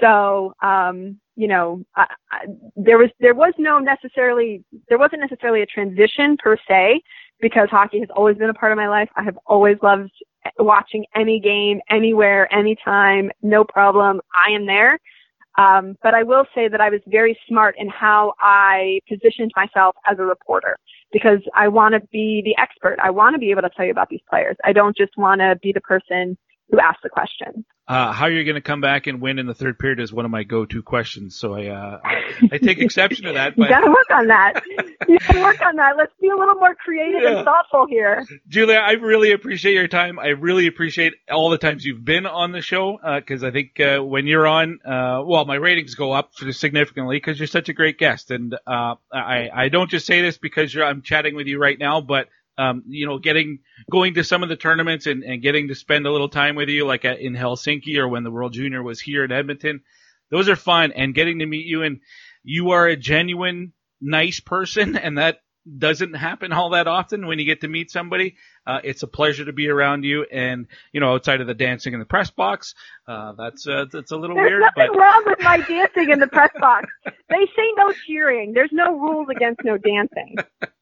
So, 0.00 0.54
um, 0.62 1.18
you 1.36 1.48
know, 1.48 1.84
I, 1.96 2.06
I, 2.30 2.46
there 2.76 2.98
was 2.98 3.10
there 3.20 3.34
was 3.34 3.54
no 3.58 3.78
necessarily 3.78 4.64
there 4.88 4.98
wasn't 4.98 5.22
necessarily 5.22 5.62
a 5.62 5.66
transition 5.66 6.36
per 6.42 6.56
se 6.68 7.02
because 7.40 7.68
hockey 7.70 8.00
has 8.00 8.08
always 8.14 8.36
been 8.36 8.50
a 8.50 8.54
part 8.54 8.72
of 8.72 8.76
my 8.76 8.88
life. 8.88 9.08
I 9.16 9.22
have 9.22 9.38
always 9.46 9.76
loved 9.82 10.10
watching 10.58 11.04
any 11.14 11.40
game, 11.40 11.80
anywhere, 11.90 12.52
anytime, 12.52 13.30
no 13.42 13.64
problem. 13.64 14.20
I 14.34 14.52
am 14.52 14.66
there. 14.66 14.98
Um, 15.56 15.96
but 16.02 16.14
I 16.14 16.22
will 16.22 16.44
say 16.54 16.68
that 16.68 16.80
I 16.80 16.88
was 16.88 17.00
very 17.08 17.36
smart 17.48 17.74
in 17.78 17.88
how 17.88 18.34
I 18.38 19.00
positioned 19.08 19.50
myself 19.56 19.96
as 20.08 20.18
a 20.20 20.22
reporter 20.22 20.76
because 21.12 21.40
I 21.54 21.68
want 21.68 21.94
to 21.94 22.00
be 22.12 22.42
the 22.44 22.56
expert. 22.60 22.98
I 23.02 23.10
want 23.10 23.34
to 23.34 23.38
be 23.38 23.50
able 23.50 23.62
to 23.62 23.70
tell 23.70 23.84
you 23.84 23.90
about 23.90 24.08
these 24.08 24.20
players. 24.28 24.56
I 24.64 24.72
don't 24.72 24.96
just 24.96 25.16
want 25.16 25.40
to 25.40 25.58
be 25.62 25.72
the 25.72 25.80
person 25.80 26.36
who 26.70 26.78
asked 26.80 27.00
the 27.02 27.08
question. 27.08 27.64
Uh, 27.86 28.12
how 28.12 28.26
you're 28.26 28.44
going 28.44 28.54
to 28.54 28.60
come 28.60 28.82
back 28.82 29.06
and 29.06 29.18
win 29.18 29.38
in 29.38 29.46
the 29.46 29.54
third 29.54 29.78
period 29.78 29.98
is 29.98 30.12
one 30.12 30.26
of 30.26 30.30
my 30.30 30.42
go-to 30.42 30.82
questions. 30.82 31.34
So 31.34 31.54
I, 31.54 31.68
uh, 31.68 32.00
I 32.52 32.58
take 32.58 32.78
exception 32.78 33.24
to 33.24 33.32
that. 33.32 33.48
But... 33.56 33.62
you 33.64 33.68
got 33.70 33.80
to 33.80 33.90
work 33.90 34.10
on 34.10 34.26
that. 34.26 34.60
You 35.08 35.18
got 35.18 35.32
to 35.32 35.40
work 35.40 35.62
on 35.62 35.76
that. 35.76 35.96
Let's 35.96 36.12
be 36.20 36.28
a 36.28 36.36
little 36.36 36.56
more 36.56 36.74
creative 36.74 37.22
yeah. 37.22 37.38
and 37.38 37.44
thoughtful 37.46 37.86
here. 37.88 38.26
Julia, 38.46 38.76
I 38.76 38.92
really 38.92 39.32
appreciate 39.32 39.72
your 39.72 39.88
time. 39.88 40.18
I 40.18 40.28
really 40.28 40.66
appreciate 40.66 41.14
all 41.30 41.48
the 41.48 41.56
times 41.56 41.82
you've 41.82 42.04
been 42.04 42.26
on 42.26 42.52
the 42.52 42.60
show 42.60 42.98
because 43.16 43.42
uh, 43.42 43.46
I 43.46 43.50
think 43.52 43.80
uh, 43.80 44.00
when 44.00 44.26
you're 44.26 44.46
on, 44.46 44.80
uh, 44.84 45.22
well, 45.24 45.46
my 45.46 45.54
ratings 45.54 45.94
go 45.94 46.12
up 46.12 46.34
significantly 46.34 47.16
because 47.16 47.40
you're 47.40 47.46
such 47.46 47.70
a 47.70 47.72
great 47.72 47.96
guest. 47.96 48.30
And 48.30 48.54
uh, 48.66 48.96
I, 49.10 49.48
I 49.50 49.68
don't 49.70 49.90
just 49.90 50.04
say 50.04 50.20
this 50.20 50.36
because 50.36 50.76
I'm 50.76 51.00
chatting 51.00 51.34
with 51.34 51.46
you 51.46 51.58
right 51.58 51.78
now, 51.78 52.02
but 52.02 52.28
um, 52.58 52.82
you 52.88 53.06
know, 53.06 53.18
getting 53.18 53.60
going 53.90 54.14
to 54.14 54.24
some 54.24 54.42
of 54.42 54.48
the 54.48 54.56
tournaments 54.56 55.06
and, 55.06 55.22
and 55.22 55.40
getting 55.40 55.68
to 55.68 55.74
spend 55.74 56.06
a 56.06 56.12
little 56.12 56.28
time 56.28 56.56
with 56.56 56.68
you, 56.68 56.84
like 56.84 57.04
at, 57.04 57.20
in 57.20 57.34
Helsinki 57.34 57.96
or 57.96 58.08
when 58.08 58.24
the 58.24 58.30
World 58.30 58.52
Junior 58.52 58.82
was 58.82 59.00
here 59.00 59.24
in 59.24 59.32
Edmonton. 59.32 59.80
Those 60.30 60.48
are 60.48 60.56
fun, 60.56 60.92
and 60.92 61.14
getting 61.14 61.38
to 61.38 61.46
meet 61.46 61.66
you, 61.66 61.84
and 61.84 62.00
you 62.42 62.72
are 62.72 62.86
a 62.86 62.96
genuine, 62.96 63.72
nice 64.00 64.40
person, 64.40 64.96
and 64.98 65.16
that 65.18 65.38
doesn't 65.76 66.14
happen 66.14 66.52
all 66.52 66.70
that 66.70 66.88
often 66.88 67.26
when 67.26 67.38
you 67.38 67.44
get 67.44 67.60
to 67.60 67.68
meet 67.68 67.90
somebody. 67.90 68.36
Uh, 68.66 68.80
it's 68.82 69.02
a 69.02 69.06
pleasure 69.06 69.44
to 69.44 69.52
be 69.52 69.68
around 69.68 70.04
you, 70.04 70.24
and 70.24 70.66
you 70.92 71.00
know, 71.00 71.14
outside 71.14 71.40
of 71.40 71.46
the 71.46 71.54
dancing 71.54 71.94
in 71.94 72.00
the 72.00 72.06
press 72.06 72.30
box, 72.30 72.74
uh, 73.06 73.32
that's 73.38 73.66
uh, 73.66 73.84
that's 73.92 74.10
a 74.10 74.16
little 74.16 74.34
There's 74.34 74.50
weird. 74.50 74.62
There's 74.62 74.72
nothing 74.76 74.92
but... 74.92 74.98
wrong 74.98 75.22
with 75.26 75.40
my 75.42 75.58
dancing 75.58 76.10
in 76.10 76.18
the 76.18 76.26
press 76.26 76.50
box. 76.58 76.88
they 77.04 77.46
say 77.56 77.72
no 77.76 77.92
cheering. 78.06 78.52
There's 78.52 78.72
no 78.72 78.98
rules 78.98 79.28
against 79.30 79.60
no 79.64 79.78
dancing. 79.78 80.36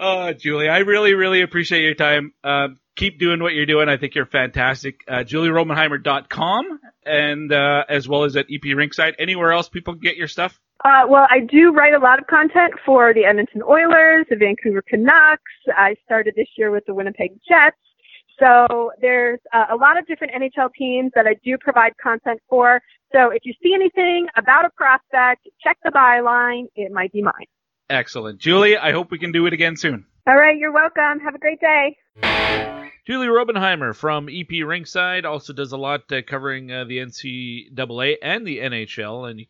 oh, 0.00 0.32
Julie, 0.32 0.68
I 0.68 0.78
really, 0.78 1.14
really 1.14 1.42
appreciate 1.42 1.82
your 1.82 1.94
time. 1.94 2.32
Uh, 2.42 2.68
keep 2.96 3.18
doing 3.18 3.42
what 3.42 3.52
you're 3.52 3.66
doing. 3.66 3.88
I 3.88 3.96
think 3.96 4.14
you're 4.14 4.26
fantastic. 4.26 5.00
Uh, 5.06 5.18
JulieRobenhymer.com 5.18 6.80
and 7.04 7.52
uh, 7.52 7.84
as 7.88 8.08
well 8.08 8.24
as 8.24 8.36
at 8.36 8.46
EP 8.50 8.62
Rinkside. 8.62 9.14
Anywhere 9.18 9.52
else 9.52 9.68
people 9.68 9.94
can 9.94 10.00
get 10.00 10.16
your 10.16 10.28
stuff? 10.28 10.58
Uh, 10.84 11.02
well, 11.08 11.26
I 11.30 11.40
do 11.40 11.72
write 11.72 11.94
a 11.94 11.98
lot 11.98 12.18
of 12.18 12.26
content 12.26 12.74
for 12.84 13.14
the 13.14 13.24
Edmonton 13.24 13.62
Oilers, 13.62 14.26
the 14.28 14.36
Vancouver 14.36 14.82
Canucks. 14.86 15.42
I 15.68 15.96
started 16.04 16.34
this 16.36 16.48
year 16.56 16.70
with 16.70 16.84
the 16.86 16.94
Winnipeg 16.94 17.30
Jets. 17.48 17.76
So 18.38 18.92
there's 19.00 19.40
uh, 19.54 19.66
a 19.72 19.76
lot 19.76 19.98
of 19.98 20.06
different 20.06 20.34
NHL 20.34 20.70
teams 20.78 21.12
that 21.14 21.26
I 21.26 21.36
do 21.42 21.56
provide 21.58 21.92
content 22.02 22.40
for. 22.48 22.82
So 23.12 23.30
if 23.30 23.42
you 23.44 23.54
see 23.62 23.72
anything 23.74 24.26
about 24.36 24.66
a 24.66 24.70
prospect, 24.76 25.48
check 25.62 25.78
the 25.82 25.90
byline. 25.90 26.66
It 26.74 26.92
might 26.92 27.12
be 27.12 27.22
mine. 27.22 27.46
Excellent. 27.88 28.40
Julie, 28.40 28.76
I 28.76 28.92
hope 28.92 29.10
we 29.10 29.18
can 29.18 29.32
do 29.32 29.46
it 29.46 29.52
again 29.52 29.76
soon. 29.76 30.06
All 30.26 30.36
right. 30.36 30.56
You're 30.56 30.72
welcome. 30.72 31.20
Have 31.20 31.34
a 31.34 31.38
great 31.38 31.60
day. 31.60 31.96
Julie 33.06 33.28
Robenhymer 33.28 33.94
from 33.94 34.28
EP 34.28 34.48
Rinkside 34.48 35.24
also 35.24 35.52
does 35.52 35.70
a 35.70 35.76
lot 35.76 36.10
uh, 36.10 36.22
covering 36.26 36.72
uh, 36.72 36.84
the 36.84 36.98
NCAA 36.98 38.16
and 38.20 38.44
the 38.44 38.58
NHL. 38.58 39.30
And 39.30 39.46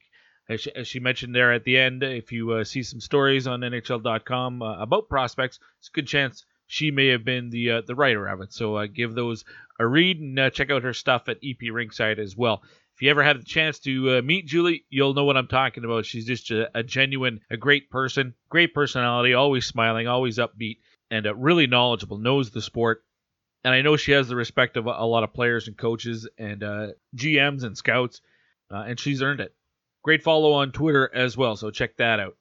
as 0.51 0.61
she, 0.61 0.75
as 0.75 0.87
she, 0.87 1.01
mentioned 1.01 1.35
there 1.35 1.55
at 1.55 1.65
the 1.65 1.79
end, 1.79 2.03
if 2.03 2.33
you 2.33 2.53
uh, 2.53 2.65
see 2.65 2.83
some 2.83 3.01
stories 3.01 3.47
on 3.47 3.61
NHL.com 3.61 4.61
uh, 4.61 4.79
about 4.79 5.09
prospects, 5.09 5.59
it's 5.79 5.89
a 5.89 5.93
good 5.93 6.07
chance 6.07 6.45
she 6.67 6.91
may 6.91 7.07
have 7.09 7.25
been 7.25 7.49
the 7.49 7.71
uh, 7.71 7.81
the 7.87 7.95
writer 7.95 8.27
of 8.27 8.43
it. 8.43 8.53
So 8.53 8.77
uh, 8.77 8.87
give 8.87 9.15
those 9.15 9.47
a 9.79 9.87
read 9.87 10.21
and 10.21 10.53
check 10.53 10.71
out 10.71 10.83
her 10.83 10.93
stuff 10.93 11.31
at 11.31 11.39
EP 11.43 11.61
Rinkside 11.73 12.19
as 12.19 12.37
well 12.37 12.63
if 12.97 13.03
you 13.03 13.11
ever 13.11 13.23
have 13.23 13.39
the 13.39 13.45
chance 13.45 13.79
to 13.81 14.17
uh, 14.17 14.23
meet 14.23 14.47
Julie, 14.47 14.87
you'll 14.89 15.13
know 15.13 15.25
what 15.25 15.37
I'm 15.37 15.49
talking 15.49 15.85
about. 15.85 16.07
She's 16.07 16.25
just 16.25 16.51
a, 16.51 16.71
a, 16.79 16.83
genuine, 16.83 17.41
a 17.51 17.57
great 17.59 17.91
person, 17.91 18.33
great 18.49 18.73
personality, 18.73 19.35
always 19.35 19.67
smiling, 19.67 20.09
always 20.09 20.39
upbeat, 20.39 20.79
and 21.11 21.27
uh, 21.27 21.35
really 21.35 21.67
knowledgeable, 21.67 22.17
knows 22.17 22.51
the 22.51 22.63
sport. 22.63 23.05
And 23.65 23.75
I 23.75 23.83
know 23.83 23.99
she 23.99 24.13
has 24.13 24.29
the 24.29 24.37
respect 24.37 24.79
of 24.79 24.87
a, 24.87 24.93
a 24.93 25.05
lot 25.05 25.25
of 25.25 25.35
players 25.35 25.69
and 25.69 25.77
coaches 25.77 26.27
and 26.39 26.63
uh, 26.63 26.87
GMs 27.15 27.65
and 27.65 27.77
scouts, 27.77 28.23
uh, 28.71 28.85
and 28.87 28.99
she's 28.99 29.21
earned 29.21 29.41
it. 29.41 29.55
Great 30.03 30.23
follow 30.23 30.53
on 30.53 30.73
Twitter 30.73 31.11
as 31.15 31.37
well, 31.37 31.55
so 31.55 31.71
check 31.71 31.99
that 31.99 32.19
out. 32.19 32.39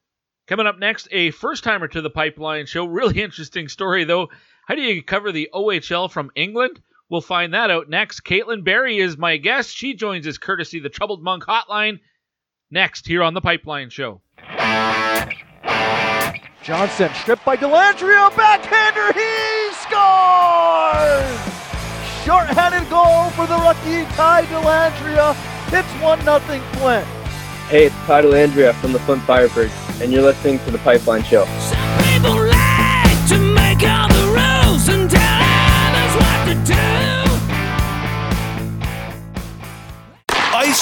Coming 0.47 0.67
up 0.67 0.79
next, 0.79 1.09
a 1.11 1.31
first 1.31 1.65
timer 1.65 1.89
to 1.89 1.99
the 1.99 2.09
Pipeline 2.09 2.65
Show. 2.65 2.85
Really 2.85 3.21
interesting 3.21 3.67
story, 3.67 4.05
though. 4.05 4.29
How 4.67 4.75
do 4.75 4.81
you 4.81 5.03
cover 5.03 5.33
the 5.33 5.49
OHL 5.53 6.09
from 6.09 6.31
England? 6.33 6.79
We'll 7.09 7.21
find 7.21 7.53
that 7.53 7.69
out 7.69 7.89
next. 7.89 8.21
Caitlin 8.21 8.63
Berry 8.63 8.97
is 8.97 9.17
my 9.17 9.37
guest. 9.37 9.75
She 9.75 9.93
joins 9.93 10.27
us 10.27 10.37
courtesy 10.37 10.79
the 10.79 10.89
Troubled 10.89 11.23
Monk 11.23 11.43
Hotline 11.43 11.99
next 12.71 13.05
here 13.05 13.21
on 13.21 13.33
the 13.33 13.41
Pipeline 13.41 13.89
Show. 13.89 14.21
Johnson 16.63 17.11
stripped 17.13 17.45
by 17.45 17.55
Dellandrea, 17.55 18.35
backhander, 18.35 19.13
he 19.13 19.71
scores! 19.73 21.53
Short-handed 22.25 22.89
goal 22.89 23.29
for 23.31 23.45
the 23.45 23.55
rookie 23.57 24.03
Ty 24.15 24.45
Dellandrea. 24.45 25.35
It's 25.71 26.03
one 26.03 26.25
nothing 26.25 26.61
Flint. 26.79 27.05
Hey, 27.69 27.85
it's 27.85 27.95
Ty 28.07 28.23
Dellandrea 28.23 28.73
from 28.75 28.93
the 28.93 28.99
Flint 28.99 29.21
Firebirds, 29.23 30.01
and 30.01 30.11
you're 30.11 30.23
listening 30.23 30.57
to 30.59 30.71
the 30.71 30.79
Pipeline 30.79 31.23
Show. 31.23 31.45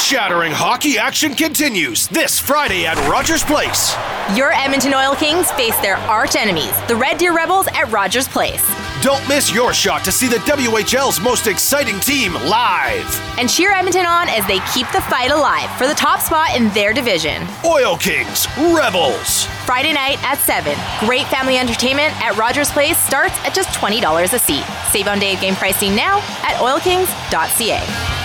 Ice-shattering 0.03 0.51
hockey 0.51 0.97
action 0.97 1.33
continues 1.33 2.07
this 2.07 2.37
Friday 2.37 2.85
at 2.85 2.97
Rogers 3.09 3.41
Place. 3.41 3.95
Your 4.35 4.51
Edmonton 4.51 4.93
Oil 4.93 5.15
Kings 5.15 5.49
face 5.53 5.77
their 5.77 5.95
arch 5.95 6.35
enemies, 6.35 6.73
the 6.89 6.95
Red 6.95 7.17
Deer 7.17 7.33
Rebels 7.33 7.67
at 7.67 7.89
Rogers 7.89 8.27
Place. 8.27 8.61
Don't 9.01 9.25
miss 9.29 9.53
your 9.53 9.73
shot 9.73 10.03
to 10.03 10.11
see 10.11 10.27
the 10.27 10.39
WHL's 10.39 11.21
most 11.21 11.47
exciting 11.47 12.01
team 12.01 12.33
live. 12.33 13.07
And 13.39 13.49
cheer 13.49 13.71
Edmonton 13.71 14.05
on 14.05 14.27
as 14.27 14.45
they 14.45 14.59
keep 14.73 14.91
the 14.91 14.99
fight 15.07 15.31
alive 15.31 15.71
for 15.77 15.87
the 15.87 15.93
top 15.93 16.19
spot 16.19 16.53
in 16.53 16.67
their 16.73 16.91
division. 16.91 17.47
Oil 17.63 17.95
Kings, 17.95 18.45
Rebels. 18.75 19.45
Friday 19.65 19.93
night 19.93 20.21
at 20.21 20.37
7. 20.37 20.75
Great 21.07 21.27
family 21.27 21.57
entertainment 21.57 22.13
at 22.21 22.35
Rogers 22.35 22.69
Place 22.71 22.97
starts 22.97 23.35
at 23.45 23.55
just 23.55 23.69
$20 23.69 24.33
a 24.33 24.37
seat. 24.37 24.65
Save 24.91 25.07
on 25.07 25.19
day 25.19 25.35
of 25.35 25.39
game 25.39 25.55
pricing 25.55 25.95
now 25.95 26.17
at 26.43 26.57
oilkings.ca. 26.57 28.22